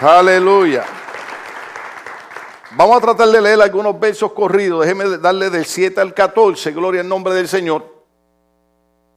Aleluya. 0.00 0.84
Vamos 2.76 2.98
a 2.98 3.00
tratar 3.00 3.28
de 3.30 3.40
leer 3.40 3.60
algunos 3.60 3.98
versos 3.98 4.32
corridos. 4.32 4.82
Déjeme 4.82 5.18
darle 5.18 5.50
del 5.50 5.64
7 5.64 6.00
al 6.00 6.14
14, 6.14 6.70
gloria 6.70 7.00
al 7.00 7.08
nombre 7.08 7.34
del 7.34 7.48
Señor, 7.48 7.84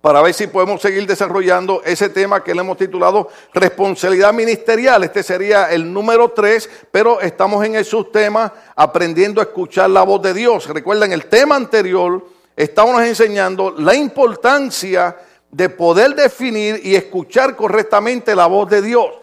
para 0.01 0.23
ver 0.23 0.33
si 0.33 0.47
podemos 0.47 0.81
seguir 0.81 1.05
desarrollando 1.05 1.83
ese 1.85 2.09
tema 2.09 2.43
que 2.43 2.55
le 2.55 2.61
hemos 2.61 2.77
titulado 2.77 3.29
responsabilidad 3.53 4.33
ministerial. 4.33 5.03
Este 5.03 5.21
sería 5.21 5.69
el 5.69 5.93
número 5.93 6.29
3, 6.29 6.87
pero 6.91 7.21
estamos 7.21 7.63
en 7.63 7.75
el 7.75 7.85
subtema 7.85 8.51
aprendiendo 8.75 9.39
a 9.39 9.43
escuchar 9.43 9.87
la 9.91 10.01
voz 10.01 10.23
de 10.23 10.33
Dios. 10.33 10.65
Recuerden, 10.65 11.13
el 11.13 11.25
tema 11.25 11.57
anterior 11.57 12.25
estábamos 12.55 13.03
enseñando 13.03 13.69
la 13.77 13.93
importancia 13.93 15.15
de 15.51 15.69
poder 15.69 16.15
definir 16.15 16.81
y 16.83 16.95
escuchar 16.95 17.55
correctamente 17.55 18.33
la 18.33 18.47
voz 18.47 18.67
de 18.67 18.81
Dios. 18.81 19.20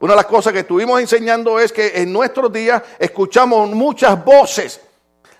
Una 0.00 0.12
de 0.12 0.16
las 0.16 0.26
cosas 0.26 0.52
que 0.52 0.60
estuvimos 0.60 1.00
enseñando 1.00 1.58
es 1.58 1.72
que 1.72 2.00
en 2.00 2.12
nuestros 2.12 2.52
días 2.52 2.82
escuchamos 2.98 3.68
muchas 3.70 4.24
voces. 4.24 4.80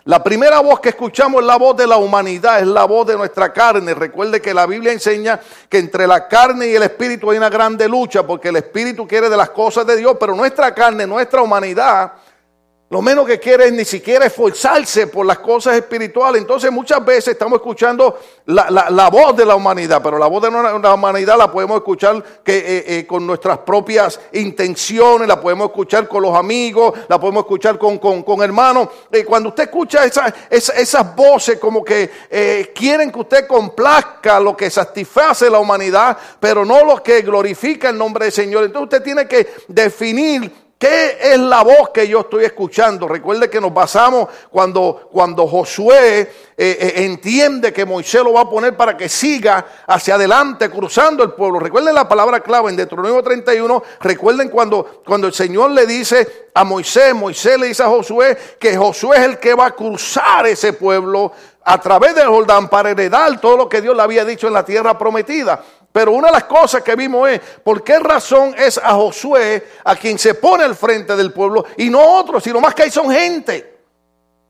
La 0.04 0.24
primera 0.24 0.60
voz 0.60 0.80
que 0.80 0.88
escuchamos 0.88 1.42
es 1.42 1.46
la 1.46 1.56
voz 1.56 1.76
de 1.76 1.86
la 1.86 1.98
humanidad, 1.98 2.60
es 2.60 2.66
la 2.66 2.84
voz 2.84 3.06
de 3.06 3.16
nuestra 3.16 3.52
carne. 3.52 3.92
Recuerde 3.92 4.40
que 4.40 4.54
la 4.54 4.64
Biblia 4.64 4.90
enseña 4.90 5.38
que 5.68 5.78
entre 5.78 6.06
la 6.06 6.26
carne 6.26 6.66
y 6.66 6.74
el 6.74 6.82
espíritu 6.82 7.30
hay 7.30 7.36
una 7.36 7.50
grande 7.50 7.86
lucha, 7.86 8.26
porque 8.26 8.48
el 8.48 8.56
espíritu 8.56 9.06
quiere 9.06 9.28
de 9.28 9.36
las 9.36 9.50
cosas 9.50 9.86
de 9.86 9.96
Dios, 9.96 10.16
pero 10.18 10.34
nuestra 10.34 10.74
carne, 10.74 11.06
nuestra 11.06 11.42
humanidad, 11.42 12.14
lo 12.90 13.02
menos 13.02 13.26
que 13.26 13.38
quiere 13.38 13.66
es 13.66 13.72
ni 13.72 13.84
siquiera 13.84 14.24
esforzarse 14.24 15.08
por 15.08 15.26
las 15.26 15.40
cosas 15.40 15.76
espirituales. 15.76 16.40
Entonces 16.40 16.72
muchas 16.72 17.04
veces 17.04 17.28
estamos 17.28 17.58
escuchando 17.58 18.18
la, 18.46 19.10
voz 19.10 19.36
de 19.36 19.44
la 19.44 19.56
humanidad, 19.56 20.00
pero 20.02 20.18
la 20.18 20.26
voz 20.26 20.42
de 20.42 20.50
la 20.50 20.94
humanidad 20.94 21.36
la 21.36 21.52
podemos 21.52 21.76
escuchar 21.76 22.24
que, 22.42 22.56
eh, 22.56 22.84
eh, 22.86 23.06
con 23.06 23.26
nuestras 23.26 23.58
propias 23.58 24.18
intenciones, 24.32 25.28
la 25.28 25.38
podemos 25.38 25.66
escuchar 25.66 26.08
con 26.08 26.22
los 26.22 26.34
amigos, 26.34 26.94
la 27.08 27.20
podemos 27.20 27.42
escuchar 27.42 27.76
con, 27.76 27.98
con, 27.98 28.42
hermanos. 28.42 28.88
Y 29.12 29.22
cuando 29.22 29.50
usted 29.50 29.64
escucha 29.64 30.06
esas 30.48 31.14
voces 31.14 31.58
como 31.58 31.84
que 31.84 32.10
eh, 32.30 32.72
quieren 32.74 33.12
que 33.12 33.20
usted 33.20 33.46
complazca 33.46 34.40
lo 34.40 34.56
que 34.56 34.70
satisface 34.70 35.50
la 35.50 35.58
humanidad, 35.58 36.16
pero 36.40 36.64
no 36.64 36.82
lo 36.86 37.02
que 37.02 37.20
glorifica 37.20 37.90
el 37.90 37.98
nombre 37.98 38.24
del 38.24 38.32
Señor. 38.32 38.64
Entonces 38.64 38.84
usted 38.84 39.02
tiene 39.02 39.28
que 39.28 39.46
definir 39.68 40.67
¿Qué 40.78 41.18
es 41.20 41.40
la 41.40 41.64
voz 41.64 41.90
que 41.92 42.06
yo 42.06 42.20
estoy 42.20 42.44
escuchando? 42.44 43.08
Recuerde 43.08 43.50
que 43.50 43.60
nos 43.60 43.74
basamos 43.74 44.28
cuando, 44.48 45.08
cuando 45.10 45.44
Josué 45.48 46.20
eh, 46.20 46.28
eh, 46.56 46.92
entiende 46.98 47.72
que 47.72 47.84
Moisés 47.84 48.22
lo 48.22 48.34
va 48.34 48.42
a 48.42 48.48
poner 48.48 48.76
para 48.76 48.96
que 48.96 49.08
siga 49.08 49.66
hacia 49.88 50.14
adelante 50.14 50.70
cruzando 50.70 51.24
el 51.24 51.32
pueblo. 51.32 51.58
Recuerden 51.58 51.96
la 51.96 52.08
palabra 52.08 52.38
clave 52.38 52.70
en 52.70 52.76
Deuteronomio 52.76 53.24
31. 53.24 53.82
Recuerden 54.02 54.50
cuando, 54.50 55.02
cuando 55.04 55.26
el 55.26 55.32
Señor 55.32 55.72
le 55.72 55.84
dice 55.84 56.48
a 56.54 56.62
Moisés, 56.62 57.12
Moisés 57.12 57.58
le 57.58 57.66
dice 57.66 57.82
a 57.82 57.88
Josué 57.88 58.38
que 58.60 58.76
Josué 58.76 59.16
es 59.16 59.24
el 59.24 59.38
que 59.40 59.54
va 59.54 59.66
a 59.66 59.70
cruzar 59.72 60.46
ese 60.46 60.74
pueblo 60.74 61.32
a 61.64 61.80
través 61.80 62.14
del 62.14 62.28
Jordán 62.28 62.68
para 62.68 62.90
heredar 62.90 63.40
todo 63.40 63.56
lo 63.56 63.68
que 63.68 63.82
Dios 63.82 63.96
le 63.96 64.02
había 64.02 64.24
dicho 64.24 64.46
en 64.46 64.54
la 64.54 64.64
tierra 64.64 64.96
prometida. 64.96 65.60
Pero 65.92 66.12
una 66.12 66.28
de 66.28 66.34
las 66.34 66.44
cosas 66.44 66.82
que 66.82 66.94
vimos 66.94 67.28
es, 67.28 67.40
¿por 67.64 67.82
qué 67.82 67.98
razón 67.98 68.54
es 68.56 68.78
a 68.78 68.94
Josué 68.94 69.66
a 69.84 69.96
quien 69.96 70.18
se 70.18 70.34
pone 70.34 70.64
al 70.64 70.76
frente 70.76 71.16
del 71.16 71.32
pueblo 71.32 71.64
y 71.76 71.90
no 71.90 72.00
otros? 72.00 72.42
Si 72.42 72.50
lo 72.50 72.60
más 72.60 72.74
que 72.74 72.82
hay 72.84 72.90
son 72.90 73.10
gente. 73.10 73.78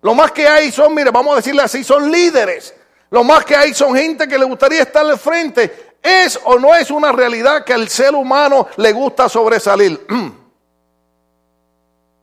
Lo 0.02 0.14
más 0.14 0.32
que 0.32 0.46
hay 0.46 0.70
son, 0.70 0.94
mire, 0.94 1.10
vamos 1.10 1.32
a 1.32 1.36
decirle 1.36 1.62
así, 1.62 1.82
son 1.82 2.10
líderes. 2.10 2.74
Lo 3.10 3.24
más 3.24 3.44
que 3.44 3.56
hay 3.56 3.72
son 3.72 3.94
gente 3.94 4.28
que 4.28 4.38
le 4.38 4.44
gustaría 4.44 4.82
estar 4.82 5.04
al 5.04 5.18
frente. 5.18 5.94
¿Es 6.02 6.38
o 6.44 6.58
no 6.58 6.74
es 6.74 6.90
una 6.90 7.12
realidad 7.12 7.64
que 7.64 7.72
al 7.72 7.88
ser 7.88 8.14
humano 8.14 8.68
le 8.76 8.92
gusta 8.92 9.28
sobresalir? 9.28 10.06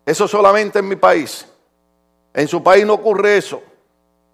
Eso 0.06 0.28
solamente 0.28 0.80
en 0.80 0.88
mi 0.88 0.96
país. 0.96 1.46
En 2.34 2.48
su 2.48 2.62
país 2.62 2.86
no 2.86 2.94
ocurre 2.94 3.38
eso. 3.38 3.64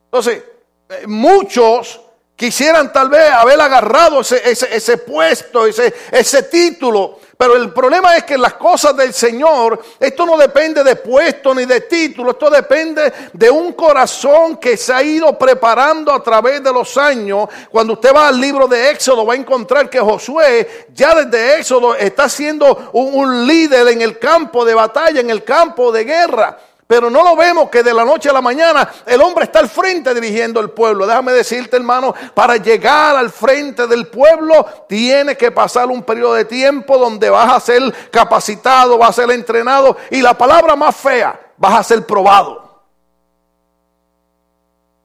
Entonces, 0.05 0.43
eh, 0.89 1.07
muchos 1.07 2.01
Quisieran 2.41 2.91
tal 2.91 3.07
vez 3.07 3.29
haber 3.29 3.61
agarrado 3.61 4.21
ese, 4.21 4.41
ese, 4.49 4.97
puesto, 4.97 5.67
ese, 5.67 5.93
ese 6.11 6.41
título. 6.41 7.19
Pero 7.37 7.55
el 7.55 7.71
problema 7.71 8.15
es 8.17 8.23
que 8.23 8.35
las 8.35 8.55
cosas 8.55 8.97
del 8.97 9.13
Señor, 9.13 9.79
esto 9.99 10.25
no 10.25 10.35
depende 10.37 10.83
de 10.83 10.95
puesto 10.95 11.53
ni 11.53 11.65
de 11.65 11.81
título, 11.81 12.31
esto 12.31 12.49
depende 12.49 13.13
de 13.31 13.51
un 13.51 13.73
corazón 13.73 14.57
que 14.57 14.75
se 14.75 14.91
ha 14.91 15.03
ido 15.03 15.37
preparando 15.37 16.11
a 16.11 16.23
través 16.23 16.63
de 16.63 16.73
los 16.73 16.97
años. 16.97 17.47
Cuando 17.69 17.93
usted 17.93 18.11
va 18.11 18.29
al 18.29 18.41
libro 18.41 18.67
de 18.67 18.89
Éxodo 18.89 19.23
va 19.23 19.35
a 19.35 19.37
encontrar 19.37 19.87
que 19.87 19.99
Josué 19.99 20.87
ya 20.95 21.13
desde 21.13 21.59
Éxodo 21.59 21.93
está 21.93 22.27
siendo 22.27 22.89
un 22.93 23.45
líder 23.45 23.87
en 23.89 24.01
el 24.01 24.17
campo 24.17 24.65
de 24.65 24.73
batalla, 24.73 25.21
en 25.21 25.29
el 25.29 25.43
campo 25.43 25.91
de 25.91 26.05
guerra. 26.05 26.57
Pero 26.91 27.09
no 27.09 27.23
lo 27.23 27.37
vemos 27.37 27.69
que 27.69 27.83
de 27.83 27.93
la 27.93 28.03
noche 28.03 28.29
a 28.29 28.33
la 28.33 28.41
mañana 28.41 28.85
el 29.05 29.21
hombre 29.21 29.45
está 29.45 29.59
al 29.59 29.69
frente 29.69 30.13
dirigiendo 30.13 30.59
el 30.59 30.71
pueblo. 30.71 31.07
Déjame 31.07 31.31
decirte, 31.31 31.77
hermano, 31.77 32.13
para 32.33 32.57
llegar 32.57 33.15
al 33.15 33.29
frente 33.29 33.87
del 33.87 34.07
pueblo 34.07 34.65
tiene 34.89 35.37
que 35.37 35.51
pasar 35.51 35.87
un 35.87 36.03
periodo 36.03 36.33
de 36.33 36.43
tiempo 36.43 36.97
donde 36.97 37.29
vas 37.29 37.49
a 37.49 37.61
ser 37.61 37.81
capacitado, 38.11 38.97
vas 38.97 39.11
a 39.11 39.21
ser 39.21 39.31
entrenado 39.31 39.95
y 40.09 40.21
la 40.21 40.37
palabra 40.37 40.75
más 40.75 40.93
fea, 40.93 41.39
vas 41.55 41.79
a 41.79 41.83
ser 41.83 42.05
probado. 42.05 42.70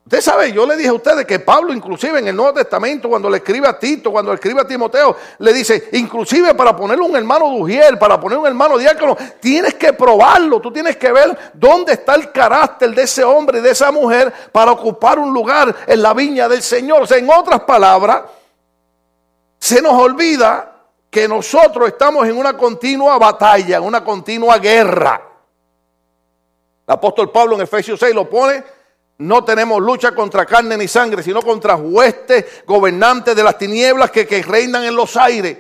Usted 0.06 0.20
sabe, 0.20 0.52
yo 0.52 0.64
le 0.64 0.76
dije 0.76 0.88
a 0.88 0.92
ustedes 0.92 1.26
que 1.26 1.40
Pablo 1.40 1.74
inclusive 1.74 2.20
en 2.20 2.28
el 2.28 2.36
Nuevo 2.36 2.54
Testamento, 2.54 3.08
cuando 3.08 3.28
le 3.28 3.38
escribe 3.38 3.66
a 3.66 3.76
Tito, 3.76 4.12
cuando 4.12 4.30
le 4.30 4.36
escribe 4.36 4.60
a 4.60 4.64
Timoteo, 4.64 5.16
le 5.40 5.52
dice, 5.52 5.88
inclusive 5.94 6.54
para 6.54 6.76
ponerle 6.76 7.04
un 7.04 7.16
hermano 7.16 7.50
de 7.50 7.60
Ujiel, 7.60 7.98
para 7.98 8.20
poner 8.20 8.38
un 8.38 8.46
hermano 8.46 8.78
diácono, 8.78 9.16
tienes 9.40 9.74
que 9.74 9.94
probarlo, 9.94 10.60
tú 10.60 10.70
tienes 10.70 10.96
que 10.96 11.10
ver 11.10 11.36
dónde 11.54 11.94
está 11.94 12.14
el 12.14 12.30
carácter 12.30 12.94
de 12.94 13.02
ese 13.02 13.24
hombre 13.24 13.58
y 13.58 13.62
de 13.62 13.70
esa 13.70 13.90
mujer 13.90 14.32
para 14.52 14.70
ocupar 14.70 15.18
un 15.18 15.34
lugar 15.34 15.74
en 15.88 16.00
la 16.00 16.14
viña 16.14 16.48
del 16.48 16.62
Señor. 16.62 17.02
O 17.02 17.06
sea, 17.08 17.18
en 17.18 17.28
otras 17.28 17.62
palabras, 17.62 18.22
se 19.58 19.82
nos 19.82 19.94
olvida 19.94 20.72
que 21.10 21.26
nosotros 21.26 21.88
estamos 21.88 22.28
en 22.28 22.38
una 22.38 22.56
continua 22.56 23.18
batalla, 23.18 23.78
en 23.78 23.82
una 23.82 24.04
continua 24.04 24.56
guerra. 24.58 25.20
El 26.86 26.94
apóstol 26.94 27.32
Pablo 27.32 27.56
en 27.56 27.62
Efesios 27.62 27.98
6 27.98 28.14
lo 28.14 28.30
pone 28.30 28.75
no 29.18 29.44
tenemos 29.44 29.80
lucha 29.80 30.14
contra 30.14 30.44
carne 30.44 30.76
ni 30.76 30.88
sangre, 30.88 31.22
sino 31.22 31.40
contra 31.42 31.76
huestes, 31.76 32.44
gobernantes 32.66 33.34
de 33.34 33.42
las 33.42 33.56
tinieblas 33.56 34.10
que, 34.10 34.42
reinan 34.42 34.84
en 34.84 34.94
los 34.94 35.16
aires. 35.16 35.56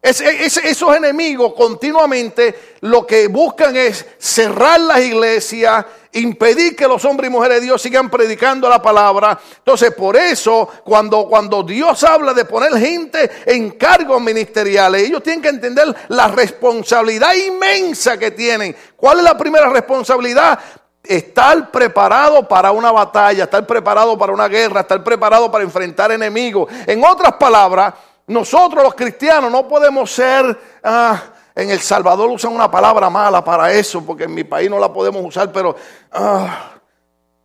esos 0.00 0.96
enemigos 0.96 1.52
continuamente 1.54 2.76
lo 2.82 3.06
que 3.06 3.26
buscan 3.26 3.76
es 3.76 4.06
cerrar 4.18 4.80
las 4.80 5.00
iglesias, 5.00 5.84
impedir 6.12 6.74
que 6.76 6.86
los 6.86 7.04
hombres 7.04 7.28
y 7.28 7.32
mujeres 7.32 7.58
de 7.58 7.66
Dios 7.66 7.82
sigan 7.82 8.08
predicando 8.08 8.68
la 8.68 8.80
palabra. 8.80 9.38
Entonces, 9.58 9.92
por 9.92 10.16
eso, 10.16 10.68
cuando, 10.84 11.26
cuando 11.26 11.64
Dios 11.64 12.02
habla 12.04 12.32
de 12.32 12.44
poner 12.44 12.76
gente 12.78 13.30
en 13.46 13.72
cargos 13.72 14.20
ministeriales, 14.22 15.02
ellos 15.02 15.22
tienen 15.22 15.42
que 15.42 15.48
entender 15.48 15.94
la 16.08 16.28
responsabilidad 16.28 17.34
inmensa 17.34 18.16
que 18.18 18.30
tienen. 18.30 18.74
¿Cuál 18.96 19.18
es 19.18 19.24
la 19.24 19.36
primera 19.36 19.68
responsabilidad? 19.68 20.58
Estar 21.02 21.70
preparado 21.70 22.46
para 22.46 22.72
una 22.72 22.92
batalla, 22.92 23.44
estar 23.44 23.66
preparado 23.66 24.18
para 24.18 24.32
una 24.32 24.48
guerra, 24.48 24.80
estar 24.80 25.02
preparado 25.02 25.50
para 25.50 25.64
enfrentar 25.64 26.12
enemigos. 26.12 26.72
En 26.86 27.04
otras 27.04 27.34
palabras, 27.34 27.94
nosotros 28.26 28.82
los 28.82 28.94
cristianos 28.94 29.50
no 29.50 29.66
podemos 29.68 30.10
ser... 30.10 30.58
Ah, 30.82 31.22
en 31.54 31.70
El 31.70 31.80
Salvador 31.80 32.30
usan 32.30 32.52
una 32.54 32.70
palabra 32.70 33.10
mala 33.10 33.44
para 33.44 33.72
eso, 33.72 34.04
porque 34.04 34.24
en 34.24 34.34
mi 34.34 34.44
país 34.44 34.70
no 34.70 34.78
la 34.78 34.92
podemos 34.92 35.24
usar, 35.24 35.50
pero... 35.52 35.74
Ah, 36.12 36.72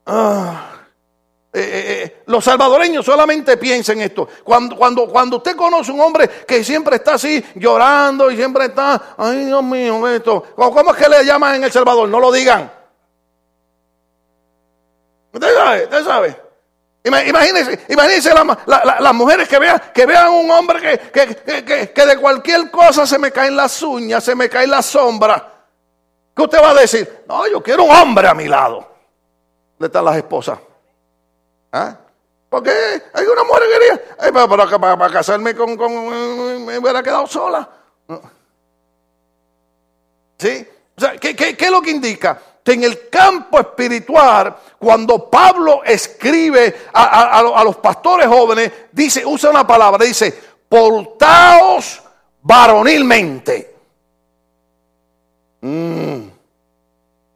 ah, 0.06 0.72
eh, 1.52 1.60
eh, 1.62 2.04
eh, 2.04 2.22
los 2.26 2.44
salvadoreños 2.44 3.06
solamente 3.06 3.56
piensan 3.56 4.02
esto. 4.02 4.28
Cuando, 4.44 4.76
cuando, 4.76 5.08
cuando 5.08 5.38
usted 5.38 5.56
conoce 5.56 5.90
un 5.90 6.02
hombre 6.02 6.30
que 6.46 6.64
siempre 6.66 6.98
está 6.98 7.14
así 7.14 7.44
llorando 7.56 8.30
y 8.30 8.36
siempre 8.36 8.66
está, 8.66 9.16
ay 9.18 9.46
Dios 9.46 9.64
mío, 9.64 10.06
esto, 10.10 10.44
¿cómo 10.54 10.92
es 10.92 10.98
que 10.98 11.08
le 11.08 11.24
llaman 11.24 11.56
en 11.56 11.64
El 11.64 11.72
Salvador? 11.72 12.10
No 12.10 12.20
lo 12.20 12.30
digan. 12.30 12.70
Usted 15.36 15.54
sabe, 15.54 15.84
usted 15.84 16.06
sabe. 16.06 16.42
Imagínense, 17.04 17.86
imagínense 17.90 18.32
las 18.66 19.14
mujeres 19.14 19.50
que 19.50 19.60
vean, 19.60 19.82
que 19.94 20.06
vean 20.06 20.30
un 20.32 20.50
hombre 20.50 21.00
que, 21.12 21.92
que, 21.94 22.06
de 22.06 22.18
cualquier 22.18 22.72
cosa 22.72 23.06
se 23.06 23.20
me 23.20 23.32
caen 23.32 23.56
las 23.56 23.82
uñas, 23.84 24.24
se 24.24 24.34
me 24.34 24.50
cae 24.50 24.66
la 24.66 24.82
sombra. 24.82 25.52
¿Qué 26.34 26.42
usted 26.42 26.58
va 26.60 26.70
a 26.70 26.74
decir? 26.74 27.24
No, 27.28 27.46
yo 27.48 27.62
quiero 27.62 27.84
un 27.84 27.92
hombre 27.92 28.30
a 28.30 28.34
mi 28.34 28.48
lado. 28.48 28.90
¿Dónde 29.78 29.88
están 29.88 30.06
las 30.06 30.16
esposas? 30.16 30.58
¿Ah? 31.72 31.98
Porque 32.50 32.72
hay 33.14 33.26
una 33.26 33.44
mujer 33.44 33.64
que 33.64 33.80
quería, 33.80 34.48
para, 34.48 34.98
para, 34.98 35.10
casarme 35.12 35.54
con, 35.54 35.76
con, 35.76 36.66
me 36.66 36.80
hubiera 36.80 37.04
quedado 37.04 37.28
sola. 37.28 37.70
¿Sí? 40.40 40.68
O 40.98 41.02
sea, 41.02 41.18
¿qué, 41.18 41.36
qué, 41.36 41.58
qué 41.58 41.66
es 41.66 41.72
lo 41.72 41.82
que 41.82 41.92
indica? 41.92 42.40
En 42.74 42.84
el 42.84 43.10
campo 43.10 43.60
espiritual, 43.60 44.56
cuando 44.80 45.30
Pablo 45.30 45.84
escribe 45.84 46.76
a, 46.94 47.62
los 47.64 47.76
pastores 47.78 48.28
jóvenes, 48.28 48.72
dice, 48.92 49.26
usa 49.26 49.50
una 49.52 49.66
palabra, 49.66 50.04
dice, 50.06 50.34
portaos 50.68 52.02
varonilmente. 52.42 53.76
Mm. 55.62 56.35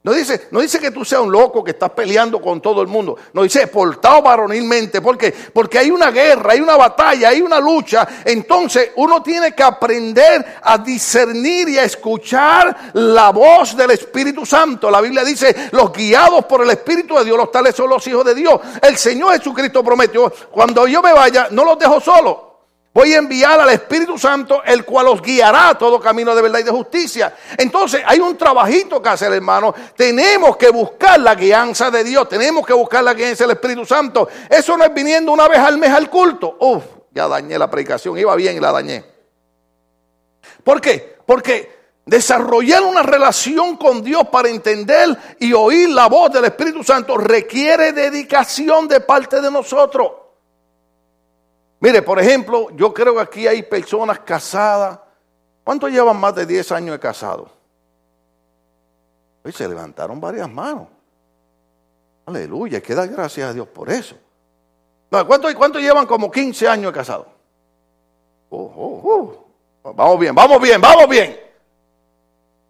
No 0.02 0.14
dice, 0.14 0.48
no 0.50 0.60
dice 0.60 0.78
que 0.78 0.90
tú 0.90 1.04
seas 1.04 1.20
un 1.20 1.30
loco 1.30 1.62
que 1.62 1.72
estás 1.72 1.90
peleando 1.90 2.40
con 2.40 2.62
todo 2.62 2.80
el 2.80 2.88
mundo. 2.88 3.18
No 3.34 3.42
dice 3.42 3.66
portado 3.66 4.22
varonilmente. 4.22 5.02
¿Por 5.02 5.18
qué? 5.18 5.30
Porque 5.52 5.78
hay 5.78 5.90
una 5.90 6.10
guerra, 6.10 6.54
hay 6.54 6.60
una 6.60 6.74
batalla, 6.74 7.28
hay 7.28 7.42
una 7.42 7.60
lucha. 7.60 8.08
Entonces 8.24 8.92
uno 8.96 9.22
tiene 9.22 9.54
que 9.54 9.62
aprender 9.62 10.60
a 10.62 10.78
discernir 10.78 11.68
y 11.68 11.78
a 11.78 11.84
escuchar 11.84 12.92
la 12.94 13.28
voz 13.28 13.76
del 13.76 13.90
Espíritu 13.90 14.46
Santo. 14.46 14.90
La 14.90 15.02
Biblia 15.02 15.22
dice, 15.22 15.68
los 15.72 15.92
guiados 15.92 16.46
por 16.46 16.62
el 16.62 16.70
Espíritu 16.70 17.18
de 17.18 17.24
Dios, 17.24 17.36
los 17.36 17.52
tales 17.52 17.74
son 17.74 17.90
los 17.90 18.06
hijos 18.06 18.24
de 18.24 18.34
Dios. 18.34 18.58
El 18.80 18.96
Señor 18.96 19.36
Jesucristo 19.36 19.84
prometió, 19.84 20.32
cuando 20.50 20.86
yo 20.86 21.02
me 21.02 21.12
vaya, 21.12 21.48
no 21.50 21.62
los 21.62 21.78
dejo 21.78 22.00
solos. 22.00 22.49
Voy 22.92 23.14
a 23.14 23.18
enviar 23.18 23.60
al 23.60 23.70
Espíritu 23.70 24.18
Santo, 24.18 24.64
el 24.64 24.84
cual 24.84 25.06
os 25.08 25.22
guiará 25.22 25.68
a 25.68 25.78
todo 25.78 26.00
camino 26.00 26.34
de 26.34 26.42
verdad 26.42 26.58
y 26.58 26.64
de 26.64 26.72
justicia. 26.72 27.36
Entonces 27.56 28.02
hay 28.04 28.18
un 28.18 28.36
trabajito 28.36 29.00
que 29.00 29.08
hacer, 29.08 29.32
hermano. 29.32 29.72
Tenemos 29.96 30.56
que 30.56 30.70
buscar 30.70 31.20
la 31.20 31.36
guianza 31.36 31.88
de 31.88 32.02
Dios. 32.02 32.28
Tenemos 32.28 32.66
que 32.66 32.72
buscar 32.72 33.04
la 33.04 33.14
guianza 33.14 33.44
del 33.44 33.52
Espíritu 33.52 33.86
Santo. 33.86 34.28
Eso 34.48 34.76
no 34.76 34.84
es 34.84 34.92
viniendo 34.92 35.30
una 35.30 35.46
vez 35.46 35.58
al 35.58 35.78
mes 35.78 35.90
al 35.90 36.10
culto. 36.10 36.56
Uf, 36.58 36.82
ya 37.12 37.28
dañé 37.28 37.56
la 37.56 37.70
predicación. 37.70 38.18
Iba 38.18 38.34
bien 38.34 38.56
y 38.56 38.60
la 38.60 38.72
dañé. 38.72 39.04
¿Por 40.64 40.80
qué? 40.80 41.16
Porque 41.24 41.78
desarrollar 42.04 42.82
una 42.82 43.04
relación 43.04 43.76
con 43.76 44.02
Dios 44.02 44.24
para 44.32 44.48
entender 44.48 45.16
y 45.38 45.52
oír 45.52 45.90
la 45.90 46.08
voz 46.08 46.32
del 46.32 46.46
Espíritu 46.46 46.82
Santo 46.82 47.16
requiere 47.16 47.92
dedicación 47.92 48.88
de 48.88 49.00
parte 49.00 49.40
de 49.40 49.48
nosotros. 49.48 50.10
Mire, 51.80 52.02
por 52.02 52.20
ejemplo, 52.20 52.68
yo 52.76 52.92
creo 52.92 53.14
que 53.14 53.20
aquí 53.20 53.46
hay 53.46 53.62
personas 53.62 54.20
casadas. 54.20 55.00
¿Cuántos 55.64 55.90
llevan 55.90 56.18
más 56.18 56.34
de 56.34 56.44
10 56.46 56.72
años 56.72 56.92
de 56.92 57.00
casado? 57.00 57.50
se 59.50 59.66
levantaron 59.66 60.20
varias 60.20 60.48
manos. 60.48 60.86
Aleluya, 62.26 62.76
hay 62.76 62.82
que 62.82 62.94
dar 62.94 63.08
gracias 63.08 63.50
a 63.50 63.52
Dios 63.52 63.66
por 63.66 63.90
eso. 63.90 64.14
¿Cuántos 65.08 65.80
llevan 65.80 66.06
como 66.06 66.30
15 66.30 66.68
años 66.68 66.92
de 66.92 66.98
casado? 66.98 67.26
Oh, 68.50 68.72
oh, 68.76 69.46
oh. 69.82 69.92
Vamos 69.94 70.20
bien, 70.20 70.34
vamos 70.34 70.60
bien, 70.60 70.80
vamos 70.80 71.08
bien. 71.08 71.40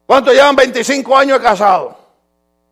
¿Cuántos 0.07 0.33
llevan 0.33 0.57
25 0.57 1.17
años 1.17 1.39
de 1.39 1.45
casado? 1.45 1.97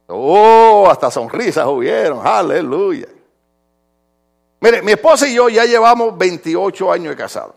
Oh, 0.07 0.89
hasta 0.91 1.11
sonrisas 1.11 1.67
hubieron. 1.67 2.27
Aleluya. 2.27 3.09
Mire, 4.61 4.83
mi 4.83 4.93
esposa 4.93 5.29
y 5.29 5.35
yo 5.35 5.49
ya 5.49 5.65
llevamos 5.65 6.17
28 6.19 6.93
años 6.93 7.11
de 7.11 7.17
casado. 7.17 7.55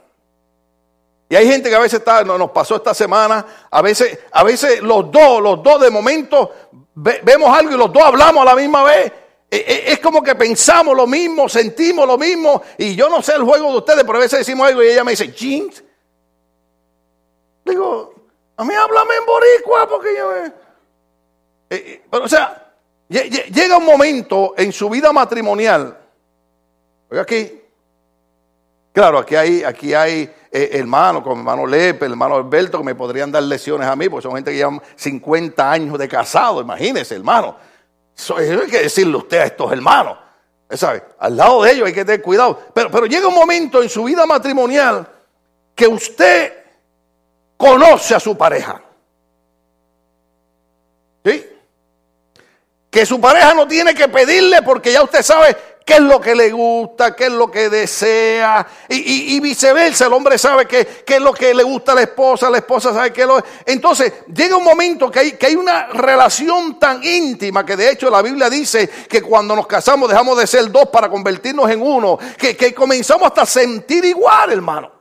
Y 1.30 1.36
hay 1.36 1.48
gente 1.48 1.70
que 1.70 1.76
a 1.76 1.80
veces 1.80 2.00
está, 2.00 2.24
nos 2.24 2.52
pasó 2.52 2.76
esta 2.76 2.94
semana, 2.94 3.46
a 3.72 3.82
veces, 3.82 4.20
a 4.32 4.44
veces 4.44 4.82
los 4.82 5.10
dos, 5.10 5.42
los 5.42 5.64
dos 5.64 5.80
de 5.80 5.90
momento 5.90 6.52
vemos 6.94 7.58
algo 7.58 7.74
y 7.74 7.78
los 7.78 7.92
dos 7.92 8.04
hablamos 8.04 8.42
a 8.42 8.46
la 8.46 8.56
misma 8.56 8.84
vez. 8.84 9.14
E, 9.50 9.58
e, 9.58 9.92
es 9.94 10.00
como 10.00 10.22
que 10.22 10.36
pensamos 10.36 10.96
lo 10.96 11.08
mismo, 11.08 11.48
sentimos 11.48 12.06
lo 12.06 12.18
mismo. 12.18 12.62
Y 12.78 12.96
yo 12.96 13.10
no 13.10 13.22
sé 13.22 13.36
el 13.36 13.44
juego 13.44 13.72
de 13.72 13.78
ustedes, 13.78 14.04
pero 14.04 14.18
a 14.18 14.22
veces 14.22 14.40
decimos 14.40 14.68
algo 14.68 14.84
y 14.84 14.88
ella 14.88 15.06
me 15.06 15.12
dice, 15.12 15.32
jeans. 15.32 15.84
Digo, 17.64 18.14
a 18.58 18.64
mí 18.66 18.74
háblame 18.74 19.16
en 19.16 19.26
boricua 19.26 19.88
porque 19.90 20.10
yo... 20.18 20.32
Eh, 21.70 22.02
pero, 22.12 22.26
o 22.26 22.28
sea, 22.28 22.74
llega 23.08 23.78
un 23.78 23.86
momento 23.86 24.54
en 24.58 24.74
su 24.74 24.90
vida 24.90 25.14
matrimonial 25.14 26.01
Oiga 27.12 27.24
aquí. 27.24 27.62
Claro, 28.94 29.20
aquí 29.20 29.36
hay, 29.36 29.64
aquí 29.64 29.94
hay 29.94 30.34
eh, 30.50 30.70
hermanos 30.74 31.24
como 31.24 31.38
hermano 31.38 31.68
Lepe, 31.68 32.06
hermano 32.06 32.36
Alberto, 32.36 32.78
que 32.78 32.84
me 32.86 32.96
podrían 32.96 33.32
dar 33.32 33.44
lesiones 33.44 33.88
a 33.88 33.96
mí, 33.98 34.08
porque 34.08 34.24
son 34.24 34.36
gente 34.36 34.52
que 34.52 34.58
llevan 34.58 34.82
50 34.96 35.72
años 35.72 35.98
de 35.98 36.08
casado, 36.08 36.62
imagínese, 36.62 37.16
hermano. 37.16 37.58
Eso, 38.18 38.38
hay 38.38 38.70
que 38.70 38.84
decirle 38.84 39.18
usted 39.18 39.40
a 39.40 39.46
estos 39.46 39.72
hermanos. 39.72 40.18
¿Sabe? 40.70 41.04
Al 41.20 41.36
lado 41.36 41.64
de 41.64 41.72
ellos 41.74 41.88
hay 41.88 41.94
que 41.94 42.06
tener 42.06 42.22
cuidado. 42.22 42.58
Pero, 42.74 42.90
pero 42.90 43.06
llega 43.06 43.28
un 43.28 43.36
momento 43.36 43.82
en 43.82 43.90
su 43.90 44.06
vida 44.06 44.26
matrimonial 44.26 45.06
que 45.76 45.88
usted 45.88 46.54
conoce 47.58 48.16
a 48.16 48.20
su 48.22 48.38
pareja. 48.38 48.82
¿Sí? 51.26 51.46
Que 52.90 53.06
su 53.06 53.20
pareja 53.20 53.54
no 53.54 53.68
tiene 53.68 53.94
que 53.94 54.08
pedirle 54.08 54.62
porque 54.62 54.94
ya 54.94 55.04
usted 55.04 55.22
sabe 55.22 55.58
qué 55.92 55.98
es 55.98 56.04
lo 56.04 56.22
que 56.22 56.36
le 56.36 56.52
gusta, 56.52 57.14
qué 57.14 57.26
es 57.26 57.34
lo 57.34 57.52
que 57.52 57.70
desea, 57.70 58.66
y, 58.88 59.38
viceversa, 59.42 60.06
el 60.06 60.14
hombre 60.14 60.38
sabe 60.38 60.66
qué, 60.66 61.04
es 61.06 61.20
lo 61.22 61.34
que 61.34 61.54
le 61.54 61.64
gusta 61.64 61.92
a 61.92 61.96
la 61.96 62.04
esposa, 62.04 62.50
la 62.50 62.60
esposa 62.60 62.94
sabe 62.94 63.12
qué 63.12 63.24
es 63.24 63.28
lo 63.28 63.44
Entonces, 63.66 64.14
llega 64.34 64.56
un 64.56 64.64
momento 64.64 65.12
que 65.12 65.20
hay, 65.20 65.32
que 65.34 65.48
hay 65.48 65.56
una 65.58 65.88
relación 65.88 66.80
tan 66.80 67.04
íntima 67.04 67.66
que 67.66 67.76
de 67.76 67.92
hecho 67.92 68.10
la 68.10 68.22
Biblia 68.22 68.50
dice 68.50 68.88
que 68.88 69.22
cuando 69.22 69.54
nos 69.54 69.68
casamos 69.68 70.08
dejamos 70.08 70.38
de 70.38 70.48
ser 70.48 70.72
dos 70.72 70.88
para 70.88 71.10
convertirnos 71.10 71.70
en 71.70 71.82
uno, 71.82 72.18
que, 72.38 72.56
que 72.56 72.74
comenzamos 72.74 73.28
hasta 73.28 73.42
a 73.42 73.46
sentir 73.46 74.06
igual, 74.06 74.54
hermano. 74.54 74.92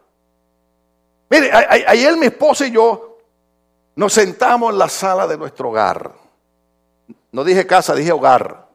Mire, 1.29 1.53
ayer 1.87 2.17
mi 2.17 2.27
esposa 2.27 2.67
y 2.67 2.73
yo 2.73 3.19
nos 3.95 4.13
sentamos 4.13 4.73
en 4.73 4.79
la 4.79 4.89
sala 4.89 5.29
de 5.29 5.39
nuestro 5.39 5.69
hogar. 5.69 6.11
No 7.31 7.45
dije 7.45 7.65
casa, 7.65 7.95
dije 7.95 8.11
hogar. 8.11 8.70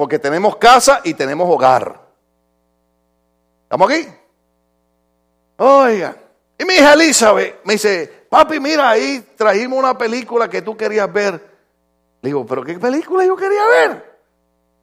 Porque 0.00 0.18
tenemos 0.18 0.56
casa 0.56 1.02
y 1.04 1.12
tenemos 1.12 1.46
hogar. 1.46 2.00
¿Estamos 3.64 3.90
aquí? 3.90 4.08
Oiga. 5.58 6.16
Y 6.56 6.64
mi 6.64 6.72
hija 6.72 6.94
Elizabeth 6.94 7.62
me 7.64 7.74
dice, 7.74 8.24
papi, 8.30 8.58
mira, 8.60 8.88
ahí 8.88 9.20
trajimos 9.36 9.78
una 9.78 9.98
película 9.98 10.48
que 10.48 10.62
tú 10.62 10.74
querías 10.74 11.12
ver. 11.12 11.34
Le 12.22 12.28
digo, 12.30 12.46
¿pero 12.46 12.64
qué 12.64 12.78
película 12.78 13.26
yo 13.26 13.36
quería 13.36 13.66
ver? 13.66 14.20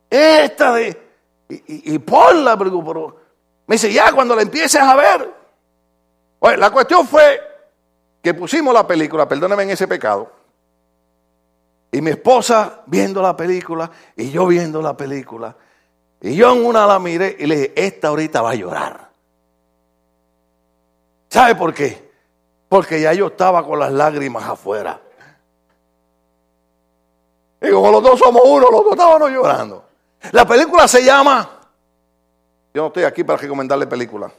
Esta 0.07 0.75
de... 0.75 1.01
Y, 1.49 1.97
ponla, 1.97 2.55
pero, 2.55 3.19
me 3.65 3.73
dice, 3.73 3.91
ya 3.91 4.11
cuando 4.11 4.35
la 4.35 4.43
empieces 4.43 4.79
a 4.79 4.95
ver. 4.95 5.33
Oye, 6.37 6.57
la 6.57 6.69
cuestión 6.69 7.07
fue 7.07 7.41
que 8.21 8.35
pusimos 8.35 8.71
la 8.71 8.85
película, 8.85 9.27
perdóname 9.27 9.63
en 9.63 9.71
ese 9.71 9.87
pecado. 9.87 10.31
Y 11.91 12.01
mi 12.01 12.11
esposa 12.11 12.83
viendo 12.85 13.21
la 13.21 13.35
película 13.35 13.89
y 14.15 14.29
yo 14.29 14.45
viendo 14.47 14.81
la 14.81 14.95
película. 14.95 15.55
Y 16.21 16.35
yo 16.35 16.53
en 16.53 16.65
una 16.65 16.85
la 16.85 16.99
miré 16.99 17.35
y 17.39 17.45
le 17.45 17.55
dije, 17.55 17.73
esta 17.75 18.09
ahorita 18.09 18.41
va 18.41 18.51
a 18.51 18.55
llorar. 18.55 19.09
¿Sabe 21.29 21.55
por 21.55 21.73
qué? 21.73 22.11
Porque 22.69 23.01
ya 23.01 23.13
yo 23.13 23.27
estaba 23.27 23.65
con 23.65 23.79
las 23.79 23.91
lágrimas 23.91 24.43
afuera. 24.43 24.99
Y 27.61 27.71
como 27.71 27.91
los 27.91 28.03
dos 28.03 28.19
somos 28.19 28.41
uno, 28.45 28.69
los 28.71 28.83
dos 28.83 28.91
estábamos 28.91 29.31
llorando. 29.31 29.85
La 30.31 30.45
película 30.45 30.87
se 30.87 31.03
llama... 31.03 31.51
Yo 32.73 32.83
no 32.83 32.87
estoy 32.87 33.03
aquí 33.03 33.23
para 33.23 33.39
recomendarle 33.39 33.87
película. 33.87 34.31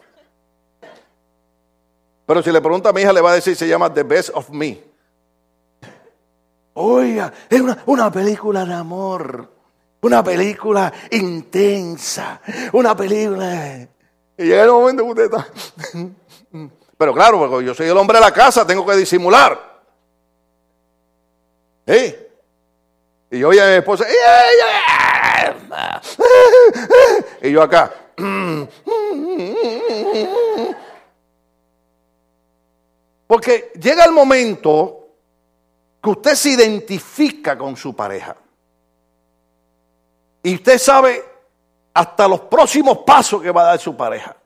Pero 2.25 2.43
si 2.43 2.53
le 2.53 2.61
pregunta 2.61 2.91
a 2.91 2.93
mi 2.93 3.01
hija, 3.01 3.13
le 3.13 3.21
va 3.21 3.33
a 3.33 3.35
decir, 3.35 3.57
se 3.57 3.67
llama 3.67 3.93
The 3.93 4.03
Best 4.05 4.31
of 4.35 4.51
Me. 4.51 4.88
Oiga, 6.81 7.33
es 7.51 7.61
una, 7.87 8.13
película 8.13 8.65
de 8.65 8.73
amor, 8.73 9.51
una 10.01 10.23
película 10.23 10.93
intensa, 11.11 12.41
una 12.73 12.97
película... 12.97 13.81
Y 14.37 14.45
llega 14.45 14.63
el 14.63 14.71
momento 14.71 15.03
que 15.03 15.11
usted 15.11 15.25
está... 15.25 15.49
Pero 16.97 17.13
claro, 17.13 17.41
porque 17.41 17.67
yo 17.67 17.75
soy 17.75 17.89
el 17.89 17.97
hombre 17.97 18.19
de 18.19 18.25
la 18.25 18.31
casa, 18.31 18.65
tengo 18.65 18.87
que 18.87 18.95
disimular. 18.95 19.81
¿Sí? 21.85 22.15
Y 23.33 23.41
yo 23.41 23.49
oye 23.49 23.61
a 23.61 23.67
mi 23.67 23.73
esposa, 23.79 24.07
y 27.43 27.51
yo 27.51 27.61
acá. 27.61 27.93
Porque 33.27 33.73
llega 33.81 34.05
el 34.05 34.13
momento 34.13 34.98
que 36.03 36.11
usted 36.11 36.35
se 36.35 36.51
identifica 36.51 37.57
con 37.59 37.77
su 37.77 37.95
pareja. 37.95 38.37
Y 40.43 40.55
usted 40.55 40.79
sabe 40.79 41.25
hasta 41.93 42.29
los 42.29 42.43
próximos 42.43 42.99
pasos 42.99 43.43
que 43.43 43.51
va 43.51 43.63
a 43.63 43.67
dar 43.67 43.81
su 43.81 43.97
pareja. 43.97 44.37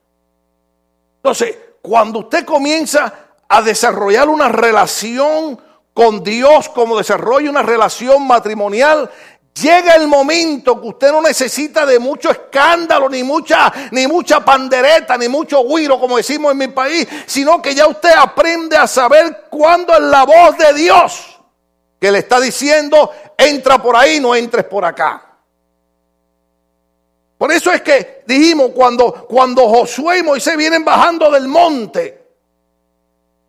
Entonces, 1.16 1.56
cuando 1.82 2.20
usted 2.20 2.44
comienza 2.44 3.12
a 3.48 3.60
desarrollar 3.60 4.28
una 4.28 4.48
relación 4.48 5.60
con 5.92 6.24
Dios, 6.24 6.70
como 6.70 6.96
desarrolla 6.96 7.50
una 7.50 7.62
relación 7.62 8.26
matrimonial, 8.26 9.10
llega 9.60 9.94
el 9.94 10.08
momento 10.08 10.80
que 10.80 10.88
usted 10.88 11.12
no 11.12 11.20
necesita 11.20 11.84
de 11.84 11.98
mucho 11.98 12.30
escándalo, 12.30 13.10
ni 13.10 13.22
mucha, 13.22 13.70
ni 13.90 14.06
mucha 14.06 14.42
pandereta, 14.42 15.18
ni 15.18 15.28
mucho 15.28 15.62
guiro, 15.64 16.00
como 16.00 16.16
decimos 16.16 16.52
en 16.52 16.58
mi 16.58 16.68
país, 16.68 17.06
sino 17.26 17.60
que 17.60 17.74
ya 17.74 17.86
usted 17.86 18.12
aprende 18.16 18.76
a 18.76 18.86
saber 18.86 19.44
cuándo 19.50 19.92
es 19.92 20.00
la 20.00 20.24
voz 20.24 20.56
de 20.56 20.72
Dios 20.72 21.31
que 22.02 22.10
le 22.10 22.18
está 22.18 22.40
diciendo, 22.40 23.12
entra 23.38 23.80
por 23.80 23.94
ahí, 23.94 24.18
no 24.18 24.34
entres 24.34 24.64
por 24.64 24.84
acá. 24.84 25.36
Por 27.38 27.52
eso 27.52 27.70
es 27.70 27.80
que 27.80 28.24
dijimos 28.26 28.72
cuando, 28.74 29.24
cuando 29.28 29.68
Josué 29.68 30.18
y 30.18 30.22
Moisés 30.24 30.56
vienen 30.56 30.84
bajando 30.84 31.30
del 31.30 31.46
monte, 31.46 32.26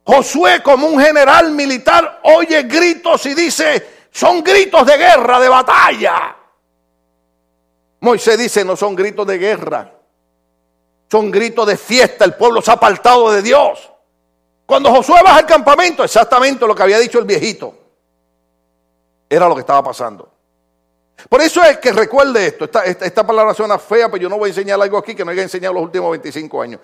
Josué 0.06 0.62
como 0.62 0.86
un 0.86 1.02
general 1.02 1.50
militar 1.50 2.20
oye 2.26 2.62
gritos 2.62 3.26
y 3.26 3.34
dice, 3.34 4.06
son 4.12 4.44
gritos 4.44 4.86
de 4.86 4.98
guerra, 4.98 5.40
de 5.40 5.50
batalla. 5.50 6.38
Moisés 8.02 8.38
dice, 8.38 8.64
no 8.64 8.76
son 8.76 8.94
gritos 8.94 9.26
de 9.26 9.40
guerra, 9.40 9.92
son 11.10 11.32
gritos 11.32 11.66
de 11.66 11.76
fiesta, 11.76 12.24
el 12.24 12.36
pueblo 12.36 12.62
se 12.62 12.70
ha 12.70 12.76
apartado 12.76 13.32
de 13.32 13.42
Dios. 13.42 13.92
Cuando 14.68 14.92
Josué 14.92 15.24
baja 15.24 15.40
al 15.40 15.48
campamento, 15.48 16.04
exactamente 16.04 16.68
lo 16.68 16.76
que 16.76 16.84
había 16.84 17.00
dicho 17.00 17.18
el 17.18 17.26
viejito, 17.26 17.83
era 19.30 19.48
lo 19.48 19.56
que 19.56 19.62
estaba 19.62 19.84
pasando. 19.84 20.30
Por 21.30 21.42
eso 21.42 21.62
es 21.64 21.78
que 21.78 21.92
recuerde 21.92 22.48
esto, 22.48 22.66
esta, 22.66 22.84
esta, 22.84 23.26
palabra 23.26 23.54
suena 23.54 23.78
fea, 23.78 24.10
pero 24.10 24.24
yo 24.24 24.30
no 24.30 24.38
voy 24.38 24.48
a 24.48 24.52
enseñar 24.52 24.82
algo 24.82 24.98
aquí 24.98 25.16
que 25.16 25.24
no 25.24 25.32
haya 25.32 25.44
enseñado 25.44 25.74
los 25.74 25.84
últimos 25.84 26.12
25 26.12 26.62
años. 26.62 26.82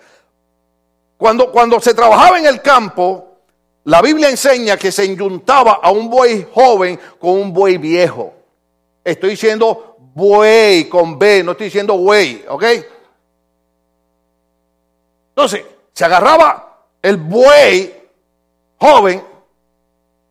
Cuando, 1.18 1.52
cuando 1.52 1.80
se 1.80 1.94
trabajaba 1.94 2.40
en 2.40 2.46
el 2.46 2.62
campo, 2.62 3.30
la 3.86 4.02
Biblia 4.02 4.30
enseña 4.30 4.78
que 4.78 4.92
se 4.92 5.06
enyuntaba 5.06 5.80
a 5.82 5.92
un 5.92 6.10
buey 6.10 6.48
joven 6.54 7.00
con 7.20 7.32
un 7.32 7.52
buey 7.52 7.78
viejo. 7.78 8.34
Estoy 9.04 9.32
diciendo 9.32 9.98
buey 10.14 10.88
con 10.88 11.18
B, 11.18 11.44
no 11.44 11.52
estoy 11.52 11.66
diciendo 11.66 11.98
buey, 11.98 12.46
¿ok? 12.48 12.64
Entonces, 15.30 15.66
se 15.94 16.06
agarraba 16.06 16.86
el 17.02 17.18
buey 17.18 17.94
joven 18.78 19.24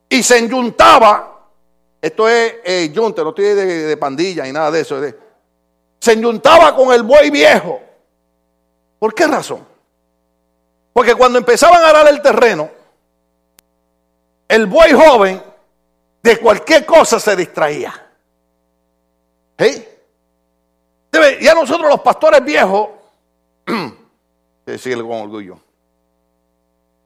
y 0.09 0.23
se 0.23 0.39
enyuntaba. 0.39 1.38
Esto 2.01 2.29
es 2.29 2.55
eh, 2.65 2.93
no 2.95 3.09
estoy 3.09 3.45
de, 3.45 3.97
pandilla 3.97 4.47
y 4.47 4.53
nada 4.53 4.71
de 4.71 4.81
eso. 4.81 5.01
se 5.99 6.13
enyuntaba 6.13 6.75
con 6.75 6.93
el 6.93 7.03
buey 7.03 7.31
viejo. 7.31 7.81
¿Por 8.99 9.15
qué 9.15 9.27
razón? 9.27 9.67
Porque 10.93 11.15
cuando 11.15 11.39
empezaban 11.39 11.83
a 11.83 11.89
arar 11.89 12.09
el 12.09 12.21
terreno, 12.23 12.71
el 14.49 14.67
buey 14.67 14.93
joven 14.93 15.43
de 16.23 16.39
cualquier 16.39 16.87
cosa 16.87 17.21
se 17.21 17.37
distraía. 17.37 18.07
¿Sí? 19.59 19.89
Ya 21.41 21.55
nosotros 21.55 21.89
los 21.89 22.01
pastores 22.01 22.45
viejos, 22.45 22.91
decirle 24.67 25.03
con 25.03 25.23
orgullo, 25.23 25.59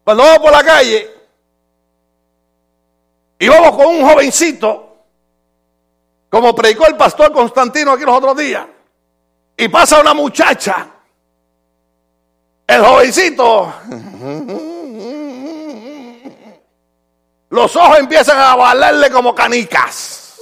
cuando 0.04 0.25
vamos 0.25 0.38
por 0.38 0.52
la 0.52 0.64
calle 0.64 1.22
y 3.42 3.49
vamos 3.49 3.72
con 3.72 3.87
un 3.87 4.08
jovencito, 4.08 4.99
como 6.30 6.54
predicó 6.54 6.87
el 6.87 6.96
pastor 6.96 7.32
Constantino 7.32 7.90
aquí 7.90 8.04
los 8.04 8.16
otros 8.16 8.37
días, 8.37 8.64
y 9.56 9.66
pasa 9.66 10.00
una 10.00 10.14
muchacha, 10.14 10.87
el 12.68 12.84
jovencito 12.84 13.75
los 17.50 17.75
ojos 17.75 17.99
empiezan 17.99 18.38
a 18.38 18.54
valerle 18.54 19.11
como 19.11 19.34
canicas. 19.34 20.40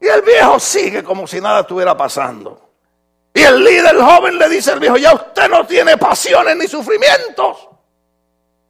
Y 0.00 0.06
el 0.06 0.22
viejo 0.22 0.58
sigue 0.58 1.04
como 1.04 1.26
si 1.26 1.38
nada 1.38 1.60
estuviera 1.60 1.94
pasando. 1.94 2.70
Y 3.34 3.42
el 3.42 3.62
líder 3.62 3.96
joven 4.00 4.38
le 4.38 4.48
dice 4.48 4.72
al 4.72 4.80
viejo, 4.80 4.96
ya 4.96 5.12
usted 5.12 5.50
no 5.50 5.66
tiene 5.66 5.98
pasiones 5.98 6.56
ni 6.56 6.66
sufrimientos. 6.66 7.75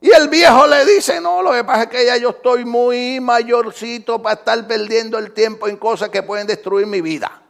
Y 0.01 0.11
el 0.11 0.29
viejo 0.29 0.67
le 0.67 0.85
dice, 0.85 1.21
no, 1.21 1.43
lo 1.43 1.53
que 1.53 1.65
pasa 1.65 1.85
es 1.85 1.89
que 1.89 2.05
ya 2.05 2.17
yo 2.17 2.31
estoy 2.31 2.65
muy 2.65 3.19
mayorcito 3.21 4.21
para 4.21 4.37
estar 4.37 4.67
perdiendo 4.67 5.19
el 5.19 5.33
tiempo 5.33 5.69
en 5.69 5.77
cosas 5.77 6.11
que 6.11 6.23
pueden 6.23 6.47
destruir 6.47 6.87
mi 6.87 7.01
vida. 7.01 7.43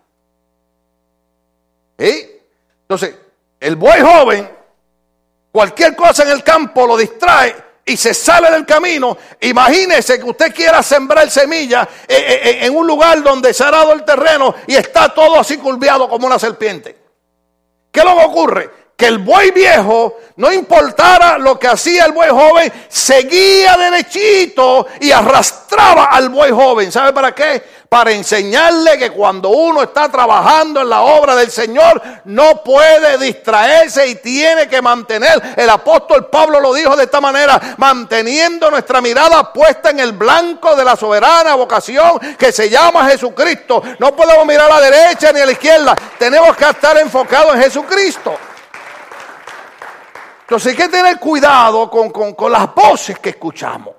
¿Sí? 1.98 2.40
Entonces, 2.82 3.16
el 3.58 3.74
buey 3.74 4.00
joven, 4.00 4.48
cualquier 5.50 5.96
cosa 5.96 6.22
en 6.22 6.30
el 6.30 6.44
campo 6.44 6.86
lo 6.86 6.96
distrae 6.96 7.66
y 7.84 7.96
se 7.96 8.14
sale 8.14 8.50
del 8.50 8.66
camino, 8.66 9.16
imagínese 9.40 10.18
que 10.18 10.24
usted 10.24 10.54
quiera 10.54 10.82
sembrar 10.82 11.30
semillas 11.30 11.86
en 12.08 12.76
un 12.76 12.86
lugar 12.86 13.22
donde 13.22 13.54
se 13.54 13.64
ha 13.64 13.70
dado 13.70 13.92
el 13.92 14.04
terreno 14.04 14.54
y 14.66 14.74
está 14.74 15.12
todo 15.12 15.40
así 15.40 15.56
curviado 15.56 16.08
como 16.08 16.26
una 16.26 16.38
serpiente. 16.38 16.96
¿Qué 17.90 18.02
que 18.02 18.08
ocurre? 18.08 18.85
Que 18.96 19.06
el 19.06 19.18
buey 19.18 19.50
viejo, 19.50 20.16
no 20.36 20.50
importara 20.50 21.36
lo 21.36 21.58
que 21.58 21.68
hacía 21.68 22.06
el 22.06 22.12
buey 22.12 22.30
joven, 22.30 22.72
seguía 22.88 23.76
derechito 23.76 24.86
y 25.00 25.10
arrastraba 25.12 26.04
al 26.04 26.30
buey 26.30 26.50
joven. 26.50 26.90
¿Sabe 26.90 27.12
para 27.12 27.34
qué? 27.34 27.62
para 27.88 28.12
enseñarle 28.12 28.98
que 28.98 29.10
cuando 29.10 29.50
uno 29.50 29.82
está 29.82 30.08
trabajando 30.08 30.80
en 30.80 30.88
la 30.88 31.02
obra 31.02 31.34
del 31.36 31.50
Señor 31.50 32.02
no 32.24 32.62
puede 32.62 33.18
distraerse 33.18 34.06
y 34.06 34.16
tiene 34.16 34.68
que 34.68 34.82
mantener, 34.82 35.54
el 35.56 35.70
apóstol 35.70 36.28
Pablo 36.28 36.60
lo 36.60 36.74
dijo 36.74 36.96
de 36.96 37.04
esta 37.04 37.20
manera, 37.20 37.60
manteniendo 37.78 38.70
nuestra 38.70 39.00
mirada 39.00 39.52
puesta 39.52 39.90
en 39.90 40.00
el 40.00 40.12
blanco 40.12 40.74
de 40.74 40.84
la 40.84 40.96
soberana 40.96 41.54
vocación 41.54 42.18
que 42.38 42.52
se 42.52 42.68
llama 42.68 43.08
Jesucristo. 43.08 43.82
No 43.98 44.14
podemos 44.14 44.46
mirar 44.46 44.70
a 44.70 44.80
la 44.80 44.90
derecha 44.90 45.32
ni 45.32 45.40
a 45.40 45.46
la 45.46 45.52
izquierda, 45.52 45.96
tenemos 46.18 46.56
que 46.56 46.68
estar 46.68 46.96
enfocados 46.98 47.54
en 47.54 47.62
Jesucristo. 47.62 48.36
Entonces 50.46 50.72
hay 50.72 50.76
que 50.76 50.88
tener 50.88 51.18
cuidado 51.18 51.90
con, 51.90 52.10
con, 52.10 52.32
con 52.34 52.52
las 52.52 52.72
voces 52.72 53.18
que 53.18 53.30
escuchamos. 53.30 53.96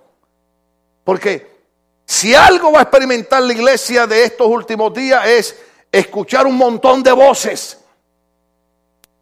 Porque 1.04 1.58
si 2.06 2.34
algo 2.34 2.72
va 2.72 2.80
a 2.80 2.82
experimentar 2.84 3.44
la 3.44 3.52
iglesia 3.52 4.08
de 4.08 4.24
estos 4.24 4.48
últimos 4.48 4.94
días 4.94 5.28
es 5.28 5.62
escuchar 5.92 6.48
un 6.48 6.56
montón 6.56 7.04
de 7.04 7.12
voces. 7.12 7.84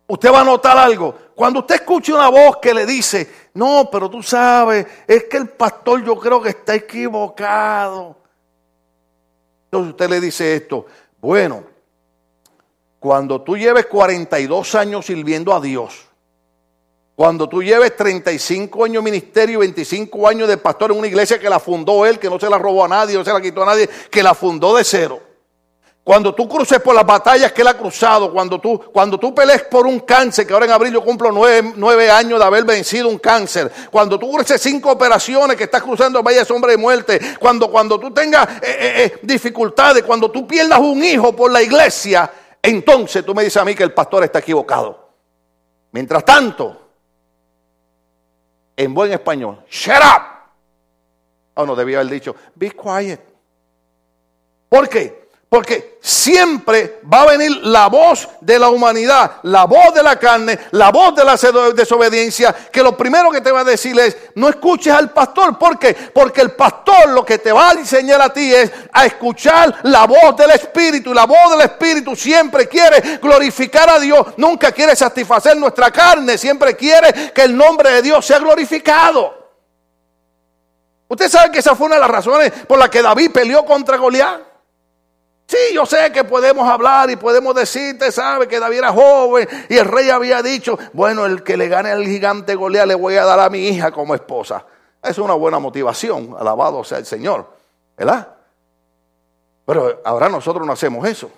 Usted 0.05 0.31
va 0.31 0.41
a 0.41 0.43
notar 0.43 0.77
algo. 0.77 1.15
Cuando 1.33 1.61
usted 1.61 1.75
escuche 1.75 2.13
una 2.13 2.29
voz 2.29 2.57
que 2.61 2.75
le 2.75 2.85
dice, 2.85 3.27
no, 3.55 3.89
pero 3.91 4.07
tú 4.07 4.21
sabes, 4.21 4.85
es 5.07 5.23
que 5.23 5.37
el 5.37 5.49
pastor 5.49 6.03
yo 6.05 6.15
creo 6.19 6.39
que 6.39 6.49
está 6.49 6.75
equivocado. 6.75 8.17
Entonces 9.65 9.89
usted 9.89 10.09
le 10.11 10.21
dice 10.21 10.55
esto, 10.55 10.85
bueno, 11.19 11.63
cuando 12.99 13.41
tú 13.41 13.57
lleves 13.57 13.87
42 13.87 14.75
años 14.75 15.07
sirviendo 15.07 15.55
a 15.55 15.59
Dios, 15.59 16.07
cuando 17.15 17.47
tú 17.47 17.63
lleves 17.63 17.95
35 17.95 18.83
años 18.83 19.01
de 19.01 19.11
ministerio, 19.11 19.59
25 19.59 20.27
años 20.27 20.49
de 20.49 20.57
pastor 20.57 20.91
en 20.91 20.97
una 20.97 21.07
iglesia 21.07 21.39
que 21.39 21.49
la 21.49 21.59
fundó 21.59 22.05
él, 22.05 22.19
que 22.19 22.29
no 22.29 22.37
se 22.37 22.49
la 22.49 22.57
robó 22.57 22.83
a 22.83 22.89
nadie, 22.89 23.15
no 23.15 23.23
se 23.23 23.31
la 23.31 23.39
quitó 23.39 23.63
a 23.63 23.67
nadie, 23.67 23.89
que 24.11 24.21
la 24.21 24.33
fundó 24.33 24.75
de 24.75 24.83
cero. 24.83 25.21
Cuando 26.03 26.35
tú 26.35 26.47
cruces 26.47 26.79
por 26.81 26.93
las 26.93 27.05
batallas 27.05 27.53
que 27.53 27.61
él 27.61 27.67
ha 27.69 27.77
cruzado, 27.77 28.31
cuando 28.31 28.59
tú, 28.59 28.79
cuando 28.93 29.17
tú 29.17 29.33
pelees 29.33 29.63
por 29.63 29.87
un 29.87 30.01
cáncer, 30.01 30.45
que 30.45 30.53
ahora 30.53 30.65
en 30.65 30.71
abril 30.73 30.93
yo 30.93 31.03
cumplo 31.03 31.31
nueve, 31.31 32.11
años 32.11 32.37
de 32.37 32.45
haber 32.45 32.65
vencido 32.65 33.07
un 33.07 33.17
cáncer, 33.17 33.71
cuando 33.89 34.19
tú 34.19 34.29
cruces 34.29 34.61
cinco 34.61 34.91
operaciones 34.91 35.55
que 35.57 35.63
estás 35.63 35.81
cruzando 35.81 36.21
vaya 36.21 36.45
sombra 36.45 36.69
de 36.71 36.77
muerte, 36.77 37.19
cuando, 37.39 37.71
cuando 37.71 37.97
tú 37.97 38.11
tengas 38.11 38.47
eh, 38.57 38.61
eh, 38.61 38.93
eh, 38.97 39.19
dificultades, 39.23 40.03
cuando 40.03 40.29
tú 40.29 40.45
pierdas 40.45 40.79
un 40.79 41.01
hijo 41.03 41.35
por 41.35 41.49
la 41.49 41.63
iglesia, 41.63 42.29
entonces 42.61 43.25
tú 43.25 43.33
me 43.33 43.43
dices 43.43 43.59
a 43.59 43.65
mí 43.65 43.73
que 43.73 43.83
el 43.83 43.93
pastor 43.93 44.25
está 44.25 44.39
equivocado. 44.39 45.09
Mientras 45.91 46.23
tanto, 46.23 46.84
en 48.77 48.93
buen 48.93 49.11
español, 49.11 49.63
shut 49.69 49.97
up. 49.97 50.23
Oh, 51.55 51.65
no, 51.65 51.75
debía 51.75 51.99
haber 51.99 52.11
dicho, 52.11 52.35
be 52.55 52.71
quiet. 52.71 53.21
¿Por 54.69 54.89
qué? 54.89 55.24
Porque 55.55 55.99
siempre 56.01 56.99
va 57.09 57.21
a 57.21 57.27
venir 57.27 57.49
la 57.63 57.87
voz 57.87 58.27
de 58.41 58.59
la 58.59 58.67
humanidad, 58.67 59.37
la 59.43 59.63
voz 59.63 59.93
de 59.93 60.03
la 60.03 60.19
carne, 60.19 60.59
la 60.71 60.91
voz 60.91 61.15
de 61.15 61.23
la 61.23 61.37
desobediencia, 61.71 62.53
que 62.69 62.83
lo 62.83 62.97
primero 62.97 63.31
que 63.31 63.39
te 63.39 63.53
va 63.53 63.61
a 63.61 63.63
decir 63.63 63.97
es, 63.97 64.17
no 64.35 64.49
escuches 64.49 64.91
al 64.91 65.13
pastor. 65.13 65.57
¿Por 65.57 65.79
qué? 65.79 65.93
Porque 66.13 66.41
el 66.41 66.51
pastor 66.51 67.07
lo 67.07 67.25
que 67.25 67.37
te 67.37 67.53
va 67.53 67.69
a 67.69 67.71
enseñar 67.71 68.21
a 68.21 68.33
ti 68.33 68.53
es 68.53 68.69
a 68.91 69.05
escuchar 69.05 69.73
la 69.83 70.05
voz 70.05 70.35
del 70.35 70.51
Espíritu. 70.51 71.11
Y 71.11 71.13
la 71.13 71.25
voz 71.25 71.51
del 71.51 71.61
Espíritu 71.61 72.17
siempre 72.17 72.67
quiere 72.67 73.17
glorificar 73.21 73.89
a 73.89 73.97
Dios, 73.97 74.27
nunca 74.35 74.73
quiere 74.73 74.93
satisfacer 74.93 75.55
nuestra 75.55 75.89
carne, 75.89 76.37
siempre 76.37 76.75
quiere 76.75 77.31
que 77.33 77.43
el 77.43 77.55
nombre 77.55 77.91
de 77.91 78.01
Dios 78.01 78.25
sea 78.25 78.39
glorificado. 78.39 79.53
Usted 81.07 81.29
sabe 81.29 81.49
que 81.53 81.59
esa 81.59 81.77
fue 81.77 81.85
una 81.85 81.95
de 81.95 82.01
las 82.01 82.11
razones 82.11 82.51
por 82.67 82.77
las 82.77 82.89
que 82.89 83.01
David 83.01 83.31
peleó 83.31 83.63
contra 83.63 83.95
Goliat. 83.95 84.54
Sí, 85.47 85.57
yo 85.73 85.85
sé 85.85 86.11
que 86.11 86.23
podemos 86.23 86.67
hablar 86.67 87.09
y 87.11 87.17
podemos 87.17 87.53
decirte, 87.53 88.11
sabe 88.11 88.47
que 88.47 88.59
David 88.59 88.79
era 88.79 88.91
joven 88.91 89.47
y 89.69 89.77
el 89.77 89.85
rey 89.85 90.09
había 90.09 90.41
dicho, 90.41 90.77
bueno, 90.93 91.25
el 91.25 91.43
que 91.43 91.55
le 91.55 91.67
gane 91.67 91.91
al 91.91 92.03
gigante 92.03 92.55
Goliat 92.55 92.87
le 92.87 92.95
voy 92.95 93.15
a 93.15 93.25
dar 93.25 93.39
a 93.39 93.49
mi 93.49 93.67
hija 93.67 93.91
como 93.91 94.15
esposa. 94.15 94.65
Es 95.03 95.19
una 95.19 95.35
buena 95.35 95.59
motivación, 95.59 96.35
alabado 96.37 96.83
sea 96.83 96.97
el 96.97 97.05
Señor, 97.05 97.47
¿verdad? 97.95 98.27
Pero 99.65 100.01
ahora 100.03 100.29
nosotros 100.29 100.65
no 100.65 100.73
hacemos 100.73 101.07
eso. 101.07 101.29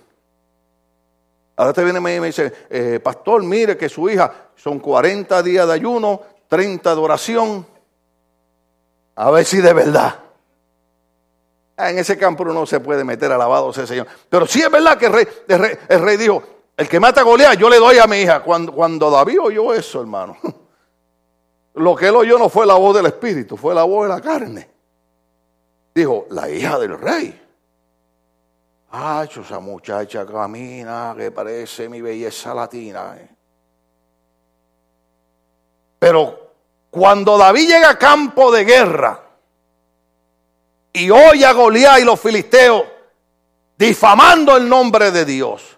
Ahora 1.58 1.74
te 1.74 1.84
viene 1.84 2.00
y 2.00 2.02
me 2.02 2.28
dice, 2.28 2.54
eh, 2.70 3.02
pastor, 3.04 3.44
mire 3.44 3.76
que 3.76 3.90
su 3.90 4.10
hija 4.10 4.32
son 4.56 4.80
40 4.80 5.44
días 5.44 5.68
de 5.68 5.74
ayuno, 5.74 6.22
30 6.48 6.96
de 6.96 7.02
oración. 7.02 7.68
A 9.16 9.32
ver 9.32 9.44
si 9.44 9.58
de 9.58 9.74
verdad. 9.74 10.27
Ah, 11.80 11.92
en 11.92 12.00
ese 12.00 12.18
campo 12.18 12.42
uno 12.42 12.54
no 12.54 12.66
se 12.66 12.80
puede 12.80 13.04
meter, 13.04 13.32
alabado 13.32 13.72
sea 13.72 13.84
el 13.84 13.88
Señor. 13.88 14.08
Pero 14.28 14.48
sí 14.48 14.62
es 14.64 14.72
verdad 14.72 14.98
que 14.98 15.06
el 15.06 15.14
rey, 15.14 15.28
el 15.88 16.02
rey, 16.02 16.18
dijo, 16.18 16.44
el 16.76 16.90
que 16.90 17.00
mata 17.00 17.22
a 17.22 17.24
Goliat, 17.24 17.56
yo 17.60 17.70
le 17.70 17.78
doy 17.78 18.00
a 18.00 18.08
mi 18.08 18.18
hija. 18.18 18.42
Cuando, 18.42 18.74
cuando 18.74 19.12
David 19.12 19.40
oyó 19.42 19.74
eso, 19.76 20.02
hermano, 20.02 20.38
lo 21.76 21.96
que 21.96 22.08
él 22.08 22.16
oyó 22.16 22.40
no 22.40 22.50
fue 22.50 22.66
la 22.66 22.74
voz 22.74 22.96
del 22.96 23.06
Espíritu, 23.06 23.56
fue 23.58 23.76
la 23.76 23.84
voz 23.84 24.08
de 24.08 24.16
la 24.16 24.22
carne. 24.22 24.68
dijo, 25.94 26.26
la 26.32 26.50
hija 26.50 26.80
del 26.80 26.98
rey. 26.98 27.44
Ay, 28.90 29.30
esa 29.40 29.60
muchacha 29.60 30.26
camina 30.26 31.14
que 31.16 31.30
parece 31.30 31.88
mi 31.88 32.02
belleza 32.02 32.56
latina. 32.56 33.18
eh". 33.18 33.30
Pero 36.00 36.54
cuando 36.90 37.38
David 37.38 37.68
llega 37.68 37.92
a 37.92 37.98
campo 38.00 38.52
de 38.52 38.66
guerra 38.66 39.27
y 40.98 41.12
oye 41.12 41.46
a 41.46 41.54
Goliat 41.54 42.00
y 42.00 42.04
los 42.04 42.20
filisteos 42.20 42.84
difamando 43.78 44.58
el 44.58 44.68
nombre 44.68 45.12
de 45.12 45.26
Dios, 45.26 45.78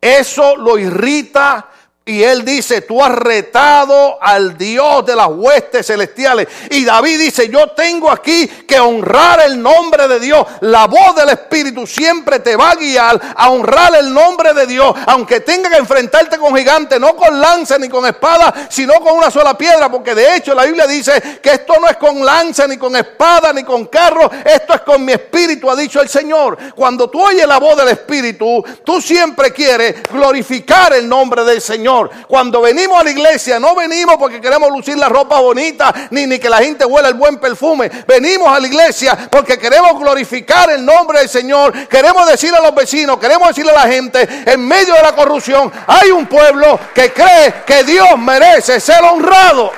eso 0.00 0.54
lo 0.54 0.78
irrita 0.78 1.70
y 2.08 2.22
él 2.22 2.44
dice, 2.44 2.82
tú 2.82 3.02
has 3.02 3.10
retado 3.10 4.16
al 4.22 4.56
Dios 4.56 5.04
de 5.04 5.16
las 5.16 5.26
huestes 5.26 5.88
celestiales. 5.88 6.46
Y 6.70 6.84
David 6.84 7.18
dice, 7.18 7.48
yo 7.48 7.70
tengo 7.72 8.08
aquí 8.12 8.46
que 8.46 8.78
honrar 8.78 9.40
el 9.40 9.60
nombre 9.60 10.06
de 10.06 10.20
Dios. 10.20 10.46
La 10.60 10.86
voz 10.86 11.16
del 11.16 11.30
Espíritu 11.30 11.84
siempre 11.84 12.38
te 12.38 12.54
va 12.54 12.70
a 12.70 12.74
guiar 12.76 13.20
a 13.34 13.50
honrar 13.50 13.96
el 13.96 14.14
nombre 14.14 14.54
de 14.54 14.66
Dios. 14.66 14.94
Aunque 15.06 15.40
tenga 15.40 15.68
que 15.68 15.78
enfrentarte 15.78 16.38
con 16.38 16.54
gigantes, 16.54 17.00
no 17.00 17.16
con 17.16 17.40
lanza 17.40 17.76
ni 17.76 17.88
con 17.88 18.06
espada, 18.06 18.54
sino 18.70 18.94
con 19.00 19.18
una 19.18 19.28
sola 19.28 19.58
piedra. 19.58 19.90
Porque 19.90 20.14
de 20.14 20.36
hecho 20.36 20.54
la 20.54 20.62
Biblia 20.62 20.86
dice 20.86 21.40
que 21.42 21.54
esto 21.54 21.74
no 21.80 21.88
es 21.88 21.96
con 21.96 22.24
lanza, 22.24 22.68
ni 22.68 22.76
con 22.76 22.94
espada, 22.94 23.52
ni 23.52 23.64
con 23.64 23.86
carro. 23.86 24.30
Esto 24.44 24.74
es 24.74 24.82
con 24.82 25.04
mi 25.04 25.12
Espíritu, 25.12 25.68
ha 25.68 25.74
dicho 25.74 26.00
el 26.00 26.08
Señor. 26.08 26.56
Cuando 26.76 27.10
tú 27.10 27.20
oyes 27.20 27.48
la 27.48 27.58
voz 27.58 27.76
del 27.76 27.88
Espíritu, 27.88 28.64
tú 28.84 29.00
siempre 29.00 29.52
quieres 29.52 30.04
glorificar 30.04 30.92
el 30.92 31.08
nombre 31.08 31.42
del 31.42 31.60
Señor. 31.60 31.95
Cuando 32.28 32.60
venimos 32.60 33.00
a 33.00 33.04
la 33.04 33.10
iglesia, 33.10 33.58
no 33.58 33.74
venimos 33.74 34.16
porque 34.16 34.40
queremos 34.40 34.70
lucir 34.70 34.96
la 34.96 35.08
ropa 35.08 35.40
bonita, 35.40 35.92
ni, 36.10 36.26
ni 36.26 36.38
que 36.38 36.48
la 36.50 36.58
gente 36.58 36.84
huela 36.84 37.08
el 37.08 37.14
buen 37.14 37.38
perfume. 37.38 37.90
Venimos 38.06 38.48
a 38.48 38.60
la 38.60 38.66
iglesia 38.66 39.28
porque 39.30 39.58
queremos 39.58 39.98
glorificar 39.98 40.70
el 40.70 40.84
nombre 40.84 41.20
del 41.20 41.28
Señor. 41.28 41.88
Queremos 41.88 42.26
decirle 42.28 42.58
a 42.58 42.62
los 42.62 42.74
vecinos, 42.74 43.18
queremos 43.18 43.48
decirle 43.48 43.72
a 43.72 43.84
la 43.86 43.92
gente, 43.92 44.28
en 44.46 44.66
medio 44.66 44.94
de 44.94 45.02
la 45.02 45.14
corrupción, 45.14 45.72
hay 45.86 46.10
un 46.10 46.26
pueblo 46.26 46.78
que 46.94 47.12
cree 47.12 47.54
que 47.66 47.84
Dios 47.84 48.18
merece 48.18 48.78
ser 48.80 49.02
honrado. 49.02 49.72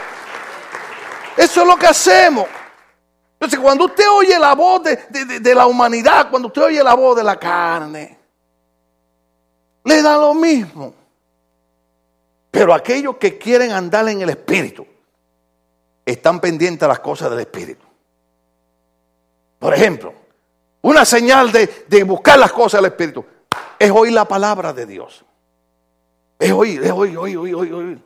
Eso 1.37 1.61
es 1.63 1.67
lo 1.67 1.77
que 1.77 1.87
hacemos. 1.87 2.47
Entonces, 3.35 3.61
cuando 3.61 3.85
usted 3.85 4.05
oye 4.13 4.37
la 4.37 4.55
voz 4.57 4.83
de, 4.83 4.97
de- 5.09 5.25
de- 5.25 5.41
de 5.41 5.55
la 5.55 5.67
humanidad, 5.67 6.29
cuando 6.29 6.49
usted 6.49 6.63
oye 6.63 6.83
la 6.83 6.95
voz 6.95 7.17
de 7.17 7.23
la 7.23 7.37
carne, 7.37 8.19
le 9.85 10.03
da 10.03 10.17
lo 10.17 10.35
mismo. 10.35 10.93
Pero 12.59 12.75
aquellos 12.75 13.19
que 13.19 13.39
quieren 13.39 13.71
andar 13.71 14.09
en 14.09 14.21
el 14.21 14.31
Espíritu 14.31 14.85
están 16.05 16.41
pendientes 16.41 16.83
a 16.83 16.89
las 16.89 16.99
cosas 16.99 17.31
del 17.31 17.39
Espíritu. 17.39 17.87
Por 19.61 19.73
ejemplo, 19.75 20.13
una 20.83 21.05
señal 21.05 21.53
de, 21.53 21.85
de 21.87 22.03
buscar 22.03 22.37
las 22.37 22.53
cosas 22.53 22.83
del 22.83 22.91
Espíritu 22.91 23.25
es 23.79 23.89
oír 23.93 24.13
la 24.13 24.25
palabra 24.25 24.73
de 24.73 24.87
Dios. 24.87 25.25
Es 26.37 26.51
oír, 26.51 26.83
es 26.83 26.91
oír, 26.91 27.17
oír, 27.17 27.37
oír, 27.37 27.55
oír. 27.55 28.03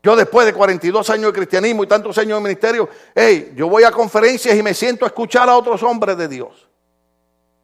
Yo 0.00 0.14
después 0.14 0.46
de 0.46 0.52
42 0.52 1.10
años 1.10 1.26
de 1.26 1.32
cristianismo 1.32 1.82
y 1.82 1.88
tantos 1.88 2.16
años 2.18 2.38
de 2.38 2.44
ministerio, 2.44 2.88
hey, 3.16 3.52
yo 3.56 3.68
voy 3.68 3.82
a 3.82 3.90
conferencias 3.90 4.56
y 4.56 4.62
me 4.62 4.74
siento 4.74 5.04
a 5.04 5.08
escuchar 5.08 5.48
a 5.48 5.56
otros 5.56 5.82
hombres 5.82 6.16
de 6.16 6.28
Dios. 6.28 6.68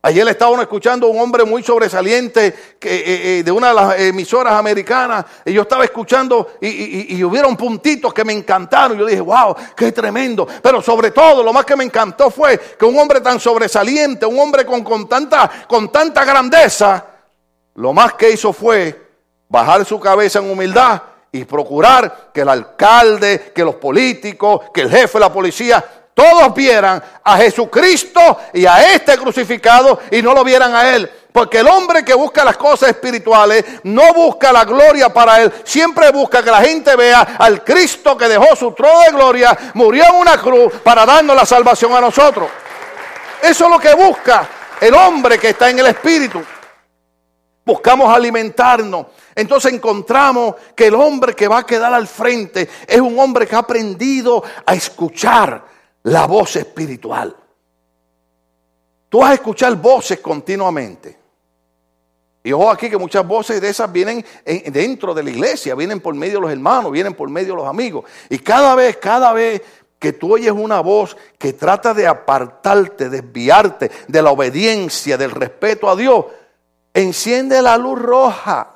Ayer 0.02 0.26
estaba 0.28 0.50
uno 0.52 0.62
escuchando 0.62 1.06
a 1.06 1.10
un 1.10 1.20
hombre 1.20 1.44
muy 1.44 1.62
sobresaliente 1.62 2.46
eh, 2.46 2.78
eh, 2.80 3.42
de 3.44 3.52
una 3.52 3.68
de 3.68 3.74
las 3.74 4.00
emisoras 4.00 4.54
americanas. 4.54 5.26
Y 5.44 5.52
yo 5.52 5.62
estaba 5.62 5.84
escuchando 5.84 6.52
y, 6.58 6.68
y- 6.68 7.06
y 7.16 7.24
hubieron 7.24 7.54
puntitos 7.54 8.14
que 8.14 8.24
me 8.24 8.32
encantaron. 8.32 8.96
Yo 8.98 9.04
dije, 9.04 9.20
wow, 9.20 9.54
qué 9.76 9.92
tremendo. 9.92 10.48
Pero 10.62 10.80
sobre 10.80 11.10
todo, 11.10 11.42
lo 11.42 11.52
más 11.52 11.66
que 11.66 11.76
me 11.76 11.84
encantó 11.84 12.30
fue 12.30 12.58
que 12.78 12.84
un 12.86 12.98
hombre 12.98 13.20
tan 13.20 13.38
sobresaliente, 13.38 14.24
un 14.24 14.38
hombre 14.38 14.64
con, 14.64 14.82
con, 14.82 15.06
tanta, 15.06 15.50
con 15.68 15.92
tanta 15.92 16.24
grandeza, 16.24 17.04
lo 17.74 17.92
más 17.92 18.14
que 18.14 18.30
hizo 18.30 18.54
fue 18.54 19.06
bajar 19.50 19.84
su 19.84 20.00
cabeza 20.00 20.38
en 20.38 20.50
humildad 20.50 21.02
y 21.30 21.44
procurar 21.44 22.30
que 22.32 22.40
el 22.40 22.48
alcalde, 22.48 23.52
que 23.54 23.62
los 23.62 23.74
políticos, 23.74 24.62
que 24.72 24.80
el 24.80 24.90
jefe 24.90 25.18
de 25.18 25.20
la 25.20 25.32
policía, 25.32 25.84
todos 26.20 26.54
vieran 26.54 27.02
a 27.24 27.36
Jesucristo 27.38 28.38
y 28.52 28.66
a 28.66 28.92
este 28.92 29.16
crucificado 29.16 30.00
y 30.10 30.20
no 30.20 30.34
lo 30.34 30.44
vieran 30.44 30.74
a 30.74 30.94
él. 30.94 31.10
Porque 31.32 31.60
el 31.60 31.68
hombre 31.68 32.04
que 32.04 32.12
busca 32.12 32.44
las 32.44 32.58
cosas 32.58 32.90
espirituales 32.90 33.64
no 33.84 34.12
busca 34.12 34.52
la 34.52 34.66
gloria 34.66 35.08
para 35.10 35.40
él, 35.40 35.50
siempre 35.64 36.10
busca 36.10 36.42
que 36.42 36.50
la 36.50 36.60
gente 36.60 36.94
vea 36.94 37.36
al 37.38 37.64
Cristo 37.64 38.18
que 38.18 38.28
dejó 38.28 38.54
su 38.54 38.72
trono 38.72 39.00
de 39.00 39.12
gloria, 39.12 39.56
murió 39.74 40.04
en 40.10 40.16
una 40.16 40.36
cruz 40.36 40.74
para 40.84 41.06
darnos 41.06 41.34
la 41.34 41.46
salvación 41.46 41.94
a 41.94 42.02
nosotros. 42.02 42.50
Eso 43.42 43.64
es 43.64 43.70
lo 43.70 43.78
que 43.78 43.94
busca 43.94 44.46
el 44.78 44.92
hombre 44.92 45.38
que 45.38 45.50
está 45.50 45.70
en 45.70 45.78
el 45.78 45.86
espíritu 45.86 46.44
buscamos 47.64 48.12
alimentarnos. 48.12 49.06
Entonces 49.34 49.72
encontramos 49.72 50.56
que 50.74 50.88
el 50.88 50.94
hombre 50.94 51.34
que 51.34 51.46
va 51.46 51.58
a 51.58 51.66
quedar 51.66 51.94
al 51.94 52.08
frente 52.08 52.68
es 52.86 53.00
un 53.00 53.16
hombre 53.18 53.46
que 53.46 53.54
ha 53.54 53.60
aprendido 53.60 54.42
a 54.66 54.74
escuchar 54.74 55.69
la 56.04 56.26
voz 56.26 56.56
espiritual. 56.56 57.34
Tú 59.08 59.18
vas 59.18 59.30
a 59.30 59.34
escuchar 59.34 59.74
voces 59.76 60.20
continuamente. 60.20 61.18
Y 62.42 62.52
ojo 62.52 62.70
aquí 62.70 62.88
que 62.88 62.96
muchas 62.96 63.26
voces 63.26 63.60
de 63.60 63.68
esas 63.68 63.90
vienen 63.92 64.24
en- 64.44 64.72
dentro 64.72 65.12
de 65.12 65.22
la 65.22 65.30
iglesia, 65.30 65.74
vienen 65.74 66.00
por 66.00 66.14
medio 66.14 66.34
de 66.36 66.40
los 66.42 66.50
hermanos, 66.52 66.90
vienen 66.90 67.14
por 67.14 67.28
medio 67.28 67.54
de 67.54 67.60
los 67.60 67.68
amigos. 67.68 68.04
Y 68.30 68.38
cada 68.38 68.74
vez, 68.74 68.96
cada 68.96 69.32
vez 69.34 69.60
que 69.98 70.14
tú 70.14 70.32
oyes 70.34 70.52
una 70.52 70.80
voz 70.80 71.14
que 71.38 71.52
trata 71.52 71.92
de 71.92 72.06
apartarte, 72.06 73.10
desviarte 73.10 73.90
de 74.08 74.22
la 74.22 74.30
obediencia, 74.30 75.18
del 75.18 75.32
respeto 75.32 75.90
a 75.90 75.96
Dios, 75.96 76.24
enciende 76.94 77.60
la 77.60 77.76
luz 77.76 77.98
roja. 78.00 78.70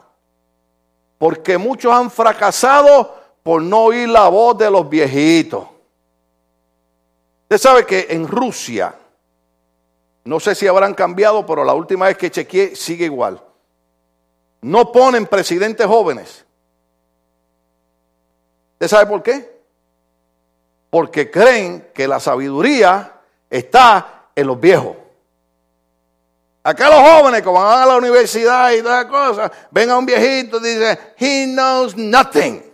Porque 1.17 1.57
muchos 1.57 1.91
han 1.91 2.11
fracasado 2.11 3.15
por 3.43 3.63
no 3.63 3.85
oír 3.85 4.09
la 4.11 4.29
voz 4.29 4.59
de 4.59 4.71
los 4.71 4.87
viejitos. 4.87 5.65
Usted 7.45 7.59
sabe 7.59 7.87
que 7.87 8.07
en 8.09 8.27
Rusia, 8.27 8.95
no 10.25 10.41
sé 10.41 10.55
si 10.55 10.67
habrán 10.67 10.95
cambiado, 10.95 11.45
pero 11.45 11.63
la 11.63 11.75
última 11.75 12.07
vez 12.07 12.17
que 12.17 12.31
chequeé 12.31 12.75
sigue 12.75 13.05
igual. 13.05 13.43
No 14.63 14.91
ponen 14.91 15.27
presidentes 15.27 15.87
jóvenes. 15.87 16.45
¿Usted 18.73 18.89
sabe 18.89 19.07
por 19.07 19.23
qué? 19.23 19.63
Porque 20.89 21.31
creen 21.31 21.91
que 21.95 22.09
la 22.09 22.19
sabiduría 22.19 23.21
está 23.51 24.29
en 24.35 24.47
los 24.47 24.59
viejos. 24.59 24.97
Acá 26.63 26.89
los 26.89 27.01
jóvenes, 27.01 27.43
como 27.43 27.63
van 27.63 27.83
a 27.83 27.87
la 27.87 27.99
universidad 27.99 28.73
y 28.73 28.81
todas 28.81 29.05
las 29.05 29.13
cosas, 29.13 29.53
ven 29.71 29.91
a 29.91 29.99
un 29.99 30.07
viejito 30.07 30.57
y 30.59 30.75
dicen, 30.75 30.99
he 31.19 31.45
knows 31.53 31.95
nothing. 31.95 32.65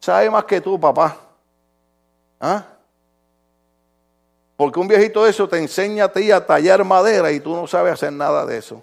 Sabe 0.00 0.30
más 0.30 0.44
que 0.44 0.62
tú, 0.62 0.80
papá. 0.80 1.14
¿Ah? 2.40 2.73
Porque 4.64 4.80
un 4.80 4.88
viejito 4.88 5.22
de 5.24 5.28
eso 5.30 5.46
te 5.46 5.58
enseña 5.58 6.04
a 6.04 6.08
ti 6.10 6.30
a 6.32 6.46
tallar 6.46 6.82
madera 6.84 7.30
y 7.30 7.38
tú 7.38 7.54
no 7.54 7.66
sabes 7.66 7.92
hacer 7.92 8.10
nada 8.14 8.46
de 8.46 8.56
eso. 8.56 8.82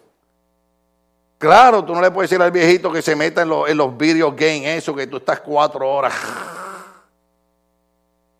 Claro, 1.39 1.83
tú 1.83 1.95
no 1.95 2.01
le 2.01 2.11
puedes 2.11 2.29
decir 2.29 2.39
al 2.39 2.51
viejito 2.51 2.91
que 2.91 3.01
se 3.01 3.15
meta 3.15 3.41
en, 3.41 3.49
los- 3.49 3.67
en 3.67 3.77
los 3.77 3.97
eso, 3.99 4.93
que 4.93 5.07
tú 5.07 5.17
estás 5.17 5.39
cuatro 5.39 5.89
horas. 5.91 6.13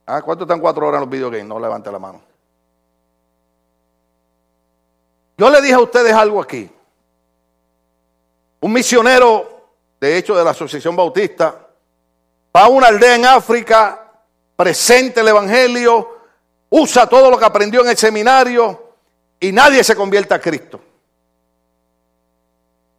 ¿Ah? 0.06 0.22
¿Cuánto 0.22 0.44
están 0.44 0.60
cuatro 0.60 0.86
horas 0.88 1.02
en 1.02 1.10
los 1.10 1.10
video? 1.10 1.44
No 1.44 1.60
levante 1.60 1.92
la 1.92 1.98
mano. 1.98 2.22
Yo 5.36 5.50
le 5.50 5.62
dije 5.64 5.74
a 5.74 5.80
ustedes 5.80 6.14
algo 6.14 6.40
aquí. 6.44 6.70
Un 8.60 8.72
misionero, 8.72 9.64
de 10.00 10.16
hecho, 10.16 10.36
de 10.38 10.44
la 10.44 10.52
Asociación 10.52 10.96
Bautista, 10.96 11.56
va 12.56 12.62
a 12.66 12.70
una 12.70 12.86
aldea 12.86 13.16
en 13.16 13.26
África, 13.26 14.12
presenta 14.56 15.22
el 15.22 15.30
Evangelio, 15.30 16.11
usa 16.72 17.08
todo 17.08 17.30
lo 17.30 17.38
que 17.38 17.46
aprendió 17.46 17.82
en 17.82 17.90
el 17.90 17.98
seminario 17.98 18.96
y 19.40 19.52
nadie 19.52 19.84
se 19.84 19.96
convierte 19.96 20.34
a 20.34 20.42
Cristo. 20.42 20.82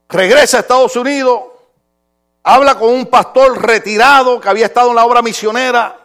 Regresa 0.08 0.58
a 0.58 0.60
Estados 0.60 0.94
Unidos, 0.94 1.40
habla 2.42 2.78
con 2.78 2.90
un 2.90 3.06
pastor 3.06 3.60
retirado 3.60 4.40
que 4.40 4.48
había 4.48 4.66
estado 4.66 4.90
en 4.90 4.96
la 4.96 5.06
obra 5.06 5.22
misionera 5.22 5.98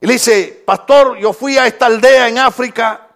y 0.00 0.06
le 0.06 0.14
dice, 0.14 0.62
pastor, 0.64 1.18
yo 1.18 1.32
fui 1.32 1.58
a 1.58 1.66
esta 1.66 1.86
aldea 1.86 2.28
en 2.28 2.38
África, 2.38 3.07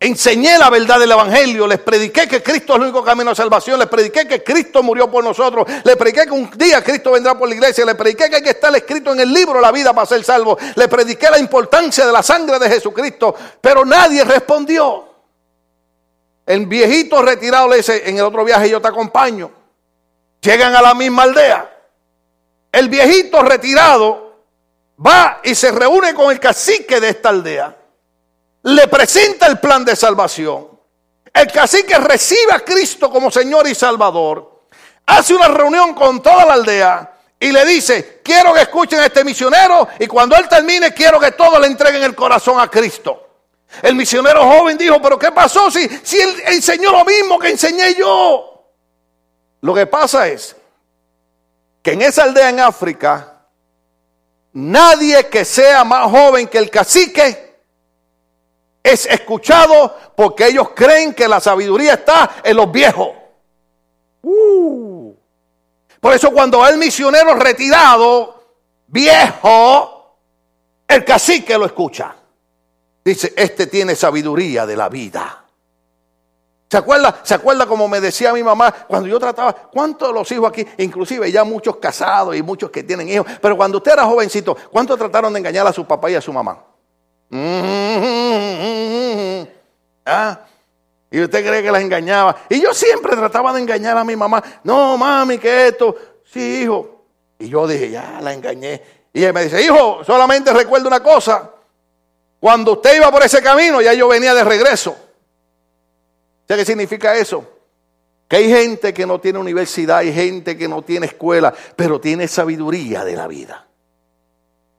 enseñé 0.00 0.58
la 0.58 0.70
verdad 0.70 0.98
del 0.98 1.12
Evangelio, 1.12 1.66
les 1.66 1.78
prediqué 1.78 2.28
que 2.28 2.42
Cristo 2.42 2.72
es 2.72 2.76
el 2.76 2.82
único 2.82 3.02
camino 3.02 3.30
de 3.30 3.36
salvación, 3.36 3.78
les 3.78 3.88
prediqué 3.88 4.26
que 4.26 4.42
Cristo 4.42 4.82
murió 4.82 5.10
por 5.10 5.24
nosotros, 5.24 5.66
les 5.84 5.96
prediqué 5.96 6.24
que 6.24 6.32
un 6.32 6.50
día 6.56 6.82
Cristo 6.82 7.12
vendrá 7.12 7.36
por 7.36 7.48
la 7.48 7.54
iglesia, 7.54 7.84
les 7.84 7.94
prediqué 7.94 8.28
que 8.28 8.36
hay 8.36 8.42
que 8.42 8.50
estar 8.50 8.74
escrito 8.76 9.12
en 9.12 9.20
el 9.20 9.32
libro 9.32 9.60
la 9.60 9.72
vida 9.72 9.92
para 9.92 10.06
ser 10.06 10.22
salvo, 10.24 10.58
les 10.74 10.88
prediqué 10.88 11.30
la 11.30 11.38
importancia 11.38 12.04
de 12.04 12.12
la 12.12 12.22
sangre 12.22 12.58
de 12.58 12.68
Jesucristo, 12.68 13.34
pero 13.60 13.84
nadie 13.84 14.24
respondió. 14.24 15.08
El 16.46 16.66
viejito 16.66 17.22
retirado 17.22 17.68
le 17.68 17.78
dice, 17.78 18.08
en 18.08 18.18
el 18.18 18.24
otro 18.24 18.44
viaje 18.44 18.68
yo 18.68 18.80
te 18.80 18.88
acompaño. 18.88 19.50
Llegan 20.40 20.74
a 20.74 20.82
la 20.82 20.94
misma 20.94 21.22
aldea. 21.22 21.70
El 22.70 22.88
viejito 22.88 23.42
retirado 23.42 24.40
va 25.04 25.40
y 25.42 25.54
se 25.54 25.72
reúne 25.72 26.12
con 26.12 26.30
el 26.30 26.38
cacique 26.38 27.00
de 27.00 27.08
esta 27.08 27.30
aldea, 27.30 27.74
le 28.64 28.88
presenta 28.88 29.46
el 29.46 29.58
plan 29.58 29.84
de 29.84 29.94
salvación. 29.94 30.68
El 31.32 31.50
cacique 31.50 31.98
recibe 31.98 32.52
a 32.52 32.60
Cristo 32.60 33.10
como 33.10 33.30
Señor 33.30 33.66
y 33.66 33.74
Salvador, 33.74 34.66
hace 35.06 35.34
una 35.34 35.48
reunión 35.48 35.94
con 35.94 36.22
toda 36.22 36.46
la 36.46 36.54
aldea 36.54 37.12
y 37.38 37.50
le 37.50 37.64
dice, 37.66 38.20
quiero 38.24 38.54
que 38.54 38.62
escuchen 38.62 39.00
a 39.00 39.06
este 39.06 39.24
misionero 39.24 39.88
y 39.98 40.06
cuando 40.06 40.36
él 40.36 40.48
termine 40.48 40.94
quiero 40.94 41.20
que 41.20 41.32
todos 41.32 41.60
le 41.60 41.66
entreguen 41.66 42.02
el 42.04 42.14
corazón 42.14 42.58
a 42.60 42.70
Cristo. 42.70 43.20
El 43.82 43.96
misionero 43.96 44.44
joven 44.44 44.78
dijo, 44.78 45.02
pero 45.02 45.18
¿qué 45.18 45.32
pasó 45.32 45.70
si, 45.70 45.86
si 46.02 46.18
él 46.20 46.42
enseñó 46.46 46.92
lo 46.92 47.04
mismo 47.04 47.38
que 47.38 47.50
enseñé 47.50 47.94
yo? 47.94 48.70
Lo 49.60 49.74
que 49.74 49.86
pasa 49.86 50.28
es 50.28 50.56
que 51.82 51.92
en 51.92 52.02
esa 52.02 52.22
aldea 52.22 52.48
en 52.48 52.60
África, 52.60 53.46
nadie 54.52 55.28
que 55.28 55.44
sea 55.44 55.84
más 55.84 56.10
joven 56.10 56.46
que 56.46 56.58
el 56.58 56.70
cacique 56.70 57.43
es 58.84 59.06
escuchado 59.06 59.96
porque 60.14 60.48
ellos 60.48 60.68
creen 60.76 61.14
que 61.14 61.26
la 61.26 61.40
sabiduría 61.40 61.94
está 61.94 62.36
en 62.44 62.56
los 62.56 62.70
viejos. 62.70 63.08
Uh. 64.22 65.14
Por 65.98 66.12
eso 66.12 66.30
cuando 66.30 66.66
el 66.68 66.76
misionero 66.76 67.34
retirado, 67.34 68.42
viejo, 68.86 70.18
el 70.86 71.02
cacique 71.02 71.56
lo 71.56 71.64
escucha. 71.64 72.14
Dice, 73.02 73.32
este 73.36 73.66
tiene 73.68 73.96
sabiduría 73.96 74.66
de 74.66 74.76
la 74.76 74.90
vida. 74.90 75.46
¿Se 76.70 76.76
acuerda, 76.76 77.20
¿Se 77.22 77.34
acuerda 77.34 77.66
como 77.66 77.88
me 77.88 78.00
decía 78.00 78.34
mi 78.34 78.42
mamá 78.42 78.70
cuando 78.86 79.08
yo 79.08 79.18
trataba, 79.18 79.54
cuántos 79.54 80.08
de 80.08 80.14
los 80.14 80.30
hijos 80.32 80.48
aquí, 80.48 80.66
inclusive 80.78 81.30
ya 81.32 81.42
muchos 81.44 81.76
casados 81.76 82.36
y 82.36 82.42
muchos 82.42 82.70
que 82.70 82.82
tienen 82.82 83.08
hijos, 83.08 83.26
pero 83.40 83.56
cuando 83.56 83.78
usted 83.78 83.92
era 83.92 84.04
jovencito, 84.04 84.56
¿cuántos 84.70 84.98
trataron 84.98 85.32
de 85.32 85.38
engañar 85.38 85.66
a 85.66 85.72
su 85.72 85.86
papá 85.86 86.10
y 86.10 86.16
a 86.16 86.20
su 86.20 86.32
mamá? 86.32 86.73
¿Ah? 90.06 90.40
Y 91.10 91.20
usted 91.20 91.46
cree 91.46 91.62
que 91.62 91.70
las 91.70 91.82
engañaba. 91.82 92.36
Y 92.48 92.60
yo 92.60 92.74
siempre 92.74 93.14
trataba 93.14 93.52
de 93.52 93.60
engañar 93.60 93.96
a 93.96 94.04
mi 94.04 94.16
mamá. 94.16 94.42
No, 94.64 94.96
mami, 94.96 95.38
que 95.38 95.68
esto. 95.68 95.94
Sí, 96.24 96.62
hijo. 96.62 97.04
Y 97.38 97.48
yo 97.48 97.66
dije, 97.66 97.90
ya 97.90 98.20
la 98.20 98.32
engañé. 98.32 98.82
Y 99.12 99.20
ella 99.20 99.32
me 99.32 99.44
dice, 99.44 99.62
hijo, 99.62 100.02
solamente 100.04 100.52
recuerdo 100.52 100.88
una 100.88 101.02
cosa. 101.02 101.50
Cuando 102.40 102.72
usted 102.72 102.96
iba 102.96 103.10
por 103.10 103.22
ese 103.22 103.40
camino, 103.40 103.80
ya 103.80 103.94
yo 103.94 104.08
venía 104.08 104.34
de 104.34 104.44
regreso. 104.44 104.96
¿Qué 106.46 106.64
significa 106.64 107.16
eso? 107.16 107.48
Que 108.28 108.36
hay 108.36 108.48
gente 108.48 108.92
que 108.92 109.06
no 109.06 109.20
tiene 109.20 109.38
universidad, 109.38 109.98
hay 109.98 110.12
gente 110.12 110.56
que 110.56 110.68
no 110.68 110.82
tiene 110.82 111.06
escuela, 111.06 111.54
pero 111.76 112.00
tiene 112.00 112.28
sabiduría 112.28 113.04
de 113.04 113.16
la 113.16 113.26
vida. 113.26 113.66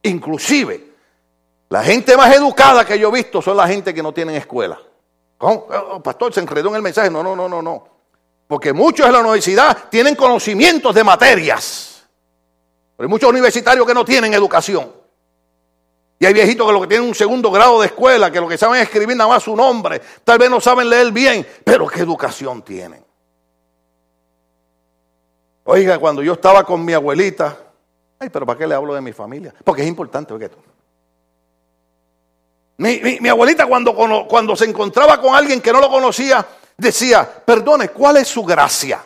Inclusive, 0.02 0.95
la 1.68 1.82
gente 1.82 2.16
más 2.16 2.34
educada 2.34 2.84
que 2.84 2.98
yo 2.98 3.08
he 3.08 3.12
visto 3.12 3.42
son 3.42 3.56
la 3.56 3.66
gente 3.66 3.92
que 3.92 4.02
no 4.02 4.12
tienen 4.12 4.36
escuela. 4.36 4.78
¿Cómo? 5.36 5.66
Oh, 5.68 6.02
pastor, 6.02 6.32
se 6.32 6.40
enredó 6.40 6.68
en 6.70 6.76
el 6.76 6.82
mensaje. 6.82 7.10
No, 7.10 7.22
no, 7.22 7.34
no, 7.34 7.48
no, 7.48 7.60
no. 7.60 7.88
Porque 8.46 8.72
muchos 8.72 9.06
en 9.06 9.12
la 9.12 9.20
universidad 9.20 9.88
tienen 9.90 10.14
conocimientos 10.14 10.94
de 10.94 11.02
materias. 11.02 12.06
Pero 12.96 13.06
hay 13.06 13.10
muchos 13.10 13.28
universitarios 13.28 13.86
que 13.86 13.94
no 13.94 14.04
tienen 14.04 14.32
educación. 14.32 14.90
Y 16.18 16.24
hay 16.24 16.32
viejitos 16.32 16.66
que 16.66 16.72
lo 16.72 16.80
que 16.80 16.86
tienen 16.86 17.08
un 17.08 17.14
segundo 17.14 17.50
grado 17.50 17.80
de 17.80 17.88
escuela, 17.88 18.30
que 18.30 18.40
lo 18.40 18.48
que 18.48 18.56
saben 18.56 18.76
es 18.76 18.84
escribir 18.84 19.16
nada 19.16 19.28
más 19.28 19.42
su 19.42 19.54
nombre, 19.54 20.00
tal 20.24 20.38
vez 20.38 20.48
no 20.48 20.60
saben 20.60 20.88
leer 20.88 21.12
bien, 21.12 21.46
pero 21.62 21.86
qué 21.86 22.00
educación 22.00 22.62
tienen. 22.62 23.04
Oiga, 25.64 25.98
cuando 25.98 26.22
yo 26.22 26.32
estaba 26.32 26.64
con 26.64 26.82
mi 26.84 26.94
abuelita, 26.94 27.58
ay, 28.18 28.30
pero 28.30 28.46
¿para 28.46 28.58
qué 28.58 28.66
le 28.66 28.74
hablo 28.74 28.94
de 28.94 29.02
mi 29.02 29.12
familia? 29.12 29.52
Porque 29.62 29.82
es 29.82 29.88
importante, 29.88 30.32
oiga 30.32 30.46
esto. 30.46 30.58
Mi, 32.78 33.28
abuelita 33.28 33.66
cuando, 33.66 34.56
se 34.56 34.66
encontraba 34.66 35.20
con 35.20 35.34
alguien 35.34 35.60
que 35.60 35.72
no 35.72 35.80
lo 35.80 35.88
conocía, 35.88 36.46
decía, 36.76 37.28
perdone, 37.44 37.88
¿cuál 37.88 38.18
es 38.18 38.28
su 38.28 38.44
gracia? 38.44 39.02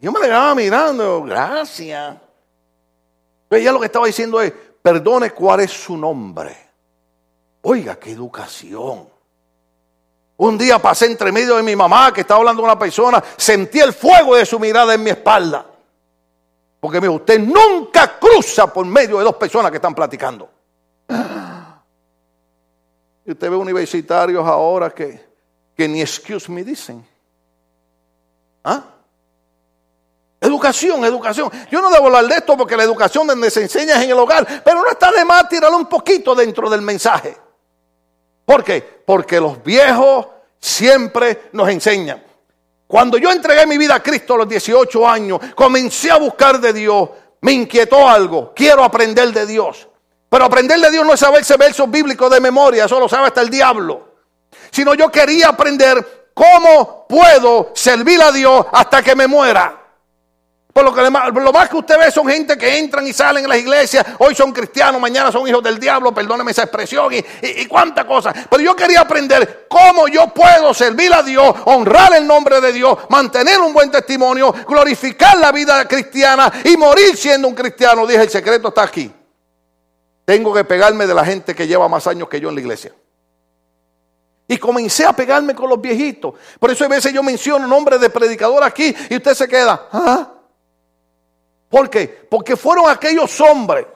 Yo 0.00 0.12
me 0.12 0.20
le 0.20 0.26
quedaba 0.26 0.54
mirando, 0.54 1.22
gracias. 1.22 2.16
Ella 3.50 3.72
lo 3.72 3.80
que 3.80 3.86
estaba 3.86 4.06
diciendo 4.06 4.40
es, 4.40 4.52
perdone 4.80 5.30
cuál 5.32 5.60
es 5.60 5.72
su 5.72 5.96
nombre. 5.96 6.56
Oiga, 7.62 7.96
qué 7.96 8.12
educación. 8.12 9.08
Un 10.36 10.58
día 10.58 10.78
pasé 10.80 11.06
entre 11.06 11.30
medio 11.30 11.56
de 11.56 11.62
mi 11.62 11.76
mamá 11.76 12.12
que 12.12 12.22
estaba 12.22 12.40
hablando 12.40 12.62
con 12.62 12.70
una 12.70 12.78
persona, 12.78 13.22
sentí 13.36 13.80
el 13.80 13.92
fuego 13.92 14.36
de 14.36 14.46
su 14.46 14.58
mirada 14.58 14.94
en 14.94 15.02
mi 15.02 15.10
espalda. 15.10 15.66
Porque 16.80 17.00
me 17.00 17.06
dijo, 17.06 17.20
usted 17.20 17.38
nunca 17.38 18.18
cruza 18.18 18.72
por 18.72 18.84
medio 18.86 19.18
de 19.18 19.24
dos 19.24 19.36
personas 19.36 19.70
que 19.70 19.76
están 19.76 19.94
platicando. 19.94 20.48
Y 23.24 23.32
usted 23.32 23.50
ve 23.50 23.56
universitarios 23.56 24.46
ahora 24.46 24.90
que, 24.90 25.24
que 25.76 25.88
ni 25.88 26.00
excuse 26.00 26.50
me 26.50 26.64
dicen. 26.64 27.06
¿Ah? 28.64 28.84
Educación, 30.40 31.04
educación. 31.04 31.50
Yo 31.70 31.80
no 31.80 31.88
debo 31.90 32.06
hablar 32.06 32.26
de 32.26 32.34
esto 32.34 32.56
porque 32.56 32.76
la 32.76 32.82
educación 32.82 33.28
donde 33.28 33.48
se 33.48 33.62
enseña 33.62 33.94
es 33.94 34.02
en 34.02 34.10
el 34.10 34.18
hogar, 34.18 34.62
pero 34.64 34.82
no 34.82 34.90
está 34.90 35.12
de 35.12 35.24
más 35.24 35.48
tirarlo 35.48 35.76
un 35.76 35.86
poquito 35.86 36.34
dentro 36.34 36.68
del 36.68 36.82
mensaje. 36.82 37.36
¿Por 38.44 38.64
qué? 38.64 39.02
Porque 39.06 39.40
los 39.40 39.62
viejos 39.62 40.26
siempre 40.58 41.50
nos 41.52 41.68
enseñan. 41.68 42.22
Cuando 42.88 43.18
yo 43.18 43.30
entregué 43.30 43.66
mi 43.66 43.78
vida 43.78 43.94
a 43.94 44.02
Cristo 44.02 44.34
a 44.34 44.38
los 44.38 44.48
18 44.48 45.08
años, 45.08 45.40
comencé 45.54 46.10
a 46.10 46.16
buscar 46.16 46.60
de 46.60 46.72
Dios, 46.72 47.08
me 47.40 47.52
inquietó 47.52 48.08
algo, 48.08 48.52
quiero 48.54 48.82
aprender 48.82 49.32
de 49.32 49.46
Dios. 49.46 49.88
Pero 50.32 50.46
aprender 50.46 50.80
de 50.80 50.90
Dios 50.90 51.04
no 51.04 51.12
es 51.12 51.20
saberse 51.20 51.58
versos 51.58 51.90
bíblicos 51.90 52.30
de 52.30 52.40
memoria, 52.40 52.86
eso 52.86 52.98
lo 52.98 53.06
sabe 53.06 53.26
hasta 53.26 53.42
el 53.42 53.50
diablo. 53.50 54.14
Sino 54.70 54.94
yo 54.94 55.10
quería 55.10 55.48
aprender 55.48 56.30
cómo 56.32 57.06
puedo 57.06 57.72
servir 57.74 58.22
a 58.22 58.32
Dios 58.32 58.64
hasta 58.72 59.02
que 59.02 59.14
me 59.14 59.26
muera. 59.26 59.78
Por 60.72 60.84
lo 60.84 60.94
que 60.94 61.02
lo 61.02 61.52
más 61.52 61.68
que 61.68 61.76
usted 61.76 61.98
ve 61.98 62.10
son 62.10 62.26
gente 62.28 62.56
que 62.56 62.78
entran 62.78 63.06
y 63.06 63.12
salen 63.12 63.44
en 63.44 63.50
las 63.50 63.58
iglesias. 63.58 64.06
Hoy 64.20 64.34
son 64.34 64.52
cristianos, 64.52 64.98
mañana 65.02 65.30
son 65.30 65.46
hijos 65.46 65.62
del 65.62 65.78
diablo, 65.78 66.14
perdóneme 66.14 66.52
esa 66.52 66.62
expresión 66.62 67.12
y, 67.12 67.22
y, 67.42 67.66
cuánta 67.66 68.06
cosa. 68.06 68.32
Pero 68.32 68.62
yo 68.62 68.74
quería 68.74 69.02
aprender 69.02 69.66
cómo 69.68 70.08
yo 70.08 70.28
puedo 70.28 70.72
servir 70.72 71.12
a 71.12 71.22
Dios, 71.22 71.54
honrar 71.66 72.14
el 72.14 72.26
nombre 72.26 72.58
de 72.62 72.72
Dios, 72.72 73.00
mantener 73.10 73.60
un 73.60 73.74
buen 73.74 73.90
testimonio, 73.90 74.50
glorificar 74.66 75.36
la 75.36 75.52
vida 75.52 75.86
cristiana 75.86 76.50
y 76.64 76.74
morir 76.78 77.18
siendo 77.18 77.48
un 77.48 77.54
cristiano. 77.54 78.06
Dije, 78.06 78.22
el 78.22 78.30
secreto 78.30 78.68
está 78.68 78.84
aquí. 78.84 79.12
Tengo 80.24 80.54
que 80.54 80.64
pegarme 80.64 81.06
de 81.06 81.14
la 81.14 81.24
gente 81.24 81.54
que 81.54 81.66
lleva 81.66 81.88
más 81.88 82.06
años 82.06 82.28
que 82.28 82.40
yo 82.40 82.48
en 82.48 82.54
la 82.54 82.60
iglesia. 82.60 82.92
Y 84.46 84.58
comencé 84.58 85.04
a 85.04 85.12
pegarme 85.12 85.54
con 85.54 85.68
los 85.68 85.80
viejitos. 85.80 86.34
Por 86.58 86.70
eso 86.70 86.84
a 86.84 86.88
veces 86.88 87.12
yo 87.12 87.22
menciono 87.22 87.66
nombres 87.66 88.00
de 88.00 88.10
predicador 88.10 88.62
aquí 88.62 88.94
y 89.08 89.16
usted 89.16 89.34
se 89.34 89.48
queda. 89.48 89.88
¿Ah? 89.92 90.32
¿Por 91.68 91.88
qué? 91.88 92.26
Porque 92.28 92.56
fueron 92.56 92.88
aquellos 92.90 93.40
hombres. 93.40 93.86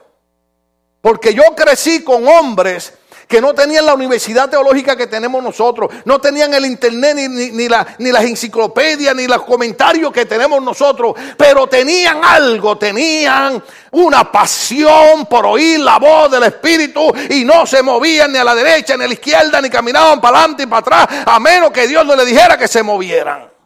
Porque 1.01 1.33
yo 1.33 1.43
crecí 1.55 2.03
con 2.03 2.27
hombres 2.27 2.93
que 3.27 3.41
no 3.41 3.53
tenían 3.53 3.85
la 3.85 3.93
universidad 3.93 4.49
teológica 4.49 4.95
que 4.95 5.07
tenemos 5.07 5.43
nosotros, 5.43 5.91
no 6.05 6.19
tenían 6.19 6.53
el 6.53 6.65
internet, 6.65 7.15
ni, 7.17 7.67
la, 7.67 7.85
ni 7.99 8.11
las 8.11 8.23
enciclopedias, 8.23 9.13
ni 9.15 9.27
los 9.27 9.43
comentarios 9.43 10.11
que 10.11 10.25
tenemos 10.25 10.63
nosotros, 10.63 11.13
pero 11.35 11.67
tenían 11.67 12.23
algo, 12.23 12.77
tenían 12.77 13.61
una 13.91 14.31
pasión 14.31 15.25
por 15.25 15.45
oír 15.45 15.79
la 15.79 15.99
voz 15.99 16.31
del 16.31 16.43
Espíritu 16.43 17.11
y 17.29 17.43
no 17.43 17.65
se 17.65 17.83
movían 17.83 18.31
ni 18.31 18.37
a 18.37 18.43
la 18.43 18.55
derecha 18.55 18.95
ni 18.95 19.03
a 19.03 19.07
la 19.07 19.13
izquierda, 19.13 19.61
ni 19.61 19.69
caminaban 19.69 20.21
para 20.21 20.39
adelante 20.39 20.63
y 20.63 20.67
para 20.67 20.79
atrás, 20.79 21.07
a 21.25 21.39
menos 21.39 21.71
que 21.71 21.87
Dios 21.87 22.05
no 22.05 22.15
le 22.15 22.25
dijera 22.25 22.57
que 22.57 22.67
se 22.67 22.81
movieran. 22.81 23.56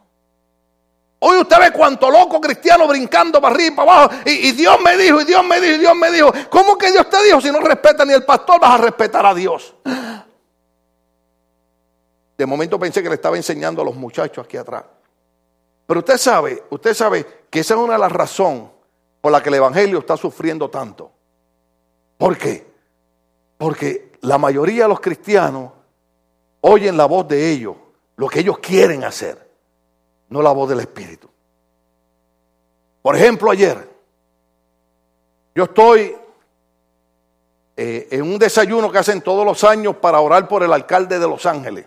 Hoy 1.24 1.38
usted 1.38 1.56
ve 1.56 1.70
cuánto 1.70 2.10
loco 2.10 2.40
cristiano 2.40 2.88
brincando 2.88 3.40
para 3.40 3.54
arriba 3.54 3.72
y 3.72 3.76
para 3.76 3.92
abajo. 3.92 4.14
Y, 4.26 4.50
Dios 4.50 4.76
me 4.84 4.96
dijo, 4.96 5.20
y 5.20 5.24
Dios 5.24 5.44
me 5.44 5.60
dijo, 5.60 5.74
y 5.74 5.78
Dios 5.78 5.94
me 5.94 6.10
dijo. 6.10 6.32
¿Cómo 6.50 6.76
que 6.76 6.90
Dios 6.90 7.08
te 7.08 7.22
dijo? 7.22 7.40
Si 7.40 7.52
no 7.52 7.60
respeta 7.60 8.04
ni 8.04 8.12
el 8.12 8.24
pastor, 8.24 8.60
vas 8.60 8.72
a 8.72 8.82
respetar 8.82 9.24
a 9.24 9.32
Dios. 9.32 9.72
De 12.36 12.44
momento 12.44 12.76
pensé 12.76 13.04
que 13.04 13.08
le 13.08 13.14
estaba 13.14 13.36
enseñando 13.36 13.82
a 13.82 13.84
los 13.84 13.94
muchachos 13.94 14.44
aquí 14.44 14.56
atrás. 14.56 14.82
Pero 15.86 16.00
usted 16.00 16.16
sabe, 16.16 16.64
usted 16.70 16.92
sabe 16.92 17.44
que 17.48 17.60
esa 17.60 17.74
es 17.74 17.80
una 17.80 17.92
de 17.92 18.00
las 18.00 18.10
razones 18.10 18.64
por 19.20 19.30
la 19.30 19.40
que 19.40 19.48
el 19.48 19.54
Evangelio 19.54 20.00
está 20.00 20.16
sufriendo 20.16 20.70
tanto. 20.70 21.12
¿Por 22.18 22.36
qué? 22.36 22.66
Porque 23.58 24.10
la 24.22 24.38
mayoría 24.38 24.82
de 24.82 24.88
los 24.88 24.98
cristianos 24.98 25.70
oyen 26.62 26.96
la 26.96 27.04
voz 27.04 27.28
de 27.28 27.48
ellos, 27.48 27.76
lo 28.16 28.26
que 28.26 28.40
ellos 28.40 28.58
quieren 28.58 29.04
hacer 29.04 29.51
no 30.32 30.40
la 30.40 30.50
voz 30.50 30.68
del 30.70 30.80
Espíritu. 30.80 31.28
Por 33.02 33.14
ejemplo, 33.14 33.50
ayer 33.50 33.86
yo 35.54 35.64
estoy 35.64 36.16
eh, 37.76 38.08
en 38.10 38.22
un 38.22 38.38
desayuno 38.38 38.90
que 38.90 38.98
hacen 38.98 39.20
todos 39.20 39.44
los 39.44 39.62
años 39.62 39.96
para 39.96 40.20
orar 40.20 40.48
por 40.48 40.62
el 40.62 40.72
alcalde 40.72 41.18
de 41.18 41.28
Los 41.28 41.44
Ángeles. 41.44 41.84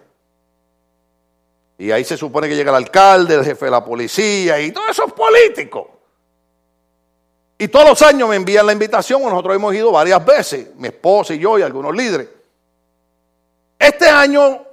Y 1.78 1.92
ahí 1.92 2.04
se 2.04 2.16
supone 2.16 2.48
que 2.48 2.56
llega 2.56 2.70
el 2.70 2.78
alcalde, 2.78 3.36
el 3.36 3.44
jefe 3.44 3.66
de 3.66 3.72
la 3.72 3.84
policía 3.84 4.62
y 4.62 4.72
todos 4.72 4.92
esos 4.92 5.12
políticos. 5.14 5.88
Y 7.58 7.68
todos 7.68 7.90
los 7.90 8.02
años 8.04 8.30
me 8.30 8.36
envían 8.36 8.66
la 8.66 8.74
invitación, 8.74 9.24
nosotros 9.24 9.56
hemos 9.56 9.74
ido 9.74 9.92
varias 9.92 10.24
veces, 10.24 10.76
mi 10.76 10.90
esposa 10.90 11.34
y 11.34 11.40
yo 11.40 11.58
y 11.58 11.64
algunos 11.64 11.96
líderes. 11.96 12.30
Este 13.80 14.08
año 14.08 14.66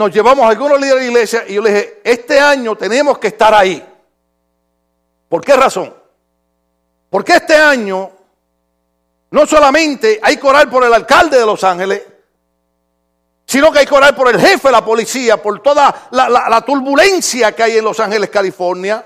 nos 0.00 0.10
llevamos 0.10 0.46
a 0.46 0.48
algunos 0.48 0.80
líderes 0.80 0.94
de 0.94 1.04
la 1.04 1.12
iglesia 1.12 1.44
y 1.46 1.54
yo 1.54 1.62
les 1.62 1.74
dije, 1.74 2.00
este 2.04 2.40
año 2.40 2.74
tenemos 2.74 3.18
que 3.18 3.26
estar 3.26 3.52
ahí. 3.52 3.86
¿Por 5.28 5.44
qué 5.44 5.54
razón? 5.54 5.94
Porque 7.10 7.34
este 7.34 7.54
año 7.54 8.10
no 9.30 9.46
solamente 9.46 10.18
hay 10.22 10.38
que 10.38 10.46
orar 10.46 10.70
por 10.70 10.84
el 10.84 10.94
alcalde 10.94 11.38
de 11.38 11.44
Los 11.44 11.62
Ángeles, 11.64 12.02
sino 13.44 13.70
que 13.70 13.80
hay 13.80 13.86
que 13.86 13.94
orar 13.94 14.16
por 14.16 14.28
el 14.28 14.40
jefe 14.40 14.68
de 14.68 14.72
la 14.72 14.82
policía, 14.82 15.36
por 15.36 15.60
toda 15.60 16.08
la, 16.12 16.30
la 16.30 16.60
turbulencia 16.62 17.54
que 17.54 17.62
hay 17.62 17.76
en 17.76 17.84
Los 17.84 18.00
Ángeles, 18.00 18.30
California. 18.30 19.04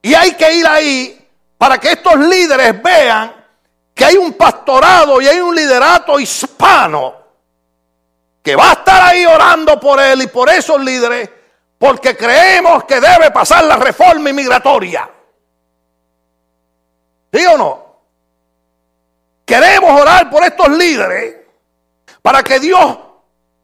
Y 0.00 0.14
hay 0.14 0.32
que 0.36 0.54
ir 0.54 0.66
ahí 0.66 1.28
para 1.58 1.76
que 1.76 1.92
estos 1.92 2.18
líderes 2.18 2.82
vean 2.82 3.44
que 3.92 4.06
hay 4.06 4.16
un 4.16 4.32
pastorado 4.32 5.20
y 5.20 5.28
hay 5.28 5.40
un 5.40 5.54
liderato 5.54 6.18
hispano 6.18 7.23
que 8.44 8.54
va 8.54 8.68
a 8.68 8.72
estar 8.74 9.02
ahí 9.02 9.24
orando 9.24 9.80
por 9.80 9.98
él 9.98 10.20
y 10.20 10.26
por 10.26 10.50
esos 10.50 10.78
líderes 10.78 11.30
porque 11.78 12.14
creemos 12.14 12.84
que 12.84 13.00
debe 13.00 13.30
pasar 13.30 13.64
la 13.64 13.76
reforma 13.76 14.28
inmigratoria. 14.28 15.10
¿Sí 17.32 17.46
o 17.46 17.56
no? 17.56 17.84
Queremos 19.46 19.98
orar 19.98 20.28
por 20.28 20.44
estos 20.44 20.68
líderes 20.68 21.36
para 22.20 22.42
que 22.42 22.60
Dios 22.60 22.98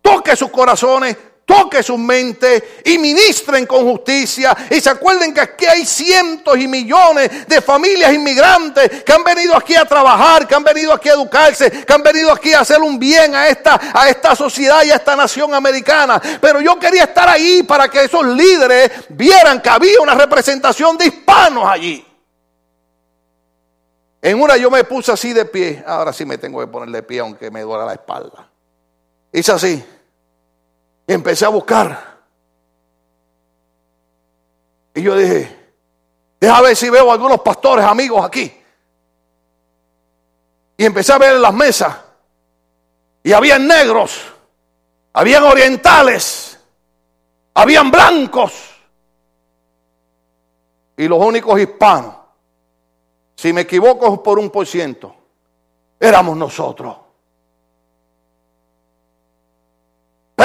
toque 0.01 0.35
sus 0.35 0.51
corazones, 0.51 1.15
toque 1.51 1.83
sus 1.83 1.99
mentes 1.99 2.63
y 2.85 2.97
ministren 2.97 3.67
con 3.67 3.83
justicia. 3.83 4.57
Y 4.71 4.81
se 4.81 4.89
acuerden 4.89 5.35
que 5.35 5.41
aquí 5.41 5.67
hay 5.67 5.85
cientos 5.85 6.57
y 6.57 6.69
millones 6.69 7.49
de 7.49 7.61
familias 7.61 8.13
inmigrantes 8.13 9.03
que 9.03 9.13
han 9.13 9.25
venido 9.25 9.57
aquí 9.57 9.75
a 9.75 9.85
trabajar, 9.85 10.47
que 10.47 10.55
han 10.55 10.63
venido 10.63 10.93
aquí 10.93 11.09
a 11.09 11.15
educarse, 11.15 11.85
que 11.85 11.93
han 11.93 12.05
venido 12.05 12.31
aquí 12.31 12.53
a 12.53 12.61
hacer 12.61 12.81
un 12.81 13.01
bien 13.01 13.35
a 13.35 13.49
esta, 13.49 13.81
a 13.93 14.09
esta 14.09 14.37
sociedad 14.37 14.85
y 14.85 14.93
a 14.93 14.97
esta 14.97 15.17
nación 15.17 15.53
americana. 15.53 16.23
Pero 16.41 16.61
yo 16.61 16.79
quería 16.79 17.05
estar 17.05 17.29
ahí 17.29 17.65
para 17.65 17.89
que 17.89 18.05
esos 18.05 18.25
líderes 18.25 18.93
vieran 19.09 19.61
que 19.61 19.71
había 19.71 20.01
una 20.01 20.15
representación 20.15 20.97
de 20.97 21.07
hispanos 21.07 21.65
allí. 21.67 22.07
En 24.23 24.41
una 24.41 24.57
yo 24.57 24.71
me 24.71 24.85
puse 24.85 25.11
así 25.11 25.33
de 25.33 25.47
pie. 25.47 25.83
Ahora 25.85 26.13
sí 26.13 26.25
me 26.25 26.39
tengo 26.39 26.61
que 26.61 26.69
poner 26.69 26.91
de 26.91 27.03
pie 27.03 27.19
aunque 27.19 27.51
me 27.51 27.63
duela 27.63 27.87
la 27.87 27.95
espalda. 27.95 28.49
Hice 29.33 29.51
así 29.51 29.85
empecé 31.15 31.45
a 31.45 31.49
buscar. 31.49 32.19
Y 34.95 35.03
yo 35.03 35.17
dije, 35.17 35.75
déjame 36.41 36.69
ver 36.69 36.77
si 36.77 36.91
veo 36.91 37.11
algunos 37.11 37.41
pastores 37.41 37.85
amigos 37.85 38.25
aquí. 38.25 38.53
Y 40.77 40.85
empecé 40.85 41.13
a 41.13 41.19
ver 41.19 41.37
en 41.37 41.43
las 41.43 41.55
mesas. 41.55 41.97
Y 43.23 43.33
habían 43.33 43.67
negros, 43.67 44.21
habían 45.13 45.43
orientales, 45.43 46.59
habían 47.55 47.91
blancos. 47.91 48.53
Y 50.97 51.09
los 51.09 51.19
únicos 51.19 51.59
hispanos, 51.61 52.15
si 53.37 53.53
me 53.53 53.63
equivoco 53.63 54.23
por 54.23 54.39
un 54.39 54.51
por 54.51 54.67
ciento, 54.67 55.15
éramos 55.99 56.37
nosotros. 56.37 56.97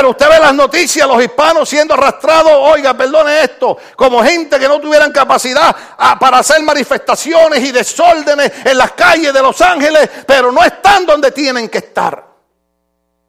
Usted 0.10 0.30
ve 0.30 0.40
las 0.40 0.54
noticias, 0.54 1.08
los 1.08 1.22
hispanos 1.24 1.68
siendo 1.68 1.94
arrastrados, 1.94 2.52
oiga, 2.54 2.94
perdone 2.94 3.44
esto, 3.44 3.78
como 3.96 4.24
gente 4.24 4.60
que 4.60 4.68
no 4.68 4.80
tuvieran 4.80 5.12
capacidad 5.12 5.76
ah, 5.98 6.18
para 6.20 6.40
hacer 6.40 6.62
manifestaciones 6.64 7.64
y 7.64 7.72
desórdenes 7.72 8.52
en 8.64 8.78
las 8.78 8.92
calles 8.92 9.34
de 9.34 9.42
Los 9.42 9.60
Ángeles, 9.62 10.10
pero 10.26 10.52
no 10.52 10.64
están 10.64 11.06
donde 11.06 11.32
tienen 11.32 11.70
que 11.70 11.80
estar. 11.80 12.24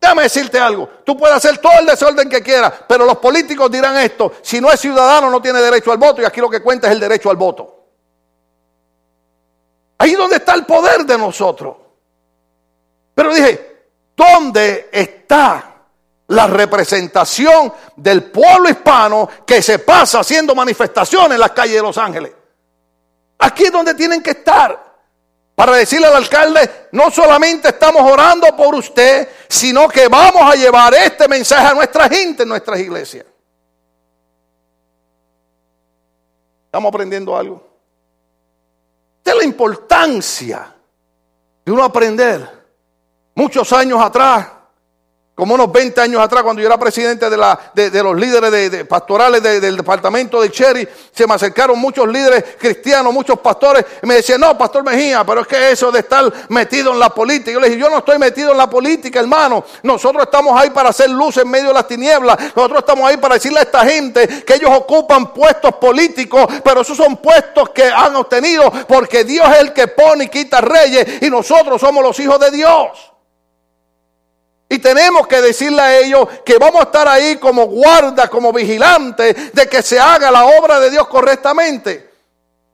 Déjame 0.00 0.24
decirte 0.24 0.58
algo, 0.58 0.88
tú 1.04 1.16
puedes 1.16 1.36
hacer 1.36 1.58
todo 1.58 1.78
el 1.80 1.86
desorden 1.86 2.28
que 2.28 2.42
quieras, 2.42 2.72
pero 2.86 3.04
los 3.04 3.18
políticos 3.18 3.70
dirán 3.70 3.96
esto, 3.96 4.34
si 4.42 4.60
no 4.60 4.70
es 4.70 4.78
ciudadano 4.78 5.30
no 5.30 5.40
tiene 5.40 5.60
derecho 5.60 5.90
al 5.90 5.98
voto 5.98 6.22
y 6.22 6.24
aquí 6.24 6.40
lo 6.40 6.50
que 6.50 6.62
cuenta 6.62 6.86
es 6.86 6.92
el 6.92 7.00
derecho 7.00 7.30
al 7.30 7.36
voto. 7.36 7.72
Ahí 9.98 10.12
donde 10.12 10.36
está 10.36 10.54
el 10.54 10.66
poder 10.66 11.06
de 11.06 11.16
nosotros. 11.16 11.76
Pero 13.14 13.32
dije, 13.32 13.88
¿dónde 14.14 14.90
está 14.92 15.75
la 16.28 16.46
representación 16.46 17.72
del 17.96 18.24
pueblo 18.24 18.68
hispano 18.68 19.28
que 19.46 19.62
se 19.62 19.78
pasa 19.78 20.20
haciendo 20.20 20.54
manifestaciones 20.54 21.32
en 21.32 21.40
las 21.40 21.52
calles 21.52 21.76
de 21.76 21.82
Los 21.82 21.98
Ángeles. 21.98 22.32
Aquí 23.38 23.64
es 23.64 23.72
donde 23.72 23.94
tienen 23.94 24.22
que 24.22 24.30
estar. 24.30 24.86
Para 25.54 25.72
decirle 25.72 26.06
al 26.06 26.16
alcalde, 26.16 26.88
no 26.92 27.10
solamente 27.10 27.68
estamos 27.68 28.02
orando 28.02 28.54
por 28.54 28.74
usted, 28.74 29.26
sino 29.48 29.88
que 29.88 30.06
vamos 30.06 30.42
a 30.42 30.54
llevar 30.54 30.92
este 30.94 31.26
mensaje 31.28 31.68
a 31.68 31.74
nuestra 31.74 32.08
gente 32.10 32.42
en 32.42 32.50
nuestras 32.50 32.78
iglesias. 32.78 33.24
¿Estamos 36.66 36.90
aprendiendo 36.90 37.34
algo? 37.34 37.66
De 39.24 39.34
la 39.34 39.44
importancia 39.44 40.74
de 41.64 41.72
uno 41.72 41.84
aprender. 41.84 42.46
Muchos 43.34 43.72
años 43.72 43.98
atrás, 44.02 44.46
como 45.36 45.54
unos 45.54 45.70
20 45.70 46.00
años 46.00 46.22
atrás, 46.22 46.42
cuando 46.42 46.62
yo 46.62 46.66
era 46.66 46.78
presidente 46.78 47.28
de, 47.28 47.36
la, 47.36 47.70
de, 47.74 48.02
los 48.02 48.16
líderes 48.16 48.70
de, 48.70 48.84
pastorales 48.86 49.42
del 49.42 49.76
departamento 49.76 50.40
de 50.40 50.50
Cherry, 50.50 50.88
se 51.12 51.26
me 51.26 51.34
acercaron 51.34 51.78
muchos 51.78 52.08
líderes 52.08 52.56
cristianos, 52.58 53.12
muchos 53.12 53.38
pastores, 53.40 53.84
y 54.02 54.06
me 54.06 54.14
decían, 54.14 54.40
no, 54.40 54.56
Pastor 54.56 54.82
Mejía, 54.82 55.24
pero 55.26 55.42
es 55.42 55.46
que 55.46 55.72
eso 55.72 55.92
de 55.92 55.98
estar 55.98 56.32
metido 56.48 56.90
en 56.90 56.98
la 56.98 57.10
política. 57.10 57.50
Yo 57.52 57.60
les 57.60 57.68
dije, 57.68 57.82
yo 57.82 57.90
no 57.90 57.98
estoy 57.98 58.18
metido 58.18 58.52
en 58.52 58.56
la 58.56 58.70
política, 58.70 59.20
hermano. 59.20 59.62
Nosotros 59.82 60.22
estamos 60.24 60.58
ahí 60.58 60.70
para 60.70 60.88
hacer 60.88 61.10
luz 61.10 61.36
en 61.36 61.50
medio 61.50 61.68
de 61.68 61.74
las 61.74 61.86
tinieblas. 61.86 62.38
Nosotros 62.56 62.78
estamos 62.78 63.06
ahí 63.06 63.18
para 63.18 63.34
decirle 63.34 63.58
a 63.58 63.64
esta 63.64 63.84
gente 63.84 64.42
que 64.42 64.54
ellos 64.54 64.70
ocupan 64.74 65.34
puestos 65.34 65.74
políticos, 65.74 66.46
pero 66.64 66.80
esos 66.80 66.96
son 66.96 67.18
puestos 67.18 67.68
que 67.74 67.84
han 67.84 68.16
obtenido 68.16 68.72
porque 68.88 69.22
Dios 69.24 69.46
es 69.50 69.58
el 69.60 69.74
que 69.74 69.88
pone 69.88 70.24
y 70.24 70.28
quita 70.28 70.62
reyes 70.62 71.20
y 71.20 71.28
nosotros 71.28 71.78
somos 71.78 72.02
los 72.02 72.18
hijos 72.20 72.40
de 72.40 72.50
Dios. 72.52 73.15
Y 74.68 74.78
tenemos 74.78 75.26
que 75.28 75.40
decirle 75.40 75.80
a 75.80 75.98
ellos 75.98 76.28
que 76.44 76.58
vamos 76.58 76.80
a 76.80 76.84
estar 76.84 77.06
ahí 77.06 77.36
como 77.36 77.66
guarda, 77.66 78.28
como 78.28 78.52
vigilantes 78.52 79.52
de 79.52 79.68
que 79.68 79.80
se 79.80 79.98
haga 79.98 80.30
la 80.30 80.44
obra 80.44 80.80
de 80.80 80.90
Dios 80.90 81.06
correctamente. 81.06 82.10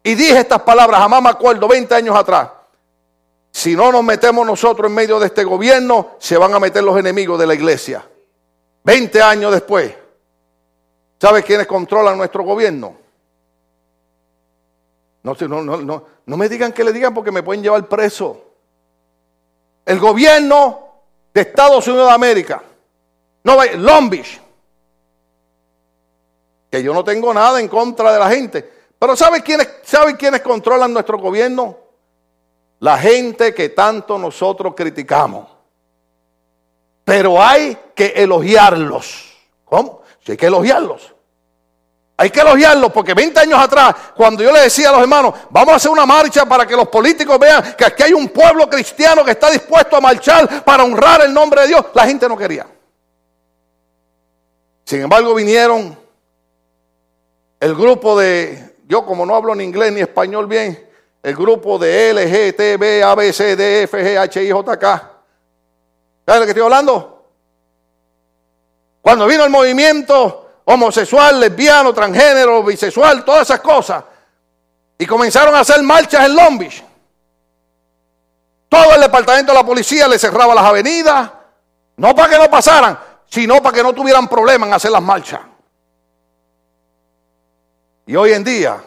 Y 0.02 0.14
dije 0.14 0.38
estas 0.38 0.62
palabras, 0.62 1.00
jamás 1.00 1.22
me 1.22 1.28
acuerdo, 1.28 1.68
20 1.68 1.94
años 1.94 2.16
atrás. 2.16 2.48
Si 3.50 3.76
no 3.76 3.92
nos 3.92 4.02
metemos 4.02 4.46
nosotros 4.46 4.88
en 4.88 4.94
medio 4.94 5.20
de 5.20 5.26
este 5.26 5.44
gobierno, 5.44 6.12
se 6.18 6.38
van 6.38 6.54
a 6.54 6.58
meter 6.58 6.82
los 6.82 6.98
enemigos 6.98 7.38
de 7.38 7.46
la 7.46 7.54
iglesia. 7.54 8.04
20 8.84 9.22
años 9.22 9.52
después, 9.52 9.94
¿sabe 11.20 11.42
quiénes 11.42 11.66
controlan 11.66 12.16
nuestro 12.16 12.42
gobierno? 12.42 12.96
No, 15.22 15.36
no, 15.38 15.62
no, 15.62 15.76
no, 15.76 16.04
no 16.24 16.36
me 16.36 16.48
digan 16.48 16.72
que 16.72 16.82
le 16.82 16.92
digan 16.92 17.14
porque 17.14 17.30
me 17.30 17.42
pueden 17.42 17.62
llevar 17.62 17.86
preso. 17.86 18.44
El 19.84 20.00
gobierno 20.00 20.91
de 21.32 21.40
Estados 21.40 21.86
Unidos 21.88 22.08
de 22.08 22.14
América. 22.14 22.62
No, 23.44 23.58
Long 23.76 24.10
Beach. 24.10 24.40
Que 26.70 26.82
yo 26.82 26.94
no 26.94 27.04
tengo 27.04 27.32
nada 27.34 27.60
en 27.60 27.68
contra 27.68 28.12
de 28.12 28.18
la 28.18 28.30
gente. 28.30 28.70
Pero 28.98 29.16
¿sabe 29.16 29.42
quiénes, 29.42 29.68
¿sabe 29.82 30.16
quiénes 30.16 30.42
controlan 30.42 30.92
nuestro 30.92 31.18
gobierno? 31.18 31.76
La 32.80 32.98
gente 32.98 33.54
que 33.54 33.70
tanto 33.70 34.18
nosotros 34.18 34.74
criticamos. 34.76 35.48
Pero 37.04 37.42
hay 37.42 37.76
que 37.94 38.06
elogiarlos. 38.16 39.32
¿Cómo? 39.64 40.02
Sí 40.24 40.32
hay 40.32 40.36
que 40.36 40.46
elogiarlos. 40.46 41.11
Hay 42.22 42.30
que 42.30 42.38
elogiarlo 42.38 42.92
porque 42.92 43.14
20 43.14 43.40
años 43.40 43.58
atrás, 43.58 43.96
cuando 44.14 44.44
yo 44.44 44.52
le 44.52 44.60
decía 44.60 44.90
a 44.90 44.92
los 44.92 45.00
hermanos, 45.00 45.34
vamos 45.50 45.72
a 45.72 45.76
hacer 45.76 45.90
una 45.90 46.06
marcha 46.06 46.46
para 46.46 46.64
que 46.64 46.76
los 46.76 46.86
políticos 46.86 47.36
vean 47.36 47.74
que 47.76 47.84
aquí 47.84 48.04
hay 48.04 48.12
un 48.12 48.28
pueblo 48.28 48.70
cristiano 48.70 49.24
que 49.24 49.32
está 49.32 49.50
dispuesto 49.50 49.96
a 49.96 50.00
marchar 50.00 50.64
para 50.64 50.84
honrar 50.84 51.22
el 51.22 51.34
nombre 51.34 51.62
de 51.62 51.66
Dios, 51.66 51.84
la 51.92 52.06
gente 52.06 52.28
no 52.28 52.36
quería. 52.36 52.64
Sin 54.84 55.00
embargo, 55.00 55.34
vinieron 55.34 55.98
el 57.58 57.74
grupo 57.74 58.16
de, 58.16 58.76
yo 58.86 59.04
como 59.04 59.26
no 59.26 59.34
hablo 59.34 59.52
ni 59.56 59.64
inglés 59.64 59.92
ni 59.92 60.00
español 60.00 60.46
bien, 60.46 60.88
el 61.24 61.34
grupo 61.34 61.76
de 61.76 62.10
L, 62.10 62.24
G, 62.24 62.54
T, 62.54 62.76
B, 62.76 63.02
A, 63.02 63.16
B, 63.16 63.32
C, 63.32 63.56
D, 63.56 63.82
F, 63.82 64.00
G, 64.00 64.16
H, 64.16 64.44
I, 64.44 64.48
J, 64.48 64.78
K. 64.78 65.10
¿Saben 66.24 66.40
de 66.42 66.46
qué 66.46 66.50
estoy 66.52 66.62
hablando? 66.62 67.26
Cuando 69.00 69.26
vino 69.26 69.42
el 69.42 69.50
movimiento 69.50 70.41
homosexual, 70.64 71.40
lesbiano, 71.40 71.92
transgénero, 71.92 72.62
bisexual, 72.62 73.24
todas 73.24 73.42
esas 73.42 73.60
cosas. 73.60 74.04
Y 74.98 75.06
comenzaron 75.06 75.54
a 75.54 75.60
hacer 75.60 75.82
marchas 75.82 76.26
en 76.26 76.36
Long 76.36 76.58
Beach. 76.58 76.84
Todo 78.68 78.94
el 78.94 79.00
departamento 79.00 79.52
de 79.52 79.58
la 79.58 79.66
policía 79.66 80.08
le 80.08 80.18
cerraba 80.18 80.54
las 80.54 80.64
avenidas, 80.64 81.30
no 81.96 82.14
para 82.14 82.30
que 82.30 82.38
no 82.38 82.50
pasaran, 82.50 82.98
sino 83.28 83.62
para 83.62 83.76
que 83.76 83.82
no 83.82 83.92
tuvieran 83.92 84.28
problemas 84.28 84.68
en 84.68 84.74
hacer 84.74 84.90
las 84.90 85.02
marchas. 85.02 85.40
Y 88.06 88.16
hoy 88.16 88.32
en 88.32 88.44
día 88.44 88.82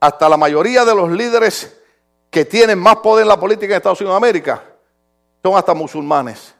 hasta 0.00 0.28
la 0.28 0.36
mayoría 0.36 0.84
de 0.84 0.94
los 0.94 1.10
líderes 1.10 1.80
que 2.30 2.44
tienen 2.44 2.78
más 2.78 2.96
poder 2.96 3.22
en 3.22 3.28
la 3.28 3.40
política 3.40 3.72
en 3.72 3.76
Estados 3.78 4.00
Unidos 4.00 4.20
de 4.20 4.28
América 4.28 4.62
son 5.42 5.56
hasta 5.56 5.72
musulmanes. 5.72 6.54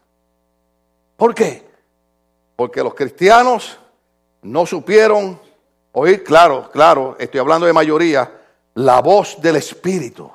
¿Por 1.16 1.34
qué? 1.34 1.63
Porque 2.56 2.82
los 2.82 2.94
cristianos 2.94 3.78
no 4.42 4.66
supieron 4.66 5.40
oír, 5.92 6.22
claro, 6.22 6.70
claro, 6.70 7.16
estoy 7.18 7.40
hablando 7.40 7.66
de 7.66 7.72
mayoría, 7.72 8.30
la 8.74 9.00
voz 9.00 9.40
del 9.40 9.56
Espíritu. 9.56 10.30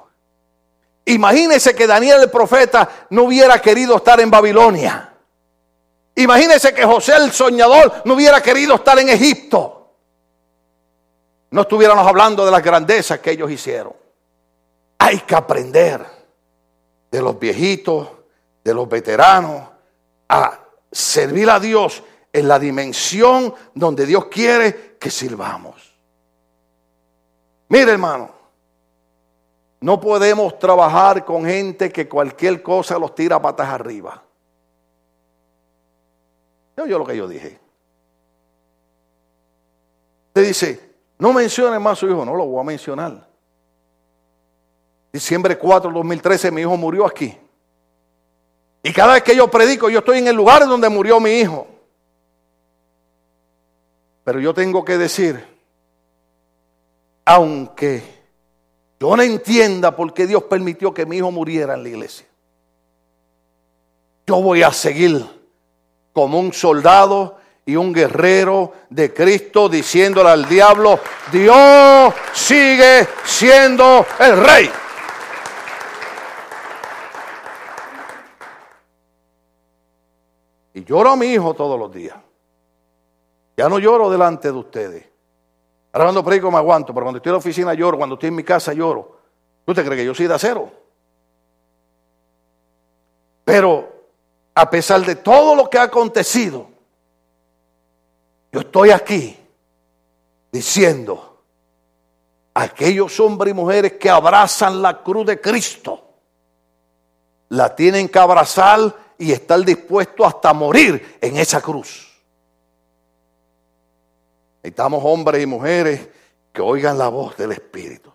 Imagínese 1.05 1.73
que 1.73 1.87
Daniel 1.87 2.21
el 2.21 2.29
profeta 2.29 3.07
no 3.09 3.23
hubiera 3.23 3.59
querido 3.61 3.97
estar 3.97 4.19
en 4.19 4.29
Babilonia. 4.29 5.13
Imagínese 6.15 6.73
que 6.73 6.85
José 6.85 7.15
el 7.15 7.31
soñador 7.31 8.01
no 8.05 8.13
hubiera 8.13 8.41
querido 8.41 8.75
estar 8.75 8.99
en 8.99 9.09
Egipto. 9.09 9.93
No 11.51 11.61
estuviéramos 11.61 12.05
hablando 12.05 12.45
de 12.45 12.51
las 12.51 12.61
grandezas 12.61 13.19
que 13.19 13.31
ellos 13.31 13.49
hicieron. 13.49 13.93
Hay 14.99 15.19
que 15.21 15.33
aprender 15.33 16.05
de 17.09 17.21
los 17.21 17.39
viejitos, 17.39 18.07
de 18.63 18.73
los 18.73 18.87
veteranos, 18.87 19.67
a 20.27 20.58
servir 20.91 21.49
a 21.49 21.59
Dios 21.59 22.03
en 22.31 22.47
la 22.47 22.59
dimensión 22.59 23.53
donde 23.73 24.05
Dios 24.05 24.25
quiere 24.25 24.97
que 24.99 25.09
sirvamos. 25.09 25.95
Mire 27.69 27.91
hermano, 27.91 28.31
no 29.81 29.99
podemos 29.99 30.57
trabajar 30.59 31.23
con 31.23 31.45
gente 31.45 31.91
que 31.91 32.09
cualquier 32.09 32.61
cosa 32.61 32.99
los 32.99 33.15
tira 33.15 33.41
patas 33.41 33.69
arriba. 33.69 34.23
Yo, 36.87 36.97
lo 36.97 37.05
que 37.05 37.17
yo 37.17 37.27
dije. 37.27 37.59
Usted 40.27 40.47
dice, 40.47 40.95
no 41.17 41.33
mencione 41.33 41.77
más 41.77 41.93
a 41.93 41.95
su 41.97 42.07
hijo, 42.09 42.23
no 42.23 42.35
lo 42.35 42.45
voy 42.45 42.61
a 42.61 42.63
mencionar. 42.63 43.27
Diciembre 45.11 45.57
4 45.57 45.91
2013 45.91 46.51
mi 46.51 46.61
hijo 46.61 46.77
murió 46.77 47.05
aquí. 47.05 47.37
Y 48.83 48.93
cada 48.93 49.13
vez 49.13 49.23
que 49.23 49.35
yo 49.35 49.49
predico, 49.49 49.89
yo 49.89 49.99
estoy 49.99 50.19
en 50.19 50.27
el 50.27 50.35
lugar 50.35 50.65
donde 50.67 50.89
murió 50.89 51.19
mi 51.19 51.31
hijo. 51.31 51.67
Pero 54.23 54.39
yo 54.39 54.53
tengo 54.53 54.85
que 54.85 54.97
decir, 54.97 55.43
aunque 57.25 58.03
yo 58.99 59.15
no 59.15 59.23
entienda 59.23 59.95
por 59.95 60.13
qué 60.13 60.27
Dios 60.27 60.43
permitió 60.43 60.93
que 60.93 61.05
mi 61.05 61.17
hijo 61.17 61.31
muriera 61.31 61.73
en 61.73 61.83
la 61.83 61.89
iglesia, 61.89 62.25
yo 64.27 64.41
voy 64.41 64.61
a 64.61 64.71
seguir 64.71 65.25
como 66.13 66.39
un 66.39 66.53
soldado 66.53 67.37
y 67.65 67.75
un 67.75 67.93
guerrero 67.93 68.73
de 68.89 69.13
Cristo 69.13 69.69
diciéndole 69.69 70.29
al 70.29 70.47
diablo, 70.47 70.99
Dios 71.31 72.13
sigue 72.33 73.07
siendo 73.25 74.05
el 74.19 74.43
rey. 74.43 74.69
Y 80.73 80.83
lloro 80.83 81.11
a 81.11 81.15
mi 81.15 81.27
hijo 81.27 81.53
todos 81.53 81.79
los 81.79 81.93
días. 81.93 82.17
Ya 83.57 83.67
no 83.67 83.79
lloro 83.79 84.09
delante 84.09 84.51
de 84.51 84.57
ustedes. 84.57 85.05
Ahora 85.91 86.05
cuando 86.05 86.23
predico 86.23 86.51
me 86.51 86.57
aguanto, 86.57 86.93
pero 86.93 87.05
cuando 87.05 87.17
estoy 87.17 87.31
en 87.31 87.33
la 87.33 87.39
oficina 87.39 87.73
lloro, 87.73 87.97
cuando 87.97 88.15
estoy 88.15 88.29
en 88.29 88.35
mi 88.35 88.43
casa 88.43 88.73
lloro. 88.73 89.17
¿Usted 89.65 89.85
cree 89.85 89.97
que 89.97 90.05
yo 90.05 90.13
soy 90.13 90.27
de 90.27 90.33
acero? 90.33 90.71
Pero 93.43 93.91
a 94.53 94.69
pesar 94.69 95.05
de 95.05 95.15
todo 95.15 95.55
lo 95.55 95.69
que 95.69 95.77
ha 95.77 95.83
acontecido, 95.83 96.67
yo 98.51 98.61
estoy 98.61 98.91
aquí 98.91 99.37
diciendo 100.51 101.41
aquellos 102.53 103.19
hombres 103.19 103.51
y 103.51 103.55
mujeres 103.55 103.93
que 103.93 104.09
abrazan 104.09 104.81
la 104.81 105.01
cruz 105.01 105.25
de 105.25 105.39
Cristo, 105.39 106.03
la 107.49 107.75
tienen 107.75 108.09
que 108.09 108.19
abrazar 108.19 108.95
y 109.19 109.33
estar 109.33 109.63
dispuestos 109.63 110.25
hasta 110.25 110.53
morir 110.53 111.19
en 111.21 111.37
esa 111.37 111.61
cruz. 111.61 112.09
Necesitamos 114.63 115.03
hombres 115.05 115.43
y 115.43 115.45
mujeres 115.45 116.07
que 116.51 116.61
oigan 116.61 116.97
la 116.97 117.09
voz 117.09 117.37
del 117.37 117.51
Espíritu. 117.51 118.11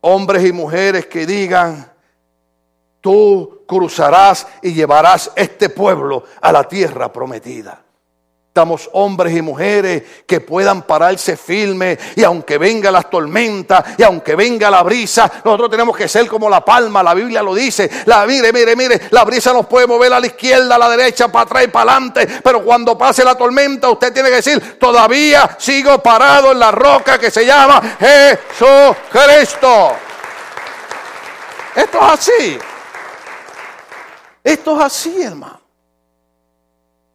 Hombres 0.00 0.44
y 0.44 0.52
mujeres 0.52 1.06
que 1.06 1.26
digan, 1.26 1.92
tú 3.00 3.64
cruzarás 3.66 4.46
y 4.62 4.72
llevarás 4.72 5.30
este 5.36 5.68
pueblo 5.68 6.24
a 6.40 6.50
la 6.50 6.64
tierra 6.64 7.12
prometida. 7.12 7.81
Estamos 8.52 8.90
hombres 8.92 9.34
y 9.34 9.40
mujeres 9.40 10.02
que 10.26 10.40
puedan 10.40 10.82
pararse 10.82 11.38
firme 11.38 11.98
y 12.14 12.22
aunque 12.22 12.58
venga 12.58 12.90
las 12.90 13.08
tormentas 13.08 13.82
y 13.96 14.02
aunque 14.02 14.36
venga 14.36 14.70
la 14.70 14.82
brisa, 14.82 15.40
nosotros 15.42 15.70
tenemos 15.70 15.96
que 15.96 16.06
ser 16.06 16.28
como 16.28 16.50
la 16.50 16.62
palma, 16.62 17.02
la 17.02 17.14
Biblia 17.14 17.42
lo 17.42 17.54
dice. 17.54 17.88
La 18.04 18.26
mire, 18.26 18.52
mire, 18.52 18.76
mire, 18.76 19.00
la 19.08 19.24
brisa 19.24 19.54
nos 19.54 19.64
puede 19.66 19.86
mover 19.86 20.12
a 20.12 20.20
la 20.20 20.26
izquierda, 20.26 20.74
a 20.74 20.78
la 20.78 20.90
derecha, 20.90 21.28
para 21.28 21.44
atrás 21.44 21.64
y 21.64 21.68
para 21.68 21.92
adelante, 21.92 22.28
pero 22.44 22.62
cuando 22.62 22.98
pase 22.98 23.24
la 23.24 23.36
tormenta 23.36 23.88
usted 23.88 24.12
tiene 24.12 24.28
que 24.28 24.34
decir, 24.34 24.78
todavía 24.78 25.56
sigo 25.58 26.02
parado 26.02 26.52
en 26.52 26.58
la 26.58 26.70
roca 26.72 27.18
que 27.18 27.30
se 27.30 27.46
llama 27.46 27.80
Jesucristo. 27.98 29.96
Esto 31.74 31.98
es 31.98 32.04
así. 32.04 32.58
Esto 34.44 34.76
es 34.76 34.84
así, 34.84 35.22
hermano. 35.22 35.61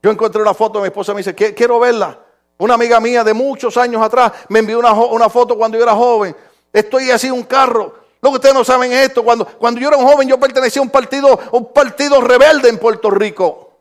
Yo 0.07 0.13
encontré 0.13 0.41
una 0.41 0.53
foto, 0.53 0.79
mi 0.79 0.85
esposa 0.85 1.13
me 1.13 1.17
dice, 1.17 1.35
quiero 1.35 1.81
verla. 1.81 2.17
Una 2.59 2.75
amiga 2.75 2.97
mía 3.01 3.25
de 3.25 3.33
muchos 3.33 3.75
años 3.75 4.01
atrás 4.01 4.31
me 4.47 4.59
envió 4.59 4.79
una, 4.79 5.29
foto 5.29 5.57
cuando 5.57 5.77
yo 5.77 5.83
era 5.83 5.93
joven. 5.93 6.33
Estoy 6.71 7.11
así 7.11 7.27
en 7.27 7.33
un 7.33 7.43
carro. 7.43 7.93
Lo 8.21 8.29
que 8.29 8.35
ustedes 8.35 8.55
no 8.55 8.63
saben 8.63 8.93
es 8.93 9.07
esto. 9.09 9.21
Cuando, 9.21 9.45
cuando 9.45 9.81
yo 9.81 9.89
era 9.89 9.97
un 9.97 10.07
joven, 10.07 10.29
yo 10.29 10.39
pertenecía 10.39 10.79
a 10.79 10.83
un 10.83 10.89
partido, 10.89 11.37
un 11.51 11.73
partido 11.73 12.21
rebelde 12.21 12.69
en 12.69 12.77
Puerto 12.77 13.11
Rico. 13.11 13.79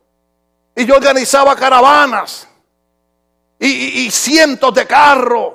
Y 0.75 0.85
yo 0.85 0.97
organizaba 0.97 1.55
caravanas. 1.55 2.45
Y, 3.57 4.11
cientos 4.11 4.73
de 4.73 4.85
carros. 4.85 5.53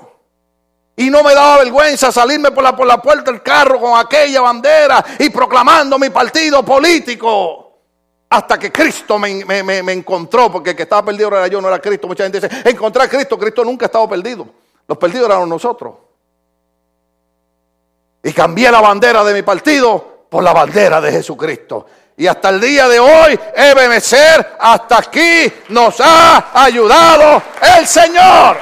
Y 0.96 1.11
no 1.11 1.22
me 1.22 1.35
daba 1.35 1.58
vergüenza 1.58 2.11
salirme 2.11 2.50
por 2.50 2.64
la, 2.64 2.74
por 2.74 2.87
la 2.87 2.96
puerta 2.96 3.30
del 3.30 3.42
carro 3.42 3.78
con 3.78 4.00
aquella 4.00 4.40
bandera 4.40 5.04
y 5.18 5.28
proclamando 5.28 5.98
mi 5.98 6.08
partido 6.08 6.64
político 6.64 7.62
hasta 8.33 8.59
que 8.59 8.73
Cristo 8.73 9.18
me, 9.18 9.92
encontró, 9.92 10.51
porque 10.51 10.71
el 10.71 10.77
que 10.77 10.85
estaba 10.85 11.05
perdido 11.05 11.29
era 11.29 11.49
yo, 11.49 11.61
no 11.61 11.68
era 11.68 11.79
Cristo. 11.79 12.09
Mucha 12.09 12.25
gente 12.25 12.40
dice, 12.40 12.62
encontrar 12.64 13.05
a 13.05 13.11
Cristo, 13.11 13.38
Cristo 13.38 13.62
nunca 13.62 13.85
ha 13.85 13.88
estado 13.88 14.09
perdido. 14.09 14.47
Los 14.88 14.97
perdidos 14.97 15.29
eran 15.29 15.47
nosotros. 15.47 15.97
Y 18.23 18.33
cambié 18.33 18.71
la 18.71 18.81
bandera 18.81 19.23
de 19.23 19.35
mi 19.35 19.42
partido 19.42 20.25
por 20.31 20.42
la 20.42 20.55
bandera 20.55 20.99
de 20.99 21.12
Jesucristo. 21.12 21.85
Y 22.16 22.27
hasta 22.27 22.49
el 22.49 22.59
día 22.59 22.88
de 22.88 23.01
hoy, 23.01 23.38
Ebenezer, 23.55 24.57
hasta 24.59 24.97
aquí 24.97 25.53
nos 25.68 26.01
ha 26.01 26.64
ayudado 26.64 27.42
el 27.77 27.87
Señor. 27.87 28.57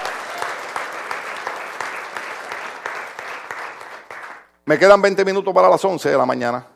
Me 4.65 4.77
quedan 4.77 5.01
20 5.01 5.25
minutos 5.25 5.55
para 5.55 5.69
las 5.69 5.85
11 5.85 6.11
de 6.11 6.19
la 6.19 6.27
mañana. 6.27 6.67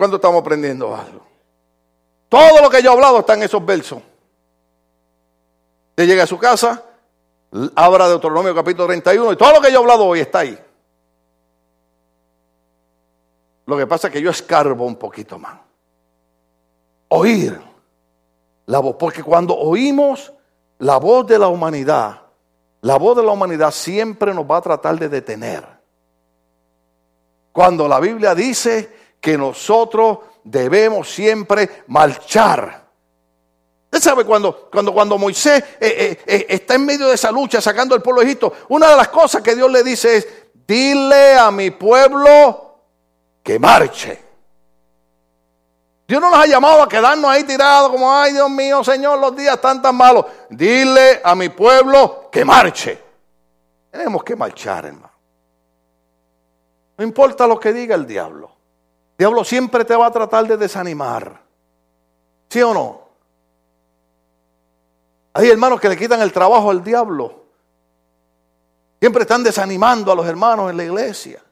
¿Cuándo 0.00 0.16
estamos 0.16 0.40
aprendiendo 0.40 0.96
algo? 0.96 1.20
Todo 2.30 2.62
lo 2.62 2.70
que 2.70 2.82
yo 2.82 2.88
he 2.90 2.94
hablado 2.94 3.18
está 3.18 3.34
en 3.34 3.42
esos 3.42 3.62
versos. 3.62 4.00
Usted 5.90 6.06
llega 6.06 6.22
a 6.22 6.26
su 6.26 6.38
casa, 6.38 6.82
abra 7.74 8.08
Deuteronomio 8.08 8.54
capítulo 8.54 8.86
31 8.86 9.32
y 9.32 9.36
todo 9.36 9.52
lo 9.52 9.60
que 9.60 9.70
yo 9.70 9.74
he 9.74 9.82
hablado 9.82 10.06
hoy 10.06 10.20
está 10.20 10.38
ahí. 10.38 10.58
Lo 13.66 13.76
que 13.76 13.86
pasa 13.86 14.06
es 14.06 14.14
que 14.14 14.22
yo 14.22 14.30
escarbo 14.30 14.86
un 14.86 14.96
poquito 14.96 15.38
más. 15.38 15.60
Oír 17.08 17.60
la 18.64 18.78
voz, 18.78 18.96
porque 18.98 19.22
cuando 19.22 19.54
oímos 19.54 20.32
la 20.78 20.96
voz 20.96 21.26
de 21.26 21.38
la 21.38 21.48
humanidad, 21.48 22.22
la 22.80 22.96
voz 22.96 23.18
de 23.18 23.22
la 23.22 23.32
humanidad 23.32 23.70
siempre 23.70 24.32
nos 24.32 24.50
va 24.50 24.56
a 24.56 24.62
tratar 24.62 24.98
de 24.98 25.10
detener. 25.10 25.62
Cuando 27.52 27.86
la 27.86 28.00
Biblia 28.00 28.34
dice 28.34 28.99
que 29.20 29.36
nosotros 29.36 30.18
debemos 30.44 31.12
siempre 31.12 31.84
marchar. 31.88 32.88
Usted 33.84 34.00
sabe 34.00 34.24
cuando, 34.24 34.68
cuando, 34.70 34.92
cuando 34.92 35.18
Moisés 35.18 35.62
eh, 35.80 36.18
eh, 36.20 36.22
eh, 36.26 36.46
está 36.48 36.74
en 36.74 36.86
medio 36.86 37.08
de 37.08 37.14
esa 37.14 37.30
lucha 37.30 37.60
sacando 37.60 37.94
al 37.94 38.02
pueblo 38.02 38.20
de 38.20 38.28
Egipto, 38.28 38.52
una 38.68 38.88
de 38.88 38.96
las 38.96 39.08
cosas 39.08 39.42
que 39.42 39.54
Dios 39.54 39.70
le 39.70 39.82
dice 39.82 40.16
es, 40.16 40.28
dile 40.66 41.36
a 41.36 41.50
mi 41.50 41.70
pueblo 41.72 42.78
que 43.42 43.58
marche. 43.58 44.30
Dios 46.06 46.20
no 46.20 46.30
nos 46.30 46.40
ha 46.40 46.46
llamado 46.46 46.82
a 46.82 46.88
quedarnos 46.88 47.30
ahí 47.30 47.44
tirados 47.44 47.90
como, 47.90 48.12
ay 48.12 48.32
Dios 48.32 48.50
mío, 48.50 48.82
Señor, 48.82 49.18
los 49.18 49.36
días 49.36 49.54
están 49.56 49.82
tan 49.82 49.94
malos. 49.94 50.24
Dile 50.48 51.20
a 51.22 51.34
mi 51.34 51.48
pueblo 51.48 52.28
que 52.32 52.44
marche. 52.44 53.00
Tenemos 53.90 54.22
que 54.24 54.34
marchar, 54.34 54.86
hermano. 54.86 55.10
No 56.96 57.04
importa 57.04 57.46
lo 57.46 57.58
que 57.58 57.72
diga 57.72 57.94
el 57.94 58.06
diablo 58.06 58.49
diablo 59.20 59.44
siempre 59.44 59.84
te 59.84 59.94
va 59.94 60.06
a 60.06 60.10
tratar 60.10 60.46
de 60.46 60.56
desanimar. 60.56 61.42
¿Sí 62.48 62.62
o 62.62 62.72
no? 62.72 63.00
Hay 65.34 65.50
hermanos 65.50 65.78
que 65.78 65.90
le 65.90 65.96
quitan 65.96 66.22
el 66.22 66.32
trabajo 66.32 66.70
al 66.70 66.82
diablo. 66.82 67.44
Siempre 68.98 69.22
están 69.22 69.44
desanimando 69.44 70.10
a 70.10 70.14
los 70.14 70.26
hermanos 70.26 70.70
en 70.70 70.76
la 70.78 70.84
iglesia. 70.84 71.42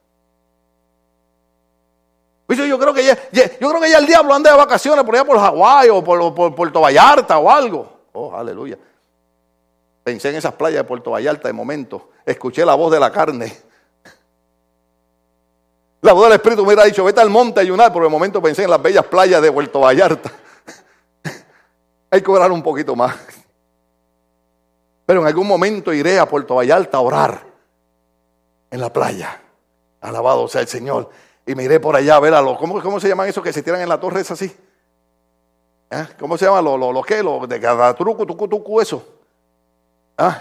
Yo 2.48 2.78
creo 2.78 2.94
que 2.94 3.04
ya, 3.04 3.18
yo 3.32 3.68
creo 3.68 3.80
que 3.82 3.90
ya 3.90 3.98
el 3.98 4.06
diablo 4.06 4.32
anda 4.32 4.50
de 4.50 4.56
vacaciones 4.56 5.04
por 5.04 5.14
allá 5.14 5.26
por 5.26 5.38
Hawái 5.38 5.90
o 5.90 6.02
por 6.02 6.54
Puerto 6.54 6.80
Vallarta 6.80 7.38
o 7.38 7.50
algo. 7.50 8.00
Oh, 8.12 8.34
aleluya. 8.34 8.78
Pensé 10.02 10.30
en 10.30 10.36
esas 10.36 10.54
playas 10.54 10.78
de 10.78 10.84
Puerto 10.84 11.10
Vallarta 11.10 11.48
de 11.48 11.52
momento. 11.52 12.08
Escuché 12.24 12.64
la 12.64 12.74
voz 12.74 12.90
de 12.90 12.98
la 12.98 13.12
carne. 13.12 13.67
La 16.08 16.14
voz 16.14 16.24
del 16.24 16.36
Espíritu 16.36 16.62
me 16.62 16.68
hubiera 16.68 16.84
dicho, 16.84 17.04
vete 17.04 17.20
al 17.20 17.28
monte 17.28 17.60
a 17.60 17.62
ayunar, 17.62 17.92
pero 17.92 18.06
de 18.06 18.10
momento 18.10 18.40
pensé 18.40 18.64
en 18.64 18.70
las 18.70 18.80
bellas 18.80 19.04
playas 19.04 19.42
de 19.42 19.52
Puerto 19.52 19.80
Vallarta. 19.80 20.32
Hay 22.10 22.22
que 22.22 22.30
orar 22.30 22.50
un 22.50 22.62
poquito 22.62 22.96
más. 22.96 23.14
Pero 25.04 25.20
en 25.20 25.26
algún 25.26 25.46
momento 25.46 25.92
iré 25.92 26.18
a 26.18 26.24
Puerto 26.24 26.54
Vallarta 26.54 26.96
a 26.96 27.00
orar 27.00 27.42
en 28.70 28.80
la 28.80 28.90
playa. 28.90 29.38
Alabado 30.00 30.48
sea 30.48 30.62
el 30.62 30.68
Señor. 30.68 31.10
Y 31.44 31.54
me 31.54 31.64
iré 31.64 31.78
por 31.78 31.94
allá 31.94 32.16
a 32.16 32.20
ver 32.20 32.32
a 32.32 32.40
los, 32.40 32.56
¿cómo, 32.56 33.00
se 33.00 33.06
llaman 33.06 33.28
esos 33.28 33.44
que 33.44 33.52
se 33.52 33.62
tiran 33.62 33.82
en 33.82 33.90
la 33.90 34.00
torre? 34.00 34.22
Es 34.22 34.30
así. 34.30 34.50
¿Eh? 35.90 36.06
¿Cómo 36.18 36.38
se 36.38 36.46
llaman 36.46 36.64
los, 36.64 36.80
los, 36.80 37.10
los 37.22 37.48
de 37.50 37.60
cada 37.60 37.92
truco, 37.92 38.24
tucu, 38.24 38.80
eso. 38.80 39.04
¿Ah? 40.16 40.40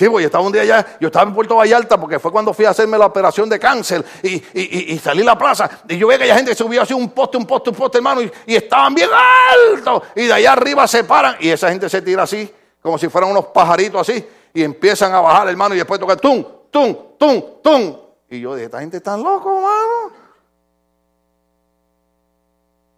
Sí, 0.00 0.06
yo 0.06 0.18
estaba 0.18 0.42
un 0.42 0.50
día 0.50 0.62
allá, 0.62 0.96
yo 0.98 1.08
estaba 1.08 1.28
en 1.28 1.34
Puerto 1.34 1.56
Vallarta 1.56 2.00
porque 2.00 2.18
fue 2.18 2.32
cuando 2.32 2.54
fui 2.54 2.64
a 2.64 2.70
hacerme 2.70 2.96
la 2.96 3.04
operación 3.04 3.50
de 3.50 3.58
cáncer 3.58 4.02
y, 4.22 4.98
salí 4.98 5.20
a 5.20 5.26
la 5.26 5.36
plaza 5.36 5.68
y 5.86 5.98
yo 5.98 6.08
vi 6.08 6.16
que 6.16 6.24
hay 6.24 6.30
gente 6.30 6.52
que 6.52 6.56
subió 6.56 6.80
así 6.80 6.94
un 6.94 7.10
poste, 7.10 7.36
un 7.36 7.44
poste, 7.44 7.68
un 7.68 7.76
poste, 7.76 7.98
hermano, 7.98 8.22
y, 8.22 8.32
y 8.46 8.56
estaban 8.56 8.94
bien 8.94 9.10
altos 9.12 10.04
y 10.16 10.24
de 10.24 10.32
allá 10.32 10.54
arriba 10.54 10.88
se 10.88 11.04
paran 11.04 11.36
y 11.38 11.50
esa 11.50 11.68
gente 11.68 11.86
se 11.90 12.00
tira 12.00 12.22
así, 12.22 12.50
como 12.80 12.96
si 12.96 13.10
fueran 13.10 13.30
unos 13.30 13.48
pajaritos 13.48 14.00
así 14.00 14.26
y 14.54 14.62
empiezan 14.62 15.12
a 15.12 15.20
bajar, 15.20 15.50
hermano, 15.50 15.74
y 15.74 15.78
después 15.78 16.00
tocan 16.00 16.18
tum, 16.18 16.46
tum, 16.70 16.96
tum, 17.18 17.42
tum. 17.62 17.96
Y 18.30 18.40
yo 18.40 18.54
dije, 18.54 18.64
esta 18.64 18.80
gente 18.80 18.96
está 18.96 19.18
loco, 19.18 19.54
hermano. 19.54 20.12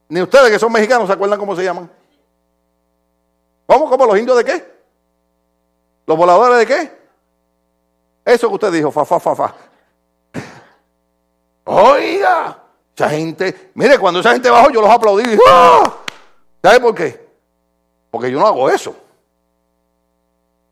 Ni 0.08 0.22
ustedes 0.22 0.52
que 0.52 0.58
son 0.60 0.70
mexicanos 0.70 1.08
se 1.08 1.14
acuerdan 1.14 1.40
cómo 1.40 1.56
se 1.56 1.64
llaman. 1.64 1.90
¿Cómo? 3.66 3.90
¿Cómo 3.90 4.06
los 4.06 4.16
indios 4.16 4.36
de 4.36 4.44
qué? 4.44 4.71
¿Los 6.06 6.16
voladores 6.16 6.58
de 6.58 6.66
qué? 6.66 7.02
Eso 8.24 8.48
que 8.48 8.54
usted 8.54 8.72
dijo, 8.72 8.90
fa, 8.90 9.04
fa, 9.04 9.18
fa, 9.18 9.34
fa. 9.34 9.54
Oiga, 11.64 12.58
esa 12.94 13.10
gente, 13.10 13.70
mire, 13.74 13.98
cuando 13.98 14.20
esa 14.20 14.32
gente 14.32 14.50
bajó, 14.50 14.70
yo 14.70 14.80
los 14.80 14.90
aplaudí. 14.90 15.38
¡Ah! 15.48 15.98
¿Sabe 16.62 16.80
por 16.80 16.94
qué? 16.94 17.28
Porque 18.10 18.30
yo 18.30 18.38
no 18.38 18.46
hago 18.46 18.68
eso. 18.68 18.94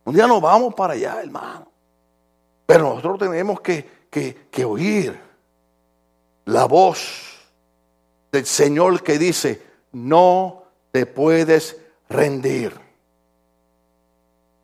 Un 0.04 0.14
día 0.14 0.26
nos 0.26 0.40
vamos 0.40 0.74
para 0.74 0.94
allá, 0.94 1.20
hermano. 1.22 1.66
Pero 2.66 2.94
nosotros 2.94 3.18
tenemos 3.18 3.60
que, 3.60 4.06
que, 4.10 4.48
que 4.50 4.64
oír 4.64 5.18
la 6.44 6.64
voz 6.66 7.38
del 8.30 8.46
Señor 8.46 9.02
que 9.02 9.18
dice, 9.18 9.62
no 9.92 10.64
te 10.92 11.06
puedes 11.06 11.76
rendir. 12.08 12.89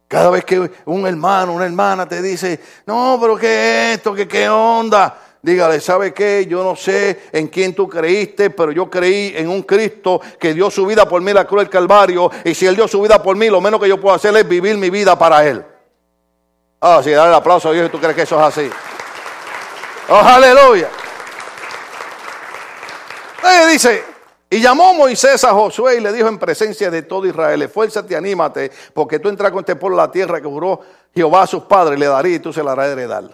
Cada 0.08 0.30
vez 0.30 0.44
que 0.44 0.70
un 0.84 1.06
hermano, 1.06 1.52
una 1.52 1.66
hermana 1.66 2.06
te 2.06 2.22
dice, 2.22 2.60
no, 2.86 3.18
pero 3.20 3.36
¿qué 3.36 3.92
es 3.92 3.96
esto? 3.96 4.14
¿Qué, 4.14 4.28
qué 4.28 4.48
onda? 4.48 5.22
Dígale, 5.42 5.80
¿sabe 5.80 6.12
qué? 6.12 6.46
Yo 6.48 6.64
no 6.64 6.74
sé 6.74 7.28
en 7.32 7.48
quién 7.48 7.74
tú 7.74 7.88
creíste, 7.88 8.50
pero 8.50 8.72
yo 8.72 8.90
creí 8.90 9.32
en 9.36 9.48
un 9.48 9.62
Cristo 9.62 10.20
que 10.40 10.54
dio 10.54 10.70
su 10.70 10.86
vida 10.86 11.08
por 11.08 11.22
mí 11.22 11.32
la 11.32 11.44
cruz 11.44 11.62
del 11.62 11.70
Calvario. 11.70 12.30
Y 12.44 12.54
si 12.54 12.66
Él 12.66 12.74
dio 12.76 12.88
su 12.88 13.00
vida 13.00 13.22
por 13.22 13.36
mí, 13.36 13.48
lo 13.48 13.60
menos 13.60 13.80
que 13.80 13.88
yo 13.88 14.00
puedo 14.00 14.14
hacer 14.14 14.36
es 14.36 14.48
vivir 14.48 14.76
mi 14.76 14.90
vida 14.90 15.18
para 15.18 15.46
Él. 15.46 15.64
Ah, 16.80 17.00
sí, 17.02 17.10
dale 17.10 17.28
el 17.28 17.34
aplauso 17.34 17.68
a 17.68 17.72
Dios 17.72 17.86
si 17.86 17.92
tú 17.92 17.98
crees 17.98 18.14
que 18.14 18.22
eso 18.22 18.36
es 18.38 18.42
así. 18.58 18.70
Oh, 20.08 20.16
aleluya. 20.16 20.88
Eh, 23.44 23.66
dice, 23.72 24.04
y 24.48 24.60
llamó 24.60 24.94
Moisés 24.94 25.42
a 25.42 25.52
Josué 25.52 25.96
y 25.96 26.00
le 26.00 26.12
dijo 26.12 26.28
en 26.28 26.38
presencia 26.38 26.90
de 26.90 27.02
todo 27.02 27.26
Israel, 27.26 27.62
esfuérzate, 27.62 28.14
anímate, 28.14 28.70
porque 28.94 29.18
tú 29.18 29.28
entras 29.28 29.50
con 29.50 29.60
este 29.60 29.74
pueblo 29.74 30.00
a 30.00 30.06
la 30.06 30.12
tierra 30.12 30.40
que 30.40 30.46
juró 30.46 30.80
Jehová 31.12 31.42
a 31.42 31.46
sus 31.46 31.64
padres, 31.64 31.98
le 31.98 32.06
daría 32.06 32.36
y 32.36 32.38
tú 32.38 32.52
se 32.52 32.62
la 32.62 32.72
harás 32.72 32.90
heredar. 32.90 33.24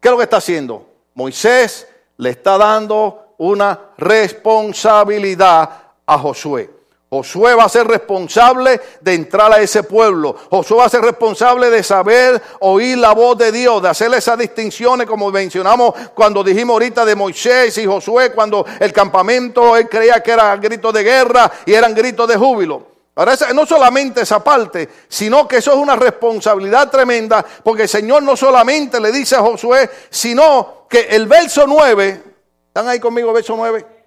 ¿Qué 0.00 0.08
es 0.08 0.12
lo 0.12 0.16
que 0.16 0.24
está 0.24 0.38
haciendo? 0.38 0.86
Moisés 1.14 1.86
le 2.16 2.30
está 2.30 2.56
dando 2.56 3.34
una 3.36 3.90
responsabilidad 3.98 5.70
a 6.06 6.18
Josué. 6.18 6.77
Josué 7.10 7.54
va 7.54 7.64
a 7.64 7.68
ser 7.70 7.86
responsable 7.86 8.80
de 9.00 9.14
entrar 9.14 9.50
a 9.50 9.60
ese 9.60 9.82
pueblo. 9.82 10.36
Josué 10.50 10.76
va 10.76 10.84
a 10.84 10.90
ser 10.90 11.00
responsable 11.00 11.70
de 11.70 11.82
saber 11.82 12.40
oír 12.60 12.98
la 12.98 13.12
voz 13.12 13.38
de 13.38 13.50
Dios, 13.50 13.82
de 13.82 13.88
hacer 13.88 14.12
esas 14.12 14.36
distinciones 14.38 15.06
como 15.06 15.30
mencionamos 15.30 15.94
cuando 16.14 16.44
dijimos 16.44 16.74
ahorita 16.74 17.06
de 17.06 17.14
Moisés 17.14 17.78
y 17.78 17.86
Josué, 17.86 18.32
cuando 18.32 18.66
el 18.78 18.92
campamento 18.92 19.74
él 19.74 19.88
creía 19.88 20.22
que 20.22 20.32
eran 20.32 20.60
gritos 20.60 20.92
de 20.92 21.02
guerra 21.02 21.50
y 21.64 21.72
eran 21.72 21.94
gritos 21.94 22.28
de 22.28 22.36
júbilo. 22.36 22.86
Ahora, 23.14 23.36
no 23.54 23.66
solamente 23.66 24.20
esa 24.20 24.44
parte, 24.44 24.88
sino 25.08 25.48
que 25.48 25.56
eso 25.56 25.72
es 25.72 25.78
una 25.78 25.96
responsabilidad 25.96 26.90
tremenda, 26.90 27.44
porque 27.64 27.84
el 27.84 27.88
Señor 27.88 28.22
no 28.22 28.36
solamente 28.36 29.00
le 29.00 29.10
dice 29.10 29.34
a 29.34 29.40
Josué, 29.40 29.90
sino 30.10 30.84
que 30.88 31.00
el 31.00 31.26
verso 31.26 31.66
9, 31.66 32.22
¿están 32.68 32.86
ahí 32.86 33.00
conmigo, 33.00 33.32
verso 33.32 33.56
9? 33.56 33.97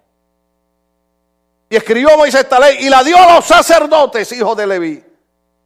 Y 1.72 1.78
escribió 1.78 2.17
Moisés 2.17 2.41
esta 2.41 2.59
ley 2.59 2.80
y 2.82 2.89
la 2.89 3.01
dio 3.01 3.15
a 3.17 3.36
los 3.36 3.45
sacerdotes, 3.45 4.30
hijos 4.34 4.57
de 4.57 4.67
Leví, 4.67 5.01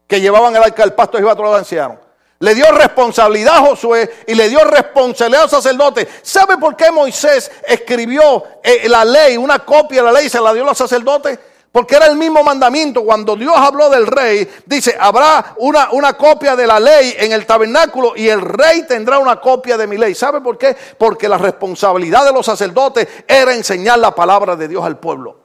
que 0.05 0.21
llevaban 0.21 0.55
el 0.55 0.61
arca 0.61 0.83
del 0.83 0.93
pasto 0.93 1.17
y 1.19 1.23
a 1.27 1.33
todos 1.33 1.49
los 1.49 1.57
ancianos. 1.57 1.97
Le 2.37 2.53
dio 2.53 2.71
responsabilidad 2.73 3.55
a 3.55 3.61
Josué 3.61 4.23
y 4.27 4.35
le 4.35 4.47
dio 4.47 4.59
responsabilidad 4.65 5.41
a 5.41 5.43
los 5.45 5.51
sacerdotes. 5.51 6.07
¿Sabe 6.21 6.59
por 6.59 6.75
qué 6.75 6.91
Moisés 6.91 7.51
escribió 7.67 8.43
eh, 8.61 8.87
la 8.87 9.03
ley, 9.03 9.35
una 9.35 9.65
copia 9.65 10.03
de 10.03 10.05
la 10.05 10.19
ley 10.19 10.27
y 10.27 10.29
se 10.29 10.39
la 10.39 10.53
dio 10.53 10.61
a 10.61 10.67
los 10.67 10.77
sacerdotes? 10.77 11.39
Porque 11.71 11.95
era 11.95 12.05
el 12.05 12.17
mismo 12.17 12.43
mandamiento. 12.43 13.03
Cuando 13.03 13.35
Dios 13.35 13.55
habló 13.57 13.89
del 13.89 14.05
rey, 14.05 14.47
dice, 14.67 14.95
habrá 14.99 15.55
una, 15.57 15.89
una, 15.91 16.13
copia 16.13 16.55
de 16.55 16.67
la 16.67 16.79
ley 16.79 17.15
en 17.17 17.31
el 17.31 17.47
tabernáculo 17.47 18.13
y 18.15 18.27
el 18.29 18.41
rey 18.41 18.83
tendrá 18.83 19.17
una 19.17 19.41
copia 19.41 19.75
de 19.75 19.87
mi 19.87 19.97
ley. 19.97 20.13
¿Sabe 20.13 20.39
por 20.39 20.59
qué? 20.59 20.77
Porque 20.99 21.27
la 21.27 21.39
responsabilidad 21.39 22.23
de 22.25 22.31
los 22.31 22.45
sacerdotes 22.45 23.07
era 23.27 23.55
enseñar 23.55 23.97
la 23.97 24.13
palabra 24.13 24.55
de 24.55 24.67
Dios 24.67 24.85
al 24.85 24.99
pueblo. 24.99 25.44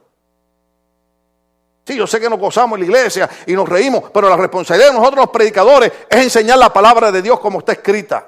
Sí, 1.85 1.95
yo 1.95 2.05
sé 2.05 2.19
que 2.19 2.29
nos 2.29 2.39
gozamos 2.39 2.77
en 2.77 2.81
la 2.81 2.85
iglesia 2.85 3.29
y 3.47 3.53
nos 3.53 3.67
reímos, 3.67 4.03
pero 4.13 4.29
la 4.29 4.37
responsabilidad 4.37 4.89
de 4.89 4.97
nosotros 4.99 5.25
los 5.25 5.31
predicadores 5.31 5.91
es 6.09 6.21
enseñar 6.21 6.57
la 6.59 6.71
palabra 6.71 7.11
de 7.11 7.21
Dios 7.21 7.39
como 7.39 7.59
está 7.59 7.71
escrita. 7.71 8.27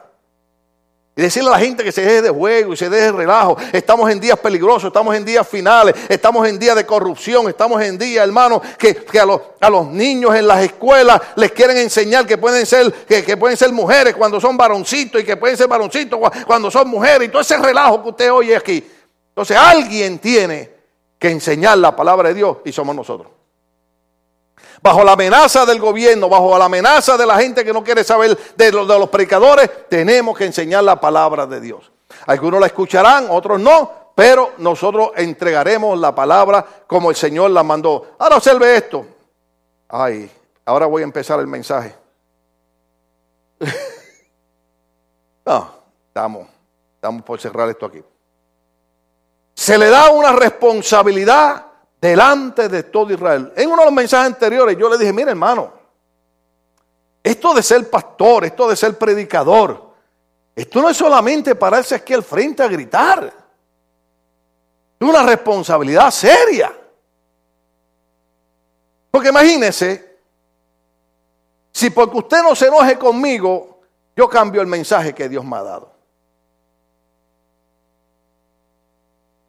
Y 1.16 1.22
decirle 1.22 1.50
a 1.50 1.52
la 1.52 1.60
gente 1.60 1.84
que 1.84 1.92
se 1.92 2.02
deje 2.02 2.24
de 2.24 2.30
juego 2.32 2.74
y 2.74 2.78
se 2.78 2.90
deje 2.90 3.06
de 3.06 3.12
relajo. 3.12 3.56
Estamos 3.72 4.10
en 4.10 4.20
días 4.20 4.40
peligrosos, 4.40 4.86
estamos 4.86 5.16
en 5.16 5.24
días 5.24 5.48
finales, 5.48 5.94
estamos 6.10 6.48
en 6.48 6.58
días 6.58 6.76
de 6.76 6.88
corrupción, 6.88 7.48
estamos 7.48 7.80
en 7.84 8.00
días, 8.00 8.26
hermano, 8.26 8.60
que, 8.80 9.06
a, 9.20 9.26
los, 9.26 9.40
a, 9.62 9.70
los, 9.70 9.86
niños 9.86 10.34
en 10.36 10.48
las 10.48 10.64
escuelas 10.64 11.22
les 11.36 11.52
quieren 11.52 11.78
enseñar 11.78 12.26
que 12.26 12.40
pueden 12.40 12.66
ser, 12.66 12.92
que, 12.92 13.24
que, 13.24 13.38
pueden 13.38 13.56
ser 13.56 13.72
mujeres 13.72 14.16
cuando 14.16 14.42
son 14.42 14.58
varoncitos 14.58 15.22
y 15.22 15.24
que 15.24 15.38
pueden 15.38 15.56
ser 15.56 15.68
varoncitos 15.68 16.20
cuando 16.48 16.72
son 16.72 16.90
mujeres. 16.90 17.28
Y 17.28 17.32
todo 17.32 17.44
ese 17.44 17.58
relajo 17.58 18.02
que 18.02 18.10
usted 18.10 18.34
oye 18.34 18.58
aquí. 18.58 18.84
Entonces 19.30 19.56
alguien 19.56 20.18
tiene 20.18 20.72
que 21.20 21.30
enseñar 21.30 21.78
la 21.78 21.96
palabra 21.96 22.30
de 22.30 22.34
Dios 22.34 22.58
y 22.66 22.72
somos 22.72 22.96
nosotros 22.96 23.43
bajo 24.84 25.04
la 25.06 25.14
amenaza 25.14 25.66
del 25.66 25.80
gobierno, 25.80 26.28
bajo 26.28 26.58
la 26.60 26.66
amenaza 26.66 27.16
de 27.16 27.26
la 27.26 27.38
gente 27.38 27.64
que 27.64 27.72
no 27.72 27.82
quiere 27.82 28.04
saber 28.04 28.38
de 28.58 28.72
los, 28.72 28.86
de 28.86 29.08
predicadores, 29.08 29.88
tenemos 29.88 30.38
que 30.38 30.44
enseñar 30.44 30.84
la 30.84 31.00
palabra 31.00 31.48
de 31.48 31.62
Dios. 31.62 31.90
Algunos 32.28 32.60
la 32.60 32.68
escucharán, 32.68 33.28
otros 33.30 33.62
no, 33.62 34.12
pero 34.14 34.52
nosotros 34.58 35.12
entregaremos 35.16 35.98
la 35.98 36.14
palabra 36.14 36.66
como 36.86 37.10
el 37.10 37.16
Señor 37.16 37.52
la 37.52 37.64
mandó. 37.64 38.16
Ahora 38.20 38.36
observe 38.36 38.76
esto. 38.76 39.06
Ay, 39.88 40.30
ahora 40.66 40.86
voy 40.86 41.02
a 41.02 41.06
empezar 41.06 41.40
el 41.40 41.48
mensaje. 41.48 41.96
no, 45.46 45.72
estamos, 46.08 46.50
estamos 46.96 47.24
por 47.24 47.40
cerrar 47.40 47.70
esto 47.70 47.86
aquí. 47.86 48.04
Se 49.54 49.78
le 49.78 49.90
da 49.90 50.12
una 50.12 50.34
responsabilidad 50.34 51.68
delante 52.04 52.68
de 52.68 52.84
todo 52.84 53.14
Israel. 53.14 53.54
En 53.56 53.70
uno 53.70 53.78
de 53.78 53.86
los 53.86 53.94
mensajes 53.94 54.34
anteriores 54.34 54.78
yo 54.78 54.90
le 54.90 54.98
dije, 54.98 55.14
mire 55.14 55.32
hermano, 55.32 55.72
esto 57.24 57.54
de 57.54 57.64
ser 57.64 57.90
pastor, 57.90 58.44
esto 58.44 58.68
de 58.68 58.76
ser 58.76 58.98
predicador, 58.98 59.94
esto 60.54 60.82
no 60.82 60.90
es 60.90 60.98
solamente 60.98 61.56
pararse 61.56 61.96
aquí 61.96 62.14
al 62.14 62.22
frente 62.22 62.62
a 62.62 62.68
gritar. 62.68 63.34
Es 65.00 65.08
una 65.08 65.24
responsabilidad 65.24 66.12
seria. 66.12 66.78
Porque 69.10 69.30
imagínese, 69.30 70.18
si 71.72 71.90
porque 71.90 72.18
usted 72.18 72.44
no 72.44 72.54
se 72.54 72.68
enoje 72.68 73.00
conmigo, 73.00 73.80
yo 74.14 74.28
cambio 74.28 74.60
el 74.60 74.68
mensaje 74.68 75.14
que 75.14 75.30
Dios 75.30 75.46
me 75.46 75.56
ha 75.56 75.64
dado. 75.64 75.94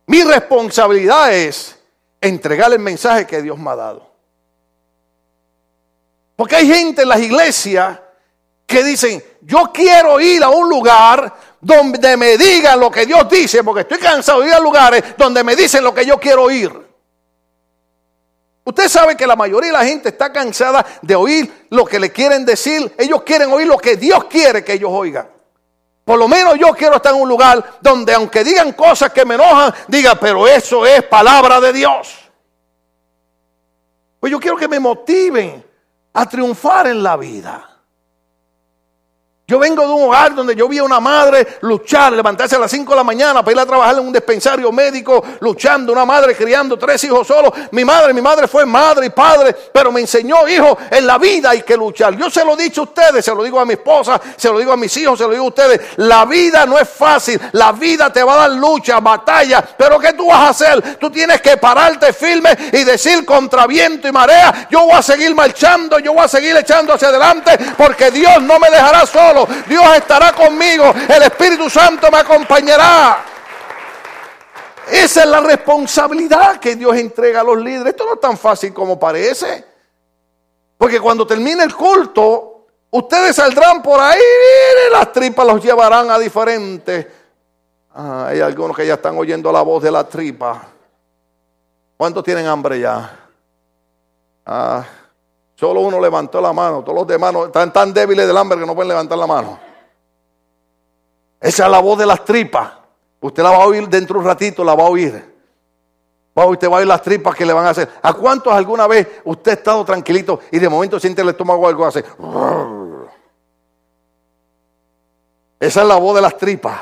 Mi 0.06 0.22
responsabilidad 0.22 1.34
es 1.34 1.80
entregar 2.28 2.72
el 2.72 2.78
mensaje 2.78 3.26
que 3.26 3.42
Dios 3.42 3.58
me 3.58 3.70
ha 3.70 3.76
dado. 3.76 4.10
Porque 6.36 6.56
hay 6.56 6.66
gente 6.66 7.02
en 7.02 7.08
las 7.08 7.20
iglesias 7.20 8.00
que 8.66 8.82
dicen, 8.82 9.22
yo 9.42 9.70
quiero 9.72 10.20
ir 10.20 10.42
a 10.42 10.48
un 10.48 10.68
lugar 10.68 11.32
donde 11.60 12.16
me 12.16 12.36
digan 12.36 12.80
lo 12.80 12.90
que 12.90 13.06
Dios 13.06 13.28
dice, 13.28 13.62
porque 13.62 13.82
estoy 13.82 13.98
cansado 13.98 14.40
de 14.40 14.48
ir 14.48 14.54
a 14.54 14.60
lugares 14.60 15.02
donde 15.16 15.44
me 15.44 15.54
dicen 15.54 15.84
lo 15.84 15.94
que 15.94 16.04
yo 16.04 16.18
quiero 16.18 16.44
oír. 16.44 16.72
Usted 18.64 18.88
sabe 18.88 19.16
que 19.16 19.26
la 19.26 19.36
mayoría 19.36 19.70
de 19.70 19.78
la 19.78 19.84
gente 19.84 20.08
está 20.08 20.32
cansada 20.32 20.84
de 21.02 21.14
oír 21.14 21.66
lo 21.70 21.84
que 21.84 22.00
le 22.00 22.10
quieren 22.10 22.46
decir. 22.46 22.94
Ellos 22.96 23.22
quieren 23.22 23.52
oír 23.52 23.66
lo 23.66 23.76
que 23.76 23.96
Dios 23.96 24.24
quiere 24.24 24.64
que 24.64 24.72
ellos 24.72 24.90
oigan. 24.90 25.28
Por 26.04 26.18
lo 26.18 26.28
menos 26.28 26.58
yo 26.58 26.68
quiero 26.74 26.96
estar 26.96 27.14
en 27.14 27.22
un 27.22 27.28
lugar 27.28 27.78
donde 27.80 28.12
aunque 28.12 28.44
digan 28.44 28.72
cosas 28.72 29.10
que 29.12 29.24
me 29.24 29.36
enojan, 29.36 29.74
diga, 29.88 30.14
pero 30.16 30.46
eso 30.46 30.84
es 30.84 31.02
palabra 31.04 31.60
de 31.60 31.72
Dios. 31.72 32.30
Pues 34.20 34.30
yo 34.30 34.38
quiero 34.38 34.56
que 34.56 34.68
me 34.68 34.78
motiven 34.78 35.64
a 36.12 36.28
triunfar 36.28 36.86
en 36.88 37.02
la 37.02 37.16
vida. 37.16 37.73
Yo 39.46 39.58
vengo 39.58 39.86
de 39.86 39.92
un 39.92 40.04
hogar 40.04 40.34
donde 40.34 40.56
yo 40.56 40.66
vi 40.66 40.78
a 40.78 40.84
una 40.84 41.00
madre 41.00 41.58
luchar, 41.60 42.14
levantarse 42.14 42.56
a 42.56 42.58
las 42.58 42.70
5 42.70 42.92
de 42.92 42.96
la 42.96 43.04
mañana 43.04 43.44
para 43.44 43.52
ir 43.52 43.60
a 43.60 43.66
trabajar 43.66 43.92
en 43.92 44.06
un 44.06 44.10
dispensario 44.10 44.72
médico, 44.72 45.22
luchando, 45.40 45.92
una 45.92 46.06
madre 46.06 46.34
criando 46.34 46.78
tres 46.78 47.04
hijos 47.04 47.26
solos. 47.26 47.52
Mi 47.72 47.84
madre, 47.84 48.14
mi 48.14 48.22
madre 48.22 48.48
fue 48.48 48.64
madre 48.64 49.04
y 49.04 49.10
padre, 49.10 49.54
pero 49.70 49.92
me 49.92 50.00
enseñó, 50.00 50.48
hijo, 50.48 50.78
en 50.90 51.06
la 51.06 51.18
vida 51.18 51.50
hay 51.50 51.60
que 51.60 51.76
luchar. 51.76 52.16
Yo 52.16 52.30
se 52.30 52.42
lo 52.42 52.54
he 52.54 52.62
dicho 52.62 52.80
a 52.80 52.84
ustedes, 52.84 53.22
se 53.22 53.34
lo 53.34 53.42
digo 53.42 53.60
a 53.60 53.66
mi 53.66 53.74
esposa, 53.74 54.18
se 54.34 54.48
lo 54.48 54.58
digo 54.58 54.72
a 54.72 54.78
mis 54.78 54.96
hijos, 54.96 55.18
se 55.18 55.24
lo 55.24 55.32
digo 55.32 55.44
a 55.44 55.48
ustedes. 55.48 55.78
La 55.96 56.24
vida 56.24 56.64
no 56.64 56.78
es 56.78 56.88
fácil, 56.88 57.38
la 57.52 57.72
vida 57.72 58.10
te 58.10 58.24
va 58.24 58.32
a 58.32 58.48
dar 58.48 58.52
lucha, 58.52 58.98
batalla, 59.00 59.62
pero 59.76 59.98
¿qué 59.98 60.14
tú 60.14 60.28
vas 60.28 60.38
a 60.38 60.48
hacer? 60.48 60.96
Tú 60.96 61.10
tienes 61.10 61.42
que 61.42 61.58
pararte 61.58 62.14
firme 62.14 62.56
y 62.72 62.82
decir 62.82 63.26
contra 63.26 63.66
viento 63.66 64.08
y 64.08 64.12
marea, 64.12 64.68
yo 64.70 64.86
voy 64.86 64.92
a 64.92 65.02
seguir 65.02 65.34
marchando, 65.34 65.98
yo 65.98 66.14
voy 66.14 66.24
a 66.24 66.28
seguir 66.28 66.56
echando 66.56 66.94
hacia 66.94 67.08
adelante, 67.08 67.58
porque 67.76 68.10
Dios 68.10 68.40
no 68.40 68.58
me 68.58 68.70
dejará 68.70 69.04
solo. 69.04 69.33
Dios 69.66 69.84
estará 69.96 70.32
conmigo, 70.32 70.92
el 71.08 71.22
Espíritu 71.22 71.68
Santo 71.68 72.10
me 72.10 72.18
acompañará. 72.18 73.24
Esa 74.90 75.22
es 75.22 75.28
la 75.28 75.40
responsabilidad 75.40 76.58
que 76.58 76.76
Dios 76.76 76.96
entrega 76.96 77.40
a 77.40 77.44
los 77.44 77.56
líderes. 77.58 77.88
Esto 77.88 78.04
no 78.04 78.14
es 78.14 78.20
tan 78.20 78.36
fácil 78.36 78.72
como 78.72 78.98
parece. 78.98 79.64
Porque 80.76 81.00
cuando 81.00 81.26
termine 81.26 81.64
el 81.64 81.74
culto, 81.74 82.66
ustedes 82.90 83.36
saldrán 83.36 83.82
por 83.82 84.00
ahí 84.00 84.20
y 84.20 84.92
las 84.92 85.12
tripas 85.12 85.46
los 85.46 85.62
llevarán 85.62 86.10
a 86.10 86.18
diferentes. 86.18 87.06
Ah, 87.94 88.26
hay 88.28 88.40
algunos 88.40 88.76
que 88.76 88.86
ya 88.86 88.94
están 88.94 89.16
oyendo 89.16 89.50
la 89.50 89.62
voz 89.62 89.82
de 89.82 89.90
la 89.90 90.06
tripa. 90.06 90.66
¿Cuántos 91.96 92.24
tienen 92.24 92.46
hambre 92.46 92.80
ya? 92.80 93.18
Ah, 94.44 94.84
Solo 95.54 95.80
uno 95.80 96.00
levantó 96.00 96.40
la 96.40 96.52
mano, 96.52 96.82
todos 96.82 96.98
los 96.98 97.06
demás 97.06 97.34
están 97.46 97.72
tan 97.72 97.94
débiles 97.94 98.26
del 98.26 98.36
hambre 98.36 98.58
que 98.58 98.66
no 98.66 98.74
pueden 98.74 98.88
levantar 98.88 99.16
la 99.16 99.26
mano. 99.26 99.58
Esa 101.40 101.66
es 101.66 101.70
la 101.70 101.78
voz 101.80 101.98
de 101.98 102.06
las 102.06 102.24
tripas. 102.24 102.72
Usted 103.20 103.42
la 103.42 103.50
va 103.50 103.56
a 103.64 103.66
oír 103.66 103.88
dentro 103.88 104.14
de 104.14 104.20
un 104.20 104.26
ratito, 104.26 104.64
la 104.64 104.74
va 104.74 104.84
a 104.84 104.88
oír. 104.88 105.34
Va, 106.36 106.46
usted 106.46 106.68
va 106.68 106.76
a 106.76 106.78
oír 106.78 106.88
las 106.88 107.02
tripas 107.02 107.34
que 107.34 107.46
le 107.46 107.52
van 107.52 107.66
a 107.66 107.70
hacer. 107.70 107.88
¿A 108.02 108.12
cuántos 108.12 108.52
alguna 108.52 108.86
vez 108.86 109.20
usted 109.24 109.52
ha 109.52 109.54
estado 109.54 109.84
tranquilito 109.84 110.40
y 110.50 110.58
de 110.58 110.68
momento 110.68 110.98
siente 110.98 111.22
el 111.22 111.28
estómago 111.28 111.68
algo 111.68 111.86
hace? 111.86 112.04
Esa 115.60 115.82
es 115.82 115.86
la 115.86 115.96
voz 115.96 116.16
de 116.16 116.22
las 116.22 116.36
tripas. 116.36 116.80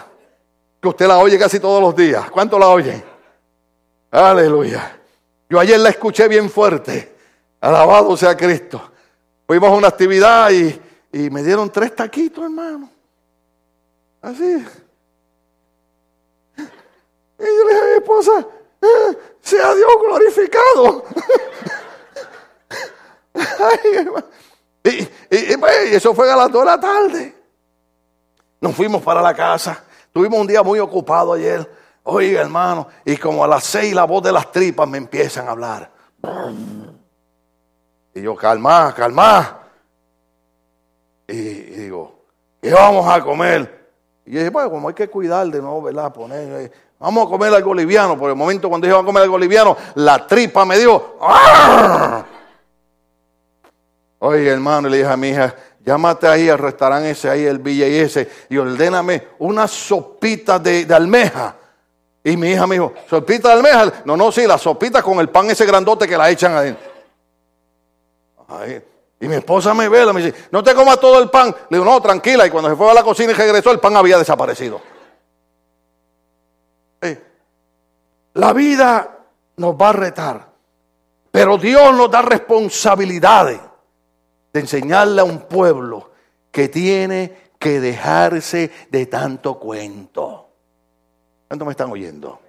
Que 0.81 0.89
usted 0.89 1.07
la 1.07 1.19
oye 1.19 1.39
casi 1.39 1.61
todos 1.61 1.81
los 1.81 1.95
días. 1.95 2.31
¿Cuánto 2.31 2.59
la 2.59 2.69
oye? 2.69 3.05
Aleluya. 4.11 4.99
Yo 5.49 5.61
ayer 5.61 5.79
la 5.79 5.91
escuché 5.91 6.27
bien 6.29 6.49
fuerte. 6.51 7.12
Alabado 7.63 8.17
sea 8.17 8.37
Cristo. 8.37 8.83
Fuimos 9.47 9.71
a 9.71 9.75
una 9.75 9.87
actividad 9.87 10.51
y, 10.51 10.81
me 11.31 11.45
dieron 11.45 11.71
tres 11.71 11.95
taquitos, 11.95 12.43
hermano. 12.43 12.91
Así. 14.21 14.67
Y 16.57 17.45
yo 17.45 17.65
le 17.65 17.75
dije 17.75 17.81
a 17.81 17.85
mi 17.85 17.93
esposa, 17.99 18.47
eh, 18.81 19.19
sea 19.41 19.75
Dios 19.75 19.91
glorificado. 20.05 21.05
y, 24.85 25.57
pues, 25.57 25.93
y, 25.93 25.95
eso 25.95 26.15
fue 26.15 26.33
a 26.33 26.37
las 26.37 26.51
dos 26.51 26.63
de 26.63 26.67
la 26.67 26.81
tarde. 26.81 27.37
Nos 28.61 28.75
fuimos 28.75 29.03
para 29.03 29.23
la 29.23 29.35
casa. 29.35 29.85
Tuvimos 30.13 30.41
un 30.41 30.49
día 30.49 30.65
muy 30.65 30.81
ocupado 30.81 31.35
ayer. 31.35 31.71
Oiga, 32.03 32.41
hermano, 32.41 32.89
y 33.05 33.17
como 33.17 33.45
a 33.45 33.47
las 33.47 33.63
seis 33.63 33.95
la 33.95 34.03
voz 34.03 34.25
de 34.25 34.33
las 34.33 34.51
tripas 34.51 34.89
me 34.89 34.99
empiezan 34.99 35.47
a 35.47 35.53
hablar. 35.53 35.93
Y 38.15 38.23
yo, 38.23 38.37
calma, 38.37 38.93
calma. 38.95 39.59
Y, 41.27 41.35
digo, 41.35 42.25
¿qué 42.61 42.73
vamos 42.73 43.09
a 43.09 43.23
comer? 43.23 43.91
Y 44.27 44.33
yo 44.33 44.39
dije, 44.41 44.51
bueno, 44.51 44.71
como 44.71 44.89
hay 44.89 44.95
que 44.95 45.09
cuidar 45.09 45.47
de 45.47 45.63
no, 45.63 45.81
¿verdad? 45.81 46.13
Poner, 46.13 46.61
eh, 46.61 46.71
vamos 46.99 47.27
a 47.27 47.31
comer 47.31 47.55
algo 47.55 47.75
liviano. 47.75 48.19
Por 48.19 48.29
el 48.31 48.37
momento 48.37 48.69
cuando 48.69 48.87
dije, 48.87 48.95
vamos 48.95 49.09
a 49.09 49.13
comer 49.13 49.23
algo 49.23 49.39
liviano, 49.39 49.77
la 49.95 50.27
tripa 50.27 50.65
me 50.65 50.79
dio. 50.79 51.17
Oye, 54.19 54.49
hermano, 54.49 54.89
le 54.89 54.99
dije 54.99 55.09
a 55.09 55.17
mi 55.17 55.31
hija, 55.31 55.55
llámate 55.85 56.29
ahí 56.29 56.49
al 56.49 56.59
restaurante 56.59 57.11
ese, 57.11 57.31
ahí 57.31 57.45
el 57.45 57.59
Villa 57.59 57.89
y 57.89 57.97
ese, 57.97 58.31
y 58.51 58.57
ordéname 58.57 59.29
una 59.39 59.67
sopita 59.67 60.59
de, 60.59 60.85
de 60.85 60.95
almeja. 60.95 61.57
Y 62.23 62.37
mi 62.37 62.51
hija 62.51 62.67
me 62.69 62.77
dijo, 62.77 62.93
¿sopita 63.09 63.49
de 63.49 63.55
almeja? 63.55 64.03
No, 64.05 64.17
no, 64.17 64.31
sí, 64.31 64.47
la 64.47 64.59
sopita 64.59 65.03
con 65.03 65.19
el 65.19 65.31
pan 65.31 65.51
ese 65.51 65.67
grandote 65.67 66.07
que 66.07 66.17
la 66.17 66.31
echan 66.31 66.53
adentro 66.53 66.92
y 69.21 69.29
mi 69.29 69.37
esposa 69.37 69.73
me 69.73 69.89
ve, 69.89 70.13
me 70.13 70.21
dice, 70.23 70.47
no 70.51 70.63
te 70.63 70.75
comas 70.75 70.99
todo 70.99 71.23
el 71.23 71.31
pan. 71.31 71.55
Le 71.71 71.79
digo, 71.79 71.85
no, 71.85 72.01
tranquila. 72.01 72.47
Y 72.47 72.51
cuando 72.51 72.71
se 72.71 72.77
fue 72.77 72.91
a 72.91 72.95
la 72.95 73.05
cocina 73.05 73.31
y 73.31 73.35
regresó, 73.35 73.71
el 73.71 73.79
pan 73.79 73.97
había 73.97 74.19
desaparecido. 74.19 74.81
La 78.35 78.53
vida 78.53 79.19
nos 79.57 79.75
va 79.75 79.91
a 79.91 79.93
retar, 79.93 80.49
pero 81.31 81.59
Dios 81.59 81.95
nos 81.95 82.11
da 82.11 82.23
responsabilidades 82.23 83.61
de 84.53 84.61
enseñarle 84.61 85.21
a 85.21 85.25
un 85.25 85.41
pueblo 85.41 86.11
que 86.51 86.69
tiene 86.69 87.53
que 87.59 87.79
dejarse 87.79 88.71
de 88.91 89.07
tanto 89.07 89.59
cuento. 89.59 90.49
¿Cuánto 91.47 91.65
me 91.65 91.73
están 91.73 91.91
oyendo? 91.93 92.41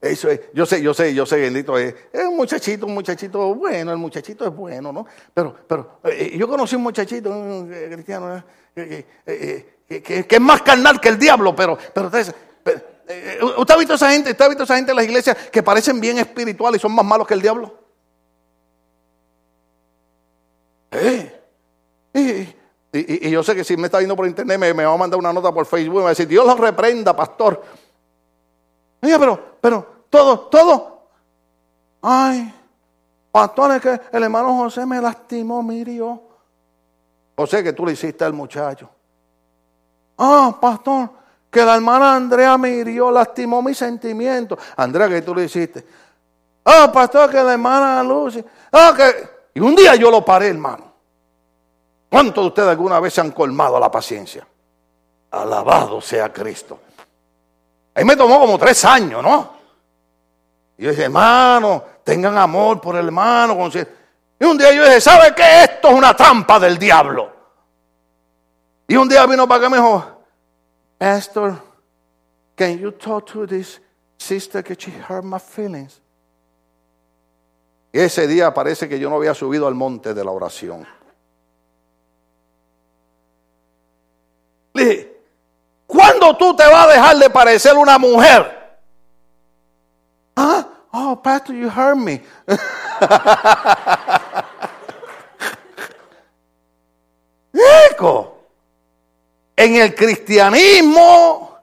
Eso 0.00 0.30
es, 0.30 0.40
yo 0.54 0.64
sé, 0.64 0.80
yo 0.80 0.94
sé, 0.94 1.12
yo 1.12 1.26
sé, 1.26 1.40
bendito 1.40 1.76
es, 1.76 1.92
es 2.12 2.24
un 2.24 2.36
muchachito, 2.36 2.86
un 2.86 2.94
muchachito 2.94 3.52
bueno, 3.56 3.90
el 3.90 3.98
muchachito 3.98 4.46
es 4.46 4.54
bueno, 4.54 4.92
¿no? 4.92 5.04
Pero, 5.34 5.56
pero 5.66 5.98
eh, 6.04 6.36
yo 6.38 6.46
conocí 6.46 6.76
un 6.76 6.82
muchachito 6.82 7.66
eh, 7.68 7.90
cristiano 7.92 8.44
eh, 8.76 9.04
que, 9.88 10.26
es 10.28 10.40
más 10.40 10.62
carnal 10.62 11.00
que 11.00 11.08
el 11.08 11.18
diablo, 11.18 11.54
pero, 11.56 11.76
pero 11.92 12.06
usted, 12.06 12.32
ha 13.68 13.76
visto 13.76 13.94
esa 13.94 14.12
gente, 14.12 14.30
usted 14.30 14.44
ha 14.44 14.48
visto 14.48 14.62
esa 14.62 14.76
gente 14.76 14.92
en 14.92 14.96
las 14.96 15.04
iglesias 15.04 15.36
que 15.50 15.64
parecen 15.64 16.00
bien 16.00 16.18
espirituales 16.18 16.80
y 16.80 16.82
son 16.82 16.94
más 16.94 17.04
malos 17.04 17.26
que 17.26 17.34
el 17.34 17.42
diablo. 17.42 17.76
Y, 22.14 22.54
y, 22.92 23.30
yo 23.30 23.42
sé 23.42 23.56
que 23.56 23.64
si 23.64 23.76
me 23.76 23.86
está 23.86 23.98
viendo 23.98 24.14
por 24.14 24.28
internet 24.28 24.58
me, 24.58 24.72
me 24.72 24.84
va 24.84 24.94
a 24.94 24.96
mandar 24.96 25.18
una 25.18 25.32
nota 25.32 25.52
por 25.52 25.66
Facebook 25.66 25.94
y 25.94 25.98
me 25.98 26.02
va 26.02 26.08
a 26.08 26.10
decir, 26.10 26.28
Dios 26.28 26.46
los 26.46 26.58
reprenda, 26.58 27.16
pastor. 27.16 27.87
Mira, 29.00 29.18
pero, 29.18 29.56
pero, 29.60 29.86
todo, 30.10 30.40
todo. 30.40 31.02
Ay, 32.02 32.52
pastor, 33.30 33.72
es 33.72 33.82
que 33.82 34.00
el 34.12 34.22
hermano 34.22 34.56
José 34.56 34.86
me 34.86 35.00
lastimó, 35.00 35.62
mirió. 35.62 36.22
José, 37.36 37.62
que 37.62 37.72
tú 37.72 37.86
le 37.86 37.92
hiciste 37.92 38.24
al 38.24 38.32
muchacho. 38.32 38.88
Ah, 40.16 40.56
pastor, 40.60 41.10
que 41.50 41.64
la 41.64 41.76
hermana 41.76 42.16
Andrea 42.16 42.58
me 42.58 42.70
hirió, 42.70 43.10
lastimó 43.10 43.62
mis 43.62 43.78
sentimientos. 43.78 44.58
Andrea, 44.76 45.08
que 45.08 45.22
tú 45.22 45.34
le 45.34 45.44
hiciste. 45.44 45.86
Ah, 46.64 46.90
pastor, 46.92 47.30
que 47.30 47.42
la 47.42 47.52
hermana 47.52 48.02
Lucy. 48.02 48.44
Ah, 48.72 48.92
que. 48.96 49.38
Y 49.54 49.60
un 49.60 49.74
día 49.74 49.94
yo 49.94 50.10
lo 50.10 50.24
paré, 50.24 50.48
hermano. 50.48 50.92
¿Cuántos 52.10 52.42
de 52.42 52.48
ustedes 52.48 52.68
alguna 52.68 53.00
vez 53.00 53.14
se 53.14 53.20
han 53.20 53.30
colmado 53.30 53.78
la 53.78 53.90
paciencia? 53.90 54.46
Alabado 55.30 56.00
sea 56.00 56.32
Cristo. 56.32 56.80
Ahí 57.98 58.04
me 58.04 58.14
tomó 58.14 58.38
como 58.38 58.56
tres 58.56 58.84
años, 58.84 59.20
¿no? 59.20 59.54
Y 60.76 60.84
yo 60.84 60.90
dije, 60.90 61.02
hermano, 61.02 61.82
tengan 62.04 62.38
amor 62.38 62.80
por 62.80 62.94
el 62.94 63.06
hermano. 63.06 63.68
Y 64.38 64.44
un 64.44 64.56
día 64.56 64.72
yo 64.72 64.84
dije, 64.84 65.00
¿sabe 65.00 65.34
qué? 65.34 65.64
Esto 65.64 65.88
es 65.88 65.94
una 65.94 66.14
trampa 66.14 66.60
del 66.60 66.78
diablo. 66.78 67.32
Y 68.86 68.94
un 68.94 69.08
día 69.08 69.26
vino 69.26 69.48
para 69.48 69.58
acá 69.58 69.66
y 69.66 69.70
me 69.70 69.76
dijo, 69.78 70.22
Pastor, 70.96 71.60
can 72.54 72.78
you 72.78 72.92
talk 72.92 73.28
to 73.32 73.44
this 73.48 73.80
sister 74.16 74.62
que 74.62 74.76
she 74.76 74.92
hurt 74.92 75.24
my 75.24 75.40
feelings? 75.40 76.00
Y 77.92 77.98
ese 77.98 78.28
día 78.28 78.54
parece 78.54 78.88
que 78.88 79.00
yo 79.00 79.10
no 79.10 79.16
había 79.16 79.34
subido 79.34 79.66
al 79.66 79.74
monte 79.74 80.14
de 80.14 80.24
la 80.24 80.30
oración. 80.30 80.86
Le 84.74 84.84
dije, 84.84 85.17
¿Cuándo 85.88 86.36
tú 86.36 86.54
te 86.54 86.64
vas 86.66 86.86
a 86.86 86.92
dejar 86.92 87.16
de 87.16 87.30
parecer 87.30 87.74
una 87.74 87.98
mujer? 87.98 88.78
¿Ah? 90.36 90.64
Oh, 90.92 91.20
Pastor, 91.20 91.56
you 91.56 91.68
heard 91.68 91.96
me. 91.96 92.22
eco. 97.90 98.34
En 99.56 99.76
el 99.76 99.94
cristianismo 99.94 101.58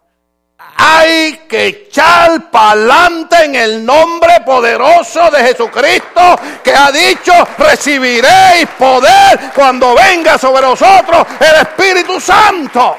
hay 0.78 1.46
que 1.48 1.68
echar 1.68 2.50
para 2.52 2.72
adelante 2.72 3.46
en 3.46 3.56
el 3.56 3.86
nombre 3.86 4.42
poderoso 4.46 5.30
de 5.32 5.44
Jesucristo 5.46 6.38
que 6.62 6.76
ha 6.76 6.92
dicho, 6.92 7.32
recibiréis 7.58 8.68
poder 8.78 9.52
cuando 9.56 9.96
venga 9.96 10.38
sobre 10.38 10.66
vosotros 10.66 11.26
el 11.40 11.62
Espíritu 11.62 12.20
Santo. 12.20 12.98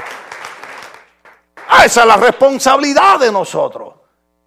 Ah, 1.68 1.84
esa 1.84 2.02
es 2.02 2.06
la 2.06 2.16
responsabilidad 2.16 3.18
de 3.20 3.32
nosotros. 3.32 3.94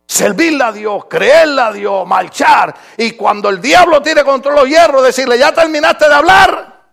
Servirle 0.05 0.63
a 0.63 0.71
Dios, 0.71 1.05
creerle 1.05 1.61
a 1.61 1.71
Dios, 1.71 2.07
marchar. 2.07 2.73
Y 2.97 3.11
cuando 3.11 3.49
el 3.49 3.61
diablo 3.61 4.01
tiene 4.01 4.23
control 4.23 4.55
los 4.55 4.67
hierros, 4.67 5.03
decirle, 5.03 5.37
ya 5.37 5.53
terminaste 5.53 6.07
de 6.07 6.13
hablar. 6.13 6.83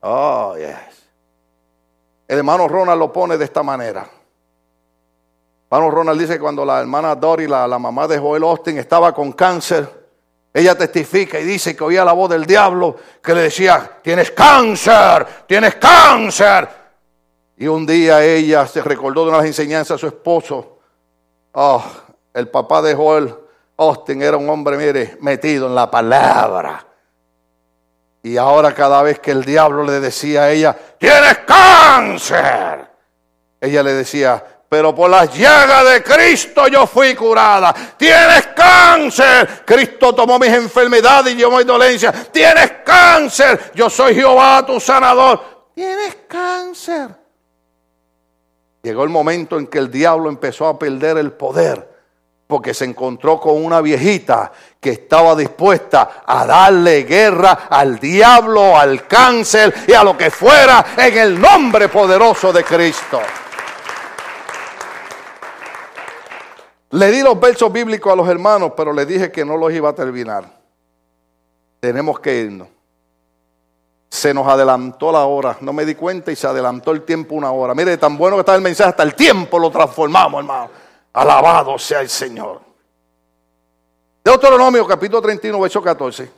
Oh, 0.00 0.54
yes. 0.56 0.76
El 2.28 2.38
hermano 2.38 2.68
Ronald 2.68 3.00
lo 3.00 3.12
pone 3.12 3.36
de 3.36 3.44
esta 3.44 3.62
manera. 3.62 4.08
Hermano 5.68 5.90
Ronald 5.90 6.20
dice 6.20 6.34
que 6.34 6.40
cuando 6.40 6.64
la 6.64 6.80
hermana 6.80 7.16
Dory, 7.16 7.48
la, 7.48 7.66
la 7.66 7.78
mamá 7.78 8.06
de 8.06 8.18
Joel 8.18 8.44
Austin, 8.44 8.78
estaba 8.78 9.12
con 9.12 9.32
cáncer, 9.32 10.06
ella 10.54 10.74
testifica 10.74 11.38
y 11.38 11.44
dice 11.44 11.76
que 11.76 11.84
oía 11.84 12.04
la 12.04 12.12
voz 12.12 12.30
del 12.30 12.46
diablo 12.46 12.96
que 13.22 13.34
le 13.34 13.42
decía, 13.42 13.98
tienes 14.02 14.30
cáncer, 14.30 15.26
tienes 15.46 15.74
cáncer. 15.74 16.85
Y 17.56 17.66
un 17.66 17.86
día 17.86 18.22
ella 18.24 18.66
se 18.66 18.82
recordó 18.82 19.24
de 19.24 19.30
unas 19.30 19.46
enseñanzas 19.46 19.96
a 19.96 19.98
su 19.98 20.06
esposo. 20.06 20.78
Oh, 21.52 21.82
el 22.34 22.48
papá 22.48 22.82
de 22.82 22.94
Joel 22.94 23.34
Austin 23.78 24.22
era 24.22 24.36
un 24.36 24.48
hombre, 24.48 24.76
mire, 24.76 25.16
metido 25.20 25.66
en 25.66 25.74
la 25.74 25.90
palabra. 25.90 26.86
Y 28.22 28.36
ahora 28.36 28.74
cada 28.74 29.02
vez 29.02 29.20
que 29.20 29.30
el 29.30 29.44
diablo 29.44 29.84
le 29.84 30.00
decía 30.00 30.42
a 30.42 30.50
ella, 30.50 30.76
tienes 30.98 31.38
cáncer, 31.46 32.90
ella 33.60 33.82
le 33.82 33.92
decía, 33.94 34.44
pero 34.68 34.94
por 34.94 35.08
las 35.08 35.32
llagas 35.32 35.92
de 35.92 36.02
Cristo 36.02 36.66
yo 36.66 36.86
fui 36.86 37.14
curada. 37.14 37.72
Tienes 37.96 38.48
cáncer, 38.48 39.62
Cristo 39.64 40.14
tomó 40.14 40.38
mis 40.38 40.52
enfermedades 40.52 41.34
y 41.34 41.38
yo 41.38 41.50
mi 41.50 41.62
dolencia. 41.64 42.12
Tienes 42.12 42.72
cáncer, 42.84 43.70
yo 43.74 43.88
soy 43.88 44.14
Jehová 44.14 44.66
tu 44.66 44.80
sanador. 44.80 45.70
Tienes 45.74 46.16
cáncer. 46.26 47.25
Llegó 48.86 49.02
el 49.02 49.10
momento 49.10 49.58
en 49.58 49.66
que 49.66 49.78
el 49.78 49.90
diablo 49.90 50.28
empezó 50.28 50.68
a 50.68 50.78
perder 50.78 51.18
el 51.18 51.32
poder 51.32 51.96
porque 52.46 52.72
se 52.72 52.84
encontró 52.84 53.40
con 53.40 53.64
una 53.64 53.80
viejita 53.80 54.52
que 54.78 54.90
estaba 54.90 55.34
dispuesta 55.34 56.22
a 56.24 56.46
darle 56.46 57.02
guerra 57.02 57.66
al 57.68 57.98
diablo, 57.98 58.78
al 58.78 59.08
cáncer 59.08 59.74
y 59.88 59.92
a 59.92 60.04
lo 60.04 60.16
que 60.16 60.30
fuera 60.30 60.86
en 60.98 61.18
el 61.18 61.40
nombre 61.40 61.88
poderoso 61.88 62.52
de 62.52 62.62
Cristo. 62.62 63.20
Le 66.90 67.10
di 67.10 67.22
los 67.22 67.40
versos 67.40 67.72
bíblicos 67.72 68.12
a 68.12 68.14
los 68.14 68.28
hermanos, 68.28 68.70
pero 68.76 68.92
les 68.92 69.08
dije 69.08 69.32
que 69.32 69.44
no 69.44 69.56
los 69.56 69.72
iba 69.72 69.88
a 69.88 69.94
terminar. 69.96 70.44
Tenemos 71.80 72.20
que 72.20 72.36
irnos. 72.36 72.75
Se 74.16 74.32
nos 74.32 74.48
adelantó 74.48 75.12
la 75.12 75.26
hora, 75.26 75.58
no 75.60 75.74
me 75.74 75.84
di 75.84 75.94
cuenta 75.94 76.32
y 76.32 76.36
se 76.36 76.46
adelantó 76.46 76.90
el 76.90 77.02
tiempo 77.02 77.34
una 77.34 77.50
hora. 77.52 77.74
Mire, 77.74 77.98
tan 77.98 78.16
bueno 78.16 78.36
que 78.36 78.40
está 78.40 78.54
el 78.54 78.62
mensaje, 78.62 78.88
hasta 78.88 79.02
el 79.02 79.14
tiempo 79.14 79.58
lo 79.58 79.70
transformamos, 79.70 80.40
hermano. 80.40 80.70
Alabado 81.12 81.78
sea 81.78 82.00
el 82.00 82.08
Señor. 82.08 82.62
Deuteronomio 84.24 84.86
capítulo 84.86 85.20
31, 85.20 85.60
verso 85.60 85.82
14. 85.82 86.30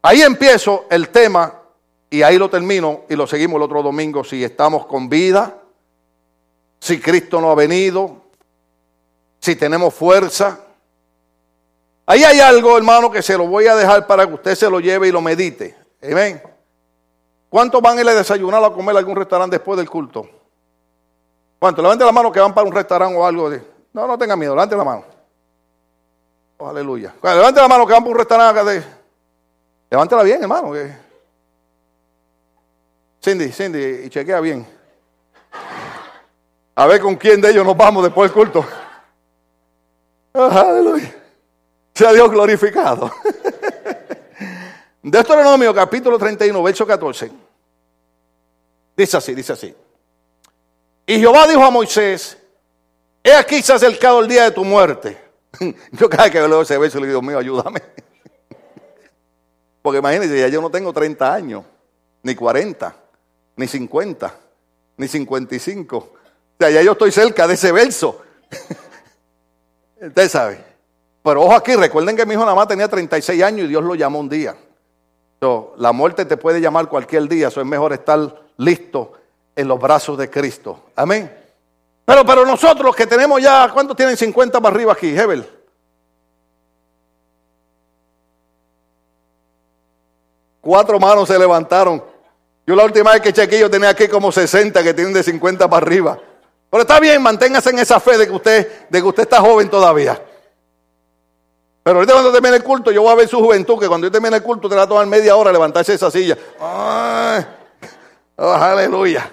Ahí 0.00 0.22
empiezo 0.22 0.86
el 0.88 1.10
tema 1.10 1.52
y 2.08 2.22
ahí 2.22 2.38
lo 2.38 2.48
termino 2.48 3.02
y 3.10 3.14
lo 3.14 3.26
seguimos 3.26 3.56
el 3.56 3.62
otro 3.64 3.82
domingo 3.82 4.24
si 4.24 4.42
estamos 4.42 4.86
con 4.86 5.10
vida, 5.10 5.54
si 6.80 6.98
Cristo 6.98 7.42
no 7.42 7.50
ha 7.50 7.54
venido, 7.54 8.22
si 9.38 9.54
tenemos 9.54 9.92
fuerza. 9.92 10.60
Ahí 12.06 12.24
hay 12.24 12.40
algo, 12.40 12.78
hermano, 12.78 13.10
que 13.10 13.20
se 13.20 13.36
lo 13.36 13.46
voy 13.46 13.66
a 13.66 13.76
dejar 13.76 14.06
para 14.06 14.26
que 14.26 14.32
usted 14.32 14.54
se 14.54 14.70
lo 14.70 14.80
lleve 14.80 15.08
y 15.08 15.12
lo 15.12 15.20
medite. 15.20 15.76
Amén. 16.02 16.51
¿Cuántos 17.52 17.82
van 17.82 17.98
a 17.98 18.00
ir 18.00 18.08
a 18.08 18.14
desayunar 18.14 18.62
o 18.62 18.64
a 18.64 18.72
comer 18.72 18.96
a 18.96 19.00
algún 19.00 19.14
restaurante 19.14 19.56
después 19.56 19.76
del 19.76 19.90
culto? 19.90 20.26
¿Cuántos? 21.58 21.82
Levanten 21.82 22.06
la 22.06 22.12
mano 22.12 22.32
que 22.32 22.40
van 22.40 22.54
para 22.54 22.66
un 22.66 22.72
restaurante 22.72 23.14
o 23.14 23.26
algo. 23.26 23.50
De... 23.50 23.62
No, 23.92 24.06
no 24.06 24.16
tengan 24.16 24.38
miedo, 24.38 24.54
levanten 24.54 24.78
la 24.78 24.84
mano. 24.84 25.04
Oh, 26.56 26.66
aleluya. 26.66 27.14
Levanten 27.22 27.62
la 27.62 27.68
mano 27.68 27.86
que 27.86 27.92
van 27.92 28.04
para 28.04 28.10
un 28.10 28.18
restaurante. 28.18 28.64
De... 28.64 28.82
Levántela 29.90 30.22
bien, 30.22 30.40
hermano. 30.40 30.72
Cindy, 33.22 33.52
Cindy, 33.52 34.06
y 34.06 34.08
chequea 34.08 34.40
bien. 34.40 34.66
A 36.74 36.86
ver 36.86 37.02
con 37.02 37.16
quién 37.16 37.38
de 37.38 37.50
ellos 37.50 37.66
nos 37.66 37.76
vamos 37.76 38.02
después 38.02 38.30
del 38.30 38.34
culto. 38.34 38.64
Aleluya. 40.32 41.14
Sea 41.94 42.14
Dios 42.14 42.30
glorificado. 42.30 43.10
Deuteronomio 45.02 45.74
capítulo 45.74 46.16
31, 46.16 46.62
verso 46.62 46.86
14. 46.86 47.30
Dice 48.96 49.16
así, 49.16 49.34
dice 49.34 49.52
así. 49.52 49.74
Y 51.06 51.18
Jehová 51.18 51.48
dijo 51.48 51.64
a 51.64 51.70
Moisés, 51.70 52.38
he 53.22 53.34
aquí 53.34 53.60
se 53.62 53.72
ha 53.72 53.76
acercado 53.76 54.20
el 54.20 54.28
día 54.28 54.44
de 54.44 54.52
tu 54.52 54.64
muerte. 54.64 55.18
Yo 55.92 56.08
cada 56.08 56.24
vez 56.24 56.32
que 56.32 56.40
leo 56.40 56.62
ese 56.62 56.78
verso 56.78 57.00
le 57.00 57.08
digo, 57.08 57.20
mío, 57.20 57.38
ayúdame. 57.38 57.82
Porque 59.82 59.98
imagínense, 59.98 60.38
ya 60.38 60.46
yo 60.46 60.60
no 60.60 60.70
tengo 60.70 60.92
30 60.92 61.34
años, 61.34 61.64
ni 62.22 62.36
40, 62.36 62.94
ni 63.56 63.66
50, 63.66 64.32
ni 64.96 65.08
55. 65.08 65.96
O 65.96 66.10
sea, 66.56 66.70
ya 66.70 66.82
yo 66.82 66.92
estoy 66.92 67.10
cerca 67.10 67.48
de 67.48 67.54
ese 67.54 67.72
verso. 67.72 68.22
Usted 70.00 70.28
sabe. 70.28 70.64
Pero 71.24 71.42
ojo 71.42 71.54
aquí, 71.54 71.74
recuerden 71.74 72.16
que 72.16 72.24
mi 72.24 72.34
hijo 72.34 72.42
nada 72.42 72.54
más 72.54 72.68
tenía 72.68 72.86
36 72.86 73.42
años 73.42 73.64
y 73.64 73.68
Dios 73.70 73.82
lo 73.82 73.96
llamó 73.96 74.20
un 74.20 74.28
día. 74.28 74.54
La 75.76 75.92
muerte 75.92 76.24
te 76.24 76.36
puede 76.36 76.60
llamar 76.60 76.88
cualquier 76.88 77.28
día, 77.28 77.48
eso 77.48 77.60
es 77.60 77.66
mejor 77.66 77.92
estar 77.92 78.42
listo 78.58 79.12
en 79.56 79.66
los 79.66 79.78
brazos 79.80 80.16
de 80.16 80.30
Cristo. 80.30 80.84
Amén. 80.94 81.36
Pero 82.04 82.24
para 82.24 82.44
nosotros 82.44 82.94
que 82.94 83.06
tenemos 83.06 83.42
ya, 83.42 83.68
¿cuántos 83.72 83.96
tienen 83.96 84.16
50 84.16 84.60
para 84.60 84.74
arriba 84.74 84.92
aquí, 84.92 85.08
Hebel? 85.08 85.48
Cuatro 90.60 91.00
manos 91.00 91.28
se 91.28 91.38
levantaron. 91.38 92.04
Yo 92.64 92.76
la 92.76 92.84
última 92.84 93.12
vez 93.12 93.20
que 93.20 93.32
chequeé 93.32 93.58
yo 93.58 93.70
tenía 93.70 93.88
aquí 93.88 94.06
como 94.06 94.30
60 94.30 94.80
que 94.82 94.94
tienen 94.94 95.12
de 95.12 95.24
50 95.24 95.68
para 95.68 95.84
arriba. 95.84 96.18
Pero 96.70 96.82
está 96.82 97.00
bien, 97.00 97.20
manténgase 97.20 97.70
en 97.70 97.80
esa 97.80 97.98
fe 97.98 98.16
de 98.16 98.26
que 98.26 98.32
usted, 98.32 98.88
de 98.88 99.00
que 99.00 99.06
usted 99.06 99.24
está 99.24 99.40
joven 99.40 99.68
todavía. 99.68 100.22
Pero 101.82 101.96
ahorita 101.96 102.12
cuando 102.12 102.32
termine 102.32 102.56
el 102.56 102.62
culto, 102.62 102.92
yo 102.92 103.02
voy 103.02 103.12
a 103.12 103.16
ver 103.16 103.28
su 103.28 103.38
juventud, 103.38 103.78
que 103.78 103.88
cuando 103.88 104.06
yo 104.06 104.10
termine 104.10 104.36
el 104.36 104.42
culto 104.42 104.68
te 104.68 104.76
va 104.76 104.82
a 104.82 104.86
tomar 104.86 105.06
media 105.06 105.34
hora 105.34 105.50
levantarse 105.50 105.92
de 105.92 105.96
esa 105.96 106.10
silla. 106.10 106.38
Oh, 108.36 108.52
aleluya. 108.52 109.32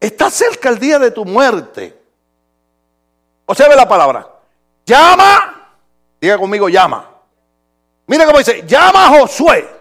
Está 0.00 0.30
cerca 0.30 0.68
el 0.68 0.78
día 0.78 0.98
de 0.98 1.10
tu 1.10 1.24
muerte. 1.24 1.96
Observe 3.46 3.76
la 3.76 3.88
palabra. 3.88 4.28
Llama. 4.84 5.70
Diga 6.20 6.36
conmigo, 6.38 6.68
llama. 6.68 7.08
Mira 8.06 8.26
cómo 8.26 8.38
dice, 8.38 8.64
llama 8.66 9.06
a 9.06 9.20
Josué 9.20 9.78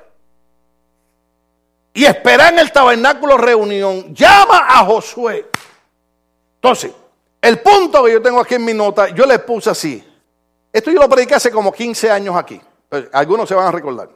y 1.93 2.06
espera 2.06 2.50
en 2.50 2.60
el 2.60 2.72
tabernáculo 2.72 3.38
reunión. 3.38 4.14
Llama 4.14 4.68
a 4.68 4.86
Josué. 4.86 5.50
Entonces, 6.56 6.91
el 7.48 7.60
punto 7.60 8.04
que 8.04 8.12
yo 8.12 8.22
tengo 8.22 8.41
aquí 8.41 8.56
en 8.56 8.66
mi 8.66 8.74
nota, 8.74 9.08
yo 9.10 9.26
le 9.26 9.39
puse 9.39 9.70
así. 9.70 10.04
Esto 10.72 10.91
yo 10.91 11.00
lo 11.00 11.08
prediqué 11.08 11.36
hace 11.36 11.50
como 11.50 11.72
15 11.72 12.12
años 12.12 12.36
aquí. 12.36 12.60
Pues, 12.89 13.06
algunos 13.14 13.48
se 13.48 13.56
van 13.56 13.68
a 13.68 13.72
recordar. 13.72 14.10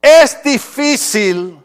Es 0.00 0.42
difícil 0.42 1.58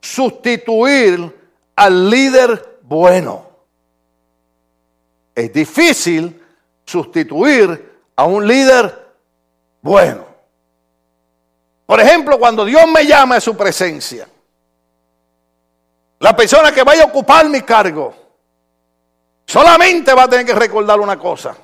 sustituir 0.00 1.38
al 1.76 2.08
líder 2.08 2.78
bueno. 2.82 3.48
Es 5.34 5.52
difícil 5.52 6.42
sustituir 6.86 8.00
a 8.16 8.24
un 8.24 8.46
líder 8.46 9.12
bueno. 9.82 10.24
Por 11.84 12.00
ejemplo, 12.00 12.38
cuando 12.38 12.64
Dios 12.64 12.86
me 12.88 13.04
llama 13.04 13.36
a 13.36 13.40
su 13.40 13.54
presencia, 13.54 14.26
la 16.18 16.34
persona 16.34 16.72
que 16.72 16.82
vaya 16.82 17.02
a 17.02 17.06
ocupar 17.06 17.46
mi 17.48 17.60
cargo 17.60 18.19
solamente 19.50 20.14
va 20.14 20.22
a 20.22 20.28
tener 20.28 20.46
que 20.46 20.54
recordar 20.54 21.00
una 21.00 21.18
cosa. 21.18 21.56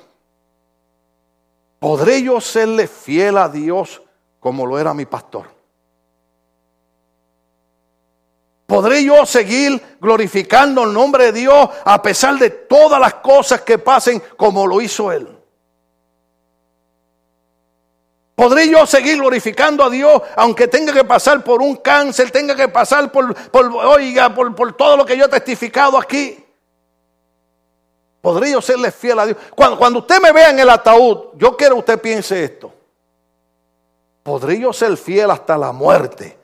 ¿Podré 1.79 2.21
yo 2.21 2.41
serle 2.41 2.85
fiel 2.85 3.37
a 3.37 3.47
Dios 3.47 4.01
como 4.41 4.65
lo 4.65 4.77
era 4.77 4.93
mi 4.93 5.05
pastor? 5.05 5.47
¿Podré 8.65 9.05
yo 9.05 9.25
seguir 9.25 9.97
glorificando 10.01 10.83
el 10.83 10.91
nombre 10.91 11.31
de 11.31 11.31
Dios 11.31 11.69
a 11.85 12.01
pesar 12.01 12.37
de 12.37 12.49
todas 12.49 12.99
las 12.99 13.13
cosas 13.15 13.61
que 13.61 13.77
pasen 13.77 14.21
como 14.35 14.67
lo 14.67 14.81
hizo 14.81 15.09
Él? 15.09 15.29
¿Podré 18.35 18.69
yo 18.69 18.85
seguir 18.85 19.17
glorificando 19.17 19.85
a 19.85 19.89
Dios 19.89 20.21
aunque 20.35 20.67
tenga 20.67 20.91
que 20.91 21.05
pasar 21.05 21.41
por 21.41 21.61
un 21.61 21.77
cáncer, 21.77 22.31
tenga 22.31 22.53
que 22.53 22.67
pasar 22.67 23.09
por, 23.13 23.33
oiga, 23.53 24.35
por, 24.35 24.75
todo 24.75 24.97
lo 24.97 25.05
que 25.05 25.17
yo 25.17 25.23
he 25.25 25.29
testificado 25.29 25.97
aquí? 25.97 26.43
¿Podría 28.27 28.51
yo 28.51 28.61
serle 28.61 28.91
fiel 28.91 29.17
a 29.19 29.25
Dios? 29.25 29.37
Cuando, 29.55 29.99
usted 29.99 30.21
me 30.21 30.33
vea 30.33 30.49
en 30.49 30.59
el 30.59 30.69
ataúd, 30.69 31.29
yo 31.35 31.55
quiero 31.55 31.75
que 31.75 31.79
usted 31.79 32.01
piense 32.01 32.43
esto. 32.43 32.73
¿Podría 34.21 34.59
yo 34.59 34.73
ser 34.73 34.97
fiel 34.97 35.31
hasta 35.31 35.57
la 35.57 35.71
muerte 35.71 36.37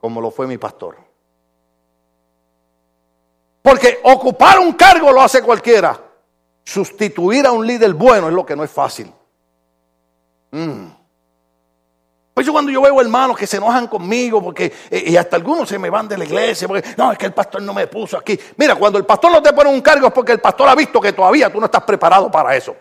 como 0.00 0.20
lo 0.20 0.32
fue 0.32 0.48
mi 0.48 0.58
pastor? 0.58 0.96
Porque 3.62 4.00
ocupar 4.02 4.58
un 4.58 4.72
cargo 4.72 5.12
lo 5.12 5.22
hace 5.22 5.40
cualquiera. 5.40 6.02
Sustituir 6.64 7.46
a 7.46 7.52
un 7.52 7.64
líder 7.64 7.94
bueno 7.94 8.26
es 8.26 8.34
lo 8.34 8.44
que 8.44 8.56
no 8.56 8.64
es 8.64 8.70
fácil. 8.72 9.14
Mm. 10.50 10.86
Por 12.38 12.44
eso 12.44 12.52
cuando 12.52 12.70
yo 12.70 12.80
veo 12.80 13.00
hermanos 13.00 13.36
que 13.36 13.48
se 13.48 13.56
enojan 13.56 13.88
conmigo, 13.88 14.40
porque, 14.40 14.72
eh, 14.90 15.02
y 15.08 15.16
hasta 15.16 15.34
algunos 15.34 15.68
se 15.68 15.76
me 15.76 15.90
van 15.90 16.06
de 16.06 16.16
la 16.16 16.24
iglesia, 16.24 16.68
porque 16.68 16.88
no, 16.96 17.10
es 17.10 17.18
que 17.18 17.26
el 17.26 17.34
pastor 17.34 17.60
no 17.62 17.74
me 17.74 17.88
puso 17.88 18.16
aquí. 18.16 18.38
Mira, 18.56 18.76
cuando 18.76 18.96
el 18.96 19.04
pastor 19.04 19.32
no 19.32 19.42
te 19.42 19.52
pone 19.52 19.68
un 19.70 19.80
cargo 19.80 20.06
es 20.06 20.12
porque 20.12 20.30
el 20.30 20.40
pastor 20.40 20.68
ha 20.68 20.76
visto 20.76 21.00
que 21.00 21.12
todavía 21.12 21.52
tú 21.52 21.58
no 21.58 21.64
estás 21.64 21.82
preparado 21.82 22.30
para 22.30 22.54
eso. 22.54 22.76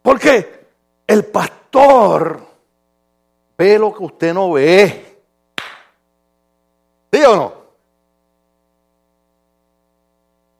Porque 0.00 0.68
el 1.06 1.26
pastor 1.26 2.40
ve 3.58 3.78
lo 3.78 3.92
que 3.92 4.04
usted 4.04 4.32
no 4.32 4.52
ve. 4.52 5.22
¿Sí 7.12 7.22
o 7.24 7.36
no? 7.36 7.52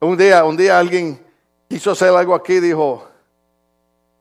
Un 0.01 0.19
día, 0.19 0.45
un 0.45 0.55
día 0.55 0.79
alguien 0.79 1.26
quiso 1.69 1.91
hacer 1.91 2.09
algo 2.09 2.35
aquí 2.35 2.61
dijo, 2.61 3.07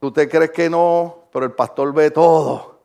¿tú 0.00 0.10
te 0.10 0.28
crees 0.28 0.50
que 0.50 0.68
no? 0.70 1.28
Pero 1.32 1.46
el 1.46 1.52
pastor 1.52 1.92
ve 1.92 2.10
todo. 2.10 2.80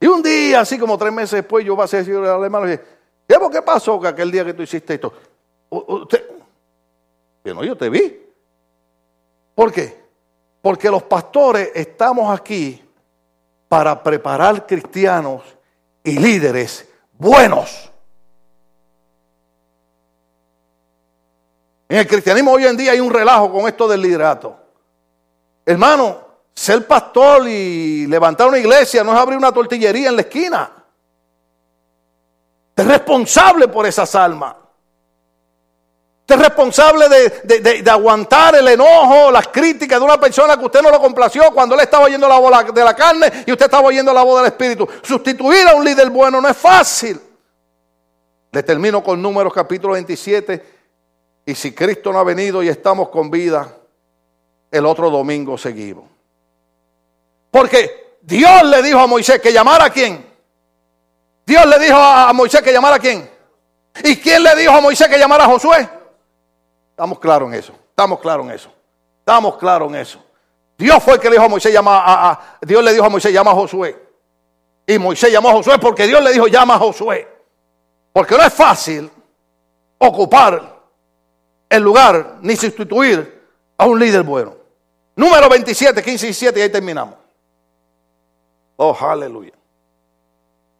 Y 0.00 0.06
un 0.06 0.22
día, 0.22 0.60
así 0.60 0.78
como 0.78 0.96
tres 0.96 1.12
meses 1.12 1.32
después, 1.32 1.64
yo 1.64 1.76
pasé 1.76 1.96
a 1.96 1.98
decirle 2.00 2.28
al 2.28 2.42
hermano, 2.42 2.66
¿qué 3.50 3.62
pasó 3.62 4.00
que 4.00 4.08
aquel 4.08 4.30
día 4.30 4.44
que 4.44 4.54
tú 4.54 4.62
hiciste 4.62 4.94
esto? 4.94 5.12
Usted, 5.68 6.24
no, 7.44 7.64
yo 7.64 7.76
te 7.76 7.90
vi. 7.90 8.18
¿Por 9.54 9.72
qué? 9.72 10.00
Porque 10.62 10.90
los 10.90 11.02
pastores 11.02 11.70
estamos 11.74 12.38
aquí 12.38 12.82
para 13.68 14.02
preparar 14.02 14.66
cristianos 14.66 15.42
y 16.02 16.18
líderes 16.18 16.88
buenos. 17.12 17.89
En 21.90 21.96
el 21.96 22.06
cristianismo 22.06 22.52
hoy 22.52 22.64
en 22.66 22.76
día 22.76 22.92
hay 22.92 23.00
un 23.00 23.12
relajo 23.12 23.50
con 23.50 23.66
esto 23.66 23.88
del 23.88 24.00
liderato. 24.00 24.56
Hermano, 25.66 26.20
ser 26.54 26.86
pastor 26.86 27.48
y 27.48 28.06
levantar 28.06 28.46
una 28.46 28.58
iglesia 28.58 29.02
no 29.02 29.12
es 29.12 29.18
abrir 29.18 29.36
una 29.36 29.50
tortillería 29.50 30.08
en 30.08 30.14
la 30.14 30.22
esquina. 30.22 30.70
Es 32.76 32.86
responsable 32.86 33.66
por 33.66 33.86
esas 33.86 34.14
almas. 34.14 34.54
Usted 36.20 36.36
es 36.36 36.40
responsable 36.40 37.08
de, 37.08 37.90
aguantar 37.90 38.54
el 38.54 38.68
enojo, 38.68 39.32
las 39.32 39.48
críticas 39.48 39.98
de 39.98 40.04
una 40.04 40.20
persona 40.20 40.56
que 40.56 40.66
usted 40.66 40.82
no 40.82 40.92
lo 40.92 41.00
complació 41.00 41.50
cuando 41.52 41.74
él 41.74 41.80
estaba 41.80 42.04
oyendo 42.04 42.28
la 42.28 42.38
voz 42.38 42.72
de 42.72 42.84
la 42.84 42.94
carne 42.94 43.32
y 43.44 43.50
usted 43.50 43.64
estaba 43.64 43.88
oyendo 43.88 44.12
la 44.12 44.22
voz 44.22 44.42
del 44.42 44.52
Espíritu. 44.52 44.88
Sustituir 45.02 45.66
a 45.66 45.74
un 45.74 45.84
líder 45.84 46.08
bueno 46.08 46.40
no 46.40 46.48
es 46.48 46.56
fácil. 46.56 47.20
Le 48.52 48.62
termino 48.62 49.02
con 49.02 49.20
Números 49.20 49.52
capítulo 49.52 49.94
27 49.94 50.79
y 51.46 51.54
si 51.54 51.72
Cristo 51.72 52.12
no 52.12 52.18
ha 52.18 52.24
venido 52.24 52.62
y 52.62 52.68
estamos 52.68 53.08
con 53.08 53.30
vida, 53.30 53.76
el 54.70 54.86
otro 54.86 55.10
domingo 55.10 55.58
seguimos. 55.58 56.04
Porque 57.50 58.18
Dios 58.22 58.62
le 58.64 58.82
dijo 58.82 58.98
a 58.98 59.06
Moisés 59.06 59.40
que 59.40 59.52
llamara 59.52 59.86
a 59.86 59.90
quién. 59.90 60.24
Dios 61.44 61.66
le 61.66 61.78
dijo 61.78 61.96
a 61.96 62.32
Moisés 62.32 62.62
que 62.62 62.72
llamara 62.72 62.96
a 62.96 63.00
quién. 63.00 63.28
¿Y 64.04 64.16
quién 64.16 64.42
le 64.42 64.54
dijo 64.54 64.72
a 64.72 64.80
Moisés 64.80 65.08
que 65.08 65.18
llamara 65.18 65.44
a 65.44 65.48
Josué? 65.48 65.88
Estamos 66.90 67.18
claros 67.18 67.48
en 67.48 67.54
eso. 67.54 67.72
Estamos 67.88 68.20
claros 68.20 68.46
en 68.46 68.52
eso. 68.52 68.72
Estamos 69.18 69.56
claros 69.56 69.88
en 69.88 69.96
eso. 69.96 70.24
Dios 70.78 71.02
fue 71.02 71.14
el 71.14 71.20
que 71.20 71.28
le 71.28 71.34
dijo 71.34 71.44
a 71.44 71.48
Moisés 71.48 71.72
llama 71.72 72.02
a, 72.04 72.56
Dios 72.62 72.82
le 72.82 72.92
dijo 72.92 73.04
a 73.04 73.08
Moisés 73.08 73.32
llama 73.32 73.50
a 73.50 73.54
Josué. 73.54 74.10
Y 74.86 74.98
Moisés 74.98 75.32
llamó 75.32 75.50
a 75.50 75.52
Josué 75.52 75.78
porque 75.78 76.06
Dios 76.06 76.22
le 76.22 76.32
dijo 76.32 76.46
llama 76.46 76.76
a 76.76 76.78
Josué. 76.78 77.28
Porque 78.12 78.36
no 78.36 78.42
es 78.42 78.52
fácil 78.52 79.10
ocupar 79.98 80.79
el 81.70 81.82
lugar 81.82 82.38
ni 82.42 82.56
sustituir 82.56 83.40
a 83.78 83.86
un 83.86 83.98
líder 83.98 84.24
bueno. 84.24 84.56
Número 85.16 85.48
27, 85.48 86.02
15 86.02 86.26
y 86.26 86.28
17 86.28 86.58
y 86.58 86.62
ahí 86.62 86.68
terminamos. 86.68 87.14
Oh, 88.76 88.96
aleluya. 89.00 89.52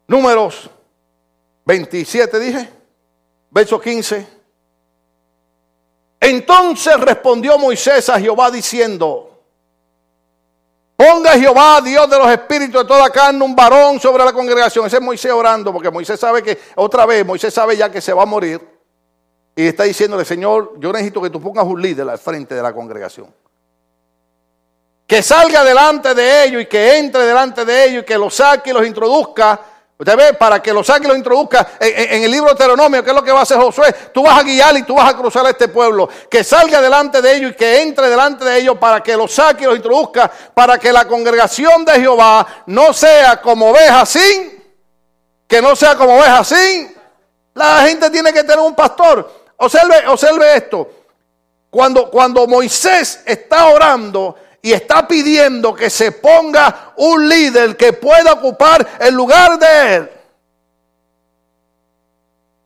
Números 0.07 0.69
27 1.65 2.39
dije, 2.39 2.69
verso 3.49 3.79
15. 3.79 4.27
Entonces 6.19 6.99
respondió 6.99 7.57
Moisés 7.57 8.09
a 8.09 8.19
Jehová 8.19 8.51
diciendo, 8.51 9.31
Ponga 10.95 11.31
Jehová, 11.31 11.81
Dios 11.81 12.07
de 12.07 12.17
los 12.17 12.29
espíritus 12.29 12.83
de 12.83 12.87
toda 12.87 13.09
carne, 13.09 13.43
un 13.43 13.55
varón 13.55 13.99
sobre 13.99 14.23
la 14.23 14.31
congregación. 14.31 14.85
Ese 14.85 14.97
es 14.97 15.01
Moisés 15.01 15.31
orando, 15.31 15.73
porque 15.73 15.89
Moisés 15.89 16.19
sabe 16.19 16.43
que, 16.43 16.59
otra 16.75 17.07
vez, 17.07 17.25
Moisés 17.25 17.51
sabe 17.51 17.75
ya 17.75 17.89
que 17.89 17.99
se 17.99 18.13
va 18.13 18.21
a 18.21 18.27
morir. 18.27 18.61
Y 19.61 19.67
está 19.67 19.83
diciéndole, 19.83 20.25
Señor, 20.25 20.73
yo 20.79 20.91
necesito 20.91 21.21
que 21.21 21.29
tú 21.29 21.39
pongas 21.39 21.63
un 21.65 21.79
líder 21.79 22.09
al 22.09 22.17
frente 22.17 22.55
de 22.55 22.63
la 22.63 22.73
congregación. 22.73 23.31
Que 25.05 25.21
salga 25.21 25.63
delante 25.63 26.15
de 26.15 26.45
ellos 26.45 26.63
y 26.63 26.65
que 26.65 26.97
entre 26.97 27.27
delante 27.27 27.63
de 27.63 27.85
ellos 27.85 28.01
y 28.01 28.05
que 28.07 28.17
los 28.17 28.33
saque 28.33 28.71
y 28.71 28.73
los 28.73 28.83
introduzca. 28.87 29.59
Usted 29.99 30.17
ve, 30.17 30.33
para 30.33 30.63
que 30.63 30.73
los 30.73 30.87
saque 30.87 31.05
y 31.05 31.09
los 31.09 31.17
introduzca 31.17 31.73
en, 31.79 32.23
el 32.23 32.31
libro 32.31 32.47
de 32.47 32.55
Deuteronomio, 32.55 33.03
que 33.03 33.11
es 33.11 33.15
lo 33.15 33.23
que 33.23 33.31
va 33.31 33.41
a 33.41 33.43
hacer 33.43 33.59
Josué, 33.59 33.93
tú 34.11 34.23
vas 34.23 34.39
a 34.39 34.41
guiar 34.41 34.75
y 34.77 34.81
tú 34.81 34.95
vas 34.95 35.13
a 35.13 35.15
cruzar 35.15 35.45
a 35.45 35.51
este 35.51 35.67
pueblo. 35.67 36.09
Que 36.27 36.43
salga 36.43 36.81
delante 36.81 37.21
de 37.21 37.35
ellos 37.35 37.51
y 37.51 37.53
que 37.55 37.83
entre 37.83 38.09
delante 38.09 38.43
de 38.43 38.61
ellos 38.61 38.79
para 38.79 39.03
que 39.03 39.15
los 39.15 39.31
saque 39.31 39.65
y 39.65 39.67
los 39.67 39.75
introduzca, 39.75 40.31
para 40.55 40.79
que 40.79 40.91
la 40.91 41.07
congregación 41.07 41.85
de 41.85 41.99
Jehová 41.99 42.63
no 42.65 42.93
sea 42.93 43.39
como 43.39 43.69
oveja 43.69 44.07
sin, 44.07 44.59
que 45.47 45.61
no 45.61 45.75
sea 45.75 45.95
como 45.95 46.17
oveja 46.17 46.43
sin. 46.43 46.95
La 47.53 47.83
gente 47.83 48.09
tiene 48.09 48.33
que 48.33 48.43
tener 48.43 48.57
un 48.57 48.73
pastor. 48.73 49.40
Observe, 49.61 50.07
observe 50.07 50.55
esto. 50.55 50.91
Cuando, 51.69 52.09
cuando 52.09 52.47
Moisés 52.47 53.21
está 53.25 53.67
orando 53.67 54.35
y 54.59 54.73
está 54.73 55.07
pidiendo 55.07 55.75
que 55.75 55.89
se 55.91 56.13
ponga 56.13 56.93
un 56.97 57.29
líder 57.29 57.77
que 57.77 57.93
pueda 57.93 58.33
ocupar 58.33 58.97
el 58.99 59.13
lugar 59.13 59.59
de 59.59 59.95
él, 59.95 60.09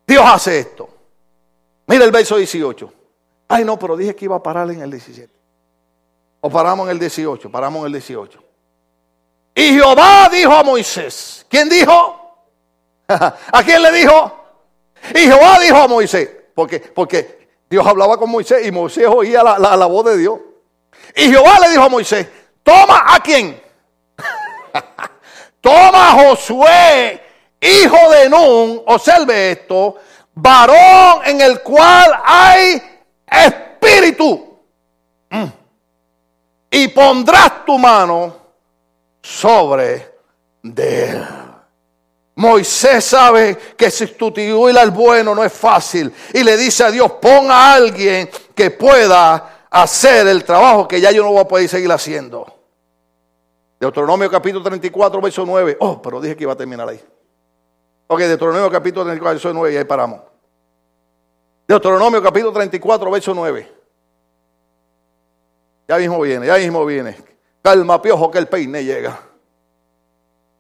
Dios 0.08 0.24
hace 0.26 0.60
esto. 0.60 0.90
Mira 1.88 2.06
el 2.06 2.12
verso 2.12 2.38
18. 2.38 2.94
Ay, 3.50 3.66
no, 3.66 3.78
pero 3.78 3.98
dije 3.98 4.16
que 4.16 4.26
iba 4.26 4.38
a 4.38 4.44
parar 4.44 4.72
en 4.72 4.82
el 4.82 4.90
17. 4.90 5.34
O 6.40 6.50
paramos 6.50 6.86
en 6.86 6.92
el 6.92 7.00
18, 7.00 7.52
paramos 7.52 7.82
en 7.82 7.88
el 7.88 7.92
18. 7.92 8.40
Y 9.56 9.74
Jehová 9.74 10.30
dijo 10.32 10.54
a 10.54 10.64
Moisés, 10.64 11.46
¿quién 11.50 11.68
dijo? 11.68 12.38
¿A 13.08 13.64
quién 13.66 13.82
le 13.82 13.92
dijo? 13.92 14.46
Y 15.14 15.20
Jehová 15.20 15.60
dijo 15.60 15.76
a 15.76 15.88
Moisés, 15.90 16.45
porque, 16.56 16.80
porque 16.80 17.50
Dios 17.70 17.86
hablaba 17.86 18.18
con 18.18 18.32
Moisés 18.32 18.66
y 18.66 18.72
Moisés 18.72 19.06
oía 19.08 19.44
la, 19.44 19.86
voz 19.86 20.06
de 20.06 20.18
Dios. 20.18 20.40
Y 21.16 21.30
Jehová 21.30 21.60
le 21.60 21.70
dijo 21.70 21.84
a 21.84 21.90
Moisés, 21.90 22.28
toma 22.64 23.04
a 23.14 23.20
quién. 23.20 23.62
toma 25.62 26.10
a 26.10 26.14
Josué, 26.14 27.22
hijo 27.60 28.12
de 28.12 28.30
Nun, 28.30 28.82
observe 28.88 29.52
esto, 29.52 29.98
varón 30.34 31.22
en 31.26 31.42
el 31.42 31.62
cual 31.62 32.20
hay 32.24 32.82
espíritu. 33.30 34.58
Mm. 35.30 35.46
Y 36.72 36.88
pondrás 36.88 37.66
tu 37.66 37.78
mano 37.78 38.36
sobre 39.22 40.14
de 40.64 41.10
él. 41.10 41.45
Moisés 42.36 43.06
sabe 43.06 43.58
que 43.78 43.90
sustituir 43.90 44.78
al 44.78 44.92
bueno 44.92 45.34
no 45.34 45.44
es 45.44 45.54
fácil 45.54 46.14
y 46.34 46.44
le 46.44 46.58
dice 46.58 46.84
a 46.84 46.92
Dios, 46.92 47.14
pon 47.14 47.50
a 47.50 47.74
alguien 47.74 48.30
que 48.54 48.72
pueda 48.72 49.68
hacer 49.70 50.28
el 50.28 50.44
trabajo 50.44 50.88
que 50.88 51.00
ya 51.00 51.12
yo 51.12 51.24
no 51.24 51.32
voy 51.32 51.42
a 51.42 51.48
poder 51.48 51.70
seguir 51.70 51.92
haciendo. 51.92 52.46
Deuteronomio 53.80 54.30
capítulo 54.30 54.64
34, 54.64 55.22
verso 55.22 55.46
9. 55.46 55.78
Oh, 55.80 56.02
pero 56.02 56.20
dije 56.20 56.36
que 56.36 56.44
iba 56.44 56.54
a 56.54 56.58
terminar 56.58 56.90
ahí. 56.90 57.02
Ok, 58.08 58.20
Deuteronomio 58.20 58.70
capítulo 58.70 59.06
34, 59.06 59.34
verso 59.34 59.54
9 59.54 59.74
y 59.74 59.78
ahí 59.78 59.86
paramos. 59.86 60.22
Deuteronomio 61.68 62.22
capítulo 62.22 62.52
34, 62.52 63.12
verso 63.12 63.34
9. 63.34 63.72
Ya 65.88 65.98
mismo 65.98 66.20
viene, 66.20 66.48
ya 66.48 66.58
mismo 66.58 66.86
viene. 66.86 67.16
Calma, 67.62 68.02
piojo, 68.02 68.30
que 68.30 68.40
el 68.40 68.48
peine 68.48 68.84
llega. 68.84 69.20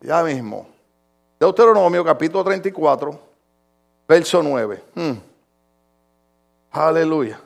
Ya 0.01 0.23
mismo. 0.23 0.74
Deuteronomio 1.45 2.03
capítulo 2.03 2.43
34, 2.43 3.19
verso 4.07 4.41
9. 4.41 4.83
Hmm. 4.95 5.13
Aleluya. 6.71 7.39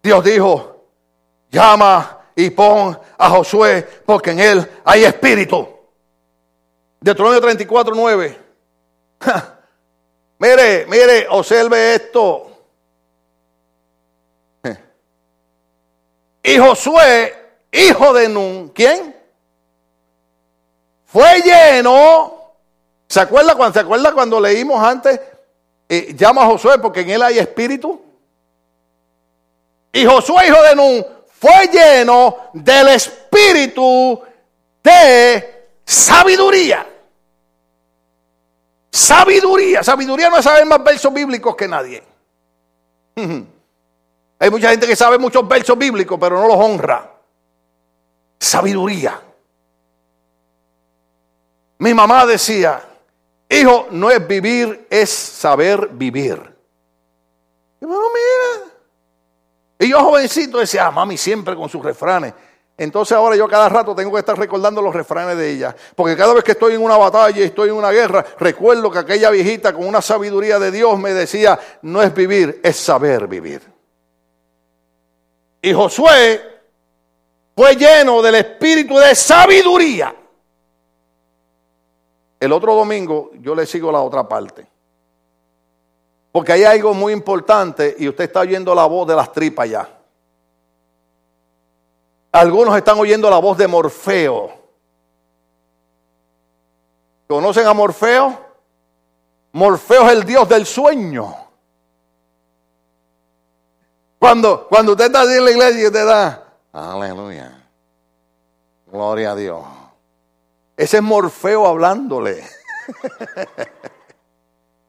Dios 0.00 0.22
dijo, 0.22 0.84
llama 1.50 2.20
y 2.36 2.50
pon 2.50 2.96
a 3.18 3.28
Josué 3.28 3.82
porque 4.06 4.30
en 4.30 4.38
él 4.38 4.70
hay 4.84 5.02
espíritu. 5.02 5.68
Deuteronomio 7.00 7.40
34, 7.40 7.92
9. 7.92 8.38
mire, 10.38 10.86
mire, 10.86 11.26
observe 11.28 11.94
esto. 11.96 12.56
Y 16.44 16.56
Josué, 16.56 17.34
hijo 17.72 18.12
de 18.12 18.28
Nun, 18.28 18.68
¿quién? 18.68 19.16
Fue 21.06 21.40
lleno. 21.40 22.41
¿Se 23.12 23.20
acuerda 23.20 23.54
cuando, 23.54 23.74
¿se 23.74 23.80
acuerda 23.80 24.10
cuando 24.14 24.40
leímos 24.40 24.82
antes? 24.82 25.20
Eh, 25.86 26.14
llama 26.16 26.44
a 26.44 26.46
Josué 26.46 26.78
porque 26.78 27.00
en 27.00 27.10
él 27.10 27.20
hay 27.20 27.38
espíritu. 27.38 28.00
Y 29.92 30.06
Josué, 30.06 30.46
hijo 30.46 30.62
de 30.62 30.74
Nun, 30.74 31.06
fue 31.38 31.68
lleno 31.70 32.48
del 32.54 32.88
espíritu 32.88 34.18
de 34.82 35.68
sabiduría. 35.84 36.86
Sabiduría. 38.90 39.84
Sabiduría 39.84 40.30
no 40.30 40.38
es 40.38 40.44
saber 40.44 40.64
más 40.64 40.82
versos 40.82 41.12
bíblicos 41.12 41.54
que 41.54 41.68
nadie. 41.68 42.02
Hay 44.38 44.50
mucha 44.50 44.70
gente 44.70 44.86
que 44.86 44.96
sabe 44.96 45.18
muchos 45.18 45.46
versos 45.46 45.76
bíblicos, 45.76 46.18
pero 46.18 46.40
no 46.40 46.48
los 46.48 46.56
honra. 46.56 47.10
Sabiduría. 48.38 49.20
Mi 51.76 51.92
mamá 51.92 52.24
decía, 52.24 52.88
hijo, 53.60 53.88
no 53.90 54.10
es 54.10 54.26
vivir, 54.26 54.86
es 54.90 55.10
saber 55.10 55.88
vivir. 55.92 56.40
Y 57.80 57.84
bueno, 57.84 58.04
mira. 58.08 58.72
Y 59.78 59.88
yo 59.88 60.00
jovencito 60.00 60.58
decía, 60.58 60.86
ah, 60.86 60.90
mami 60.90 61.16
siempre 61.16 61.56
con 61.56 61.68
sus 61.68 61.84
refranes. 61.84 62.32
Entonces 62.76 63.16
ahora 63.16 63.36
yo 63.36 63.46
cada 63.48 63.68
rato 63.68 63.94
tengo 63.94 64.12
que 64.12 64.20
estar 64.20 64.38
recordando 64.38 64.80
los 64.80 64.94
refranes 64.94 65.36
de 65.36 65.50
ella. 65.50 65.76
Porque 65.94 66.16
cada 66.16 66.32
vez 66.34 66.42
que 66.44 66.52
estoy 66.52 66.74
en 66.74 66.82
una 66.82 66.96
batalla 66.96 67.38
y 67.38 67.42
estoy 67.42 67.68
en 67.68 67.74
una 67.74 67.90
guerra, 67.90 68.24
recuerdo 68.38 68.90
que 68.90 68.98
aquella 68.98 69.30
viejita 69.30 69.72
con 69.72 69.86
una 69.86 70.00
sabiduría 70.00 70.58
de 70.58 70.70
Dios 70.70 70.98
me 70.98 71.12
decía, 71.12 71.58
no 71.82 72.02
es 72.02 72.14
vivir, 72.14 72.60
es 72.62 72.76
saber 72.76 73.26
vivir. 73.26 73.60
Y 75.60 75.72
Josué 75.72 76.40
fue 77.54 77.76
lleno 77.76 78.22
del 78.22 78.36
espíritu 78.36 78.96
de 78.98 79.14
sabiduría. 79.14 80.14
El 82.42 82.50
otro 82.50 82.74
domingo 82.74 83.30
yo 83.34 83.54
le 83.54 83.64
sigo 83.66 83.92
la 83.92 84.00
otra 84.00 84.26
parte. 84.26 84.66
Porque 86.32 86.50
hay 86.50 86.64
algo 86.64 86.92
muy 86.92 87.12
importante 87.12 87.94
y 87.96 88.08
usted 88.08 88.24
está 88.24 88.40
oyendo 88.40 88.74
la 88.74 88.84
voz 88.84 89.06
de 89.06 89.14
las 89.14 89.30
tripas 89.30 89.70
ya. 89.70 89.88
Algunos 92.32 92.76
están 92.76 92.98
oyendo 92.98 93.30
la 93.30 93.38
voz 93.38 93.56
de 93.56 93.68
Morfeo. 93.68 94.50
¿Conocen 97.28 97.64
a 97.64 97.74
Morfeo? 97.74 98.36
Morfeo 99.52 100.06
es 100.06 100.12
el 100.12 100.24
dios 100.24 100.48
del 100.48 100.66
sueño. 100.66 101.32
Cuando, 104.18 104.66
cuando 104.66 104.92
usted 104.92 105.04
está 105.04 105.20
así 105.20 105.34
en 105.34 105.44
la 105.44 105.50
iglesia 105.52 105.86
usted 105.86 106.06
da, 106.06 106.54
aleluya, 106.72 107.68
gloria 108.88 109.30
a 109.30 109.36
Dios. 109.36 109.81
Ese 110.76 110.96
es 110.98 111.02
Morfeo 111.02 111.66
hablándole. 111.66 112.44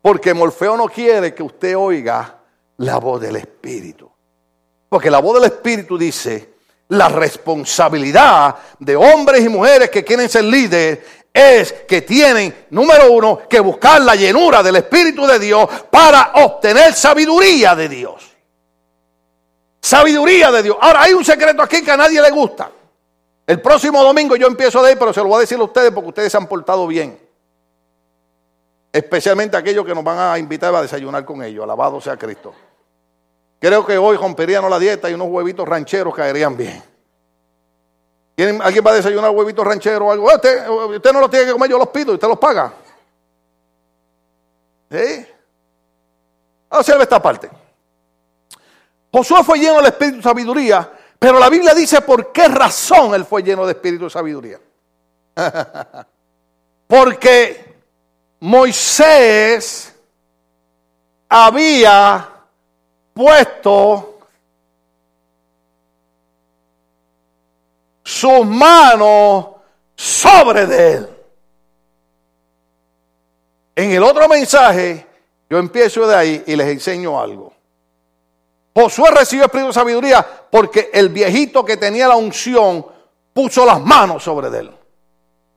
Porque 0.01 0.33
Morfeo 0.33 0.75
no 0.77 0.87
quiere 0.87 1.33
que 1.33 1.43
usted 1.43 1.77
oiga 1.77 2.39
la 2.77 2.97
voz 2.97 3.21
del 3.21 3.37
Espíritu. 3.37 4.11
Porque 4.89 5.09
la 5.09 5.19
voz 5.19 5.41
del 5.41 5.51
Espíritu 5.51 5.97
dice, 5.97 6.53
la 6.89 7.09
responsabilidad 7.09 8.55
de 8.79 8.95
hombres 8.95 9.43
y 9.43 9.49
mujeres 9.49 9.89
que 9.89 10.03
quieren 10.03 10.29
ser 10.29 10.43
líderes 10.43 10.99
es 11.33 11.73
que 11.87 12.03
tienen, 12.03 12.65
número 12.69 13.11
uno, 13.11 13.41
que 13.49 13.59
buscar 13.59 14.01
la 14.01 14.15
llenura 14.15 14.61
del 14.61 14.75
Espíritu 14.75 15.25
de 15.25 15.39
Dios 15.39 15.67
para 15.89 16.33
obtener 16.35 16.93
sabiduría 16.93 17.75
de 17.75 17.89
Dios. 17.89 18.29
Sabiduría 19.81 20.51
de 20.51 20.63
Dios. 20.63 20.77
Ahora, 20.79 21.01
hay 21.01 21.13
un 21.13 21.25
secreto 21.25 21.61
aquí 21.63 21.83
que 21.83 21.91
a 21.91 21.97
nadie 21.97 22.21
le 22.21 22.29
gusta. 22.29 22.69
El 23.45 23.61
próximo 23.61 24.01
domingo 24.01 24.35
yo 24.35 24.47
empiezo 24.47 24.81
de 24.81 24.89
ahí, 24.89 24.95
pero 24.97 25.13
se 25.13 25.21
lo 25.21 25.27
voy 25.27 25.37
a 25.37 25.41
decir 25.41 25.59
a 25.59 25.63
ustedes 25.63 25.91
porque 25.91 26.09
ustedes 26.09 26.31
se 26.31 26.37
han 26.37 26.47
portado 26.47 26.87
bien. 26.87 27.19
Especialmente 28.91 29.57
aquellos 29.57 29.85
que 29.85 29.93
nos 29.93 30.03
van 30.03 30.19
a 30.19 30.37
invitar 30.37 30.73
a 30.73 30.81
desayunar 30.81 31.25
con 31.25 31.43
ellos. 31.43 31.63
Alabado 31.63 31.99
sea 31.99 32.15
Cristo. 32.15 32.53
Creo 33.59 33.85
que 33.85 33.97
hoy 33.97 34.17
romperían 34.17 34.69
la 34.69 34.79
dieta 34.79 35.09
y 35.09 35.13
unos 35.13 35.27
huevitos 35.29 35.67
rancheros 35.67 36.13
caerían 36.13 36.55
bien. 36.55 36.81
¿Alguien 38.61 38.83
va 38.85 38.91
a 38.91 38.95
desayunar 38.95 39.31
huevitos 39.31 39.65
rancheros 39.65 40.01
o 40.01 40.11
algo? 40.11 40.25
Usted, 40.25 40.67
usted 40.69 41.13
no 41.13 41.19
los 41.19 41.29
tiene 41.29 41.45
que 41.45 41.51
comer, 41.51 41.69
yo 41.69 41.77
los 41.77 41.89
pido 41.89 42.11
y 42.11 42.15
usted 42.15 42.27
los 42.27 42.39
paga. 42.39 42.73
¿Sí? 44.89 45.25
Observe 46.69 47.03
esta 47.03 47.21
parte. 47.21 47.49
Josué 49.11 49.43
fue 49.43 49.59
lleno 49.59 49.75
del 49.75 49.85
espíritu 49.87 50.17
de 50.17 50.23
sabiduría, 50.23 50.91
pero 51.23 51.39
la 51.39 51.49
Biblia 51.49 51.73
dice 51.73 52.01
por 52.01 52.33
qué 52.33 52.49
razón 52.49 53.15
él 53.15 53.23
fue 53.23 53.41
lleno 53.41 53.65
de 53.65 53.71
espíritu 53.71 54.03
de 54.03 54.09
sabiduría. 54.09 54.59
Porque 56.85 57.75
Moisés 58.41 59.95
había 61.29 62.29
puesto 63.13 64.19
sus 68.03 68.45
manos 68.45 69.45
sobre 69.95 70.65
de 70.65 70.91
él. 70.91 71.09
En 73.77 73.91
el 73.91 74.03
otro 74.03 74.27
mensaje, 74.27 75.07
yo 75.49 75.57
empiezo 75.57 76.05
de 76.05 76.15
ahí 76.17 76.43
y 76.47 76.57
les 76.57 76.67
enseño 76.67 77.17
algo. 77.17 77.52
Josué 78.75 79.11
recibió 79.11 79.45
espíritu 79.45 79.67
de 79.67 79.73
sabiduría 79.73 80.25
porque 80.49 80.89
el 80.93 81.09
viejito 81.09 81.63
que 81.63 81.77
tenía 81.77 82.07
la 82.07 82.15
unción 82.15 82.85
puso 83.31 83.65
las 83.65 83.79
manos 83.81 84.23
sobre 84.23 84.57
él. 84.57 84.71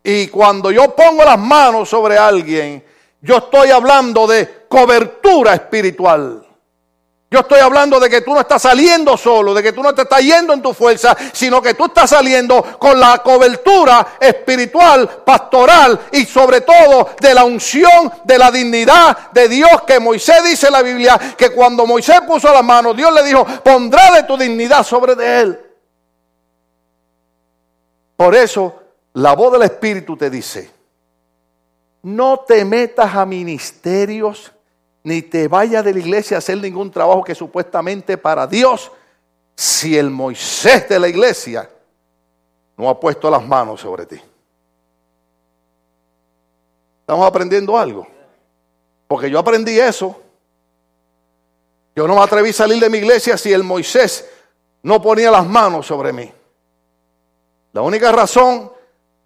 Y 0.05 0.29
cuando 0.29 0.71
yo 0.71 0.95
pongo 0.95 1.25
las 1.25 1.39
manos 1.39 1.89
sobre 1.89 2.17
alguien, 2.17 2.85
yo 3.21 3.39
estoy 3.39 3.71
hablando 3.71 4.27
de 4.27 4.67
cobertura 4.69 5.55
espiritual. 5.55 6.46
Yo 7.29 7.41
estoy 7.41 7.59
hablando 7.59 7.99
de 7.99 8.09
que 8.09 8.21
tú 8.21 8.33
no 8.33 8.41
estás 8.41 8.63
saliendo 8.63 9.17
solo, 9.17 9.53
de 9.53 9.61
que 9.61 9.73
tú 9.73 9.83
no 9.83 9.93
te 9.93 10.03
estás 10.03 10.21
yendo 10.21 10.53
en 10.53 10.63
tu 10.63 10.73
fuerza, 10.73 11.17
sino 11.33 11.61
que 11.61 11.75
tú 11.75 11.87
estás 11.87 12.11
saliendo 12.11 12.63
con 12.79 13.01
la 13.01 13.19
cobertura 13.19 14.17
espiritual, 14.21 15.23
pastoral 15.25 15.99
y 16.13 16.25
sobre 16.25 16.61
todo 16.61 17.11
de 17.21 17.35
la 17.35 17.45
unción, 17.45 18.13
de 18.25 18.39
la 18.39 18.53
dignidad 18.53 19.33
de 19.33 19.49
Dios 19.49 19.83
que 19.85 19.99
Moisés 19.99 20.45
dice 20.45 20.69
en 20.69 20.75
la 20.75 20.83
Biblia, 20.83 21.19
que 21.37 21.51
cuando 21.51 21.85
Moisés 21.85 22.21
puso 22.29 22.53
las 22.53 22.63
manos, 22.63 22.97
Dios 22.97 23.13
le 23.13 23.25
dijo, 23.25 23.45
pondrá 23.65 24.13
de 24.13 24.23
tu 24.23 24.37
dignidad 24.37 24.85
sobre 24.85 25.17
de 25.17 25.41
él. 25.41 25.61
Por 28.17 28.37
eso 28.37 28.83
la 29.15 29.35
voz 29.35 29.53
del 29.53 29.63
Espíritu 29.63 30.17
te 30.17 30.31
dice, 30.31 30.71
no 32.03 32.45
te 32.47 32.65
metas 32.65 33.17
a 33.17 33.27
ministerios 33.27 34.53
ni 35.07 35.23
te 35.23 35.47
vaya 35.47 35.85
de 35.85 35.93
la 35.93 36.01
iglesia 36.01 36.37
a 36.37 36.39
hacer 36.39 36.59
ningún 36.59 36.91
trabajo 36.91 37.23
que 37.23 37.33
supuestamente 37.33 38.19
para 38.19 38.45
Dios, 38.45 38.91
si 39.55 39.97
el 39.97 40.11
Moisés 40.11 40.89
de 40.89 40.99
la 40.99 41.07
iglesia 41.07 41.71
no 42.77 42.89
ha 42.89 42.99
puesto 42.99 43.31
las 43.31 43.47
manos 43.47 43.83
sobre 43.83 44.05
ti. 44.05 44.21
Estamos 47.03 47.25
aprendiendo 47.25 47.79
algo. 47.79 48.05
Porque 49.07 49.31
yo 49.31 49.39
aprendí 49.39 49.79
eso. 49.79 50.21
Yo 51.95 52.09
no 52.09 52.17
me 52.17 52.23
atreví 52.23 52.51
a 52.51 52.55
salir 52.55 52.81
de 52.81 52.91
mi 52.91 52.99
iglesia 52.99 53.39
si 53.39 53.53
el 53.53 53.63
Moisés 53.63 54.29
no 54.83 55.01
ponía 55.01 55.31
las 55.31 55.47
manos 55.47 55.87
sobre 55.87 56.13
mí. 56.13 56.33
La 57.73 57.83
única 57.83 58.11
razón 58.11 58.73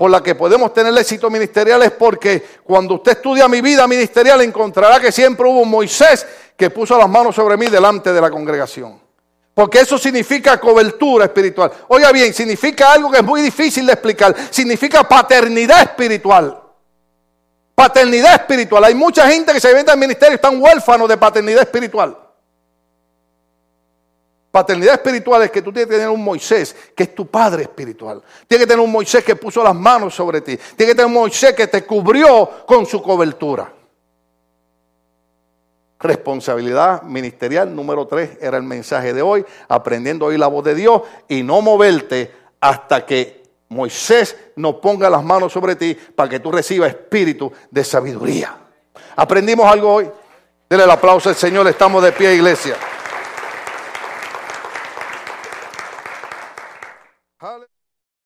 por 0.01 0.11
la 0.11 0.23
que 0.23 0.35
podemos 0.35 0.73
tener 0.73 0.97
éxito 0.97 1.29
ministerial 1.29 1.83
es 1.83 1.91
porque 1.91 2.43
cuando 2.65 2.95
usted 2.95 3.13
estudia 3.13 3.47
mi 3.49 3.61
vida 3.61 3.87
ministerial 3.87 4.41
encontrará 4.41 4.99
que 4.99 5.13
siempre 5.13 5.47
hubo 5.47 5.61
un 5.61 5.69
Moisés 5.69 6.27
que 6.57 6.71
puso 6.71 6.97
las 6.97 7.07
manos 7.07 7.35
sobre 7.35 7.59
mí 7.59 7.67
delante 7.67 8.11
de 8.11 8.19
la 8.19 8.31
congregación. 8.31 8.99
Porque 9.53 9.81
eso 9.81 9.99
significa 9.99 10.59
cobertura 10.59 11.27
espiritual. 11.27 11.71
Oiga 11.89 12.13
bien, 12.13 12.33
significa 12.33 12.95
algo 12.95 13.11
que 13.11 13.19
es 13.19 13.25
muy 13.25 13.43
difícil 13.43 13.85
de 13.85 13.93
explicar. 13.93 14.35
Significa 14.49 15.07
paternidad 15.07 15.83
espiritual. 15.83 16.59
Paternidad 17.75 18.37
espiritual. 18.37 18.85
Hay 18.85 18.95
mucha 18.95 19.31
gente 19.31 19.53
que 19.53 19.61
se 19.61 19.75
vende 19.75 19.93
al 19.93 19.99
ministerio 19.99 20.33
y 20.33 20.37
están 20.37 20.63
huérfanos 20.63 21.11
de 21.11 21.19
paternidad 21.19 21.61
espiritual. 21.61 22.17
Paternidad 24.51 24.95
espiritual 24.95 25.43
es 25.43 25.51
que 25.51 25.63
tú 25.63 25.73
tienes 25.73 25.89
que 25.89 25.95
tener 25.95 26.09
un 26.09 26.25
Moisés 26.25 26.75
que 26.95 27.05
es 27.05 27.15
tu 27.15 27.27
padre 27.27 27.63
espiritual. 27.63 28.21
Tienes 28.49 28.67
que 28.67 28.71
tener 28.71 28.85
un 28.85 28.91
Moisés 28.91 29.23
que 29.23 29.37
puso 29.37 29.63
las 29.63 29.75
manos 29.75 30.15
sobre 30.15 30.41
ti. 30.41 30.57
Tienes 30.57 30.93
que 30.93 30.95
tener 30.95 31.07
un 31.07 31.13
Moisés 31.13 31.55
que 31.55 31.69
te 31.69 31.85
cubrió 31.85 32.51
con 32.67 32.85
su 32.85 33.01
cobertura. 33.01 33.73
Responsabilidad 36.01 37.03
ministerial 37.03 37.75
número 37.75 38.07
tres 38.07 38.39
era 38.41 38.57
el 38.57 38.65
mensaje 38.65 39.13
de 39.13 39.23
hoy, 39.23 39.45
aprendiendo 39.69 40.25
a 40.25 40.29
oír 40.29 40.39
la 40.39 40.49
voz 40.49 40.65
de 40.65 40.75
Dios 40.75 41.03
y 41.29 41.43
no 41.43 41.61
moverte 41.61 42.35
hasta 42.59 43.07
que 43.07 43.43
Moisés 43.69 44.37
no 44.57 44.81
ponga 44.81 45.09
las 45.09 45.23
manos 45.23 45.53
sobre 45.53 45.77
ti 45.77 45.97
para 46.17 46.29
que 46.29 46.41
tú 46.41 46.51
recibas 46.51 46.89
espíritu 46.89 47.53
de 47.71 47.85
sabiduría. 47.85 48.57
¿Aprendimos 49.15 49.71
algo 49.71 49.95
hoy? 49.95 50.11
Denle 50.69 50.85
el 50.85 50.91
aplauso 50.91 51.29
al 51.29 51.37
Señor, 51.37 51.69
estamos 51.69 52.03
de 52.03 52.11
pie, 52.11 52.35
iglesia. 52.35 52.77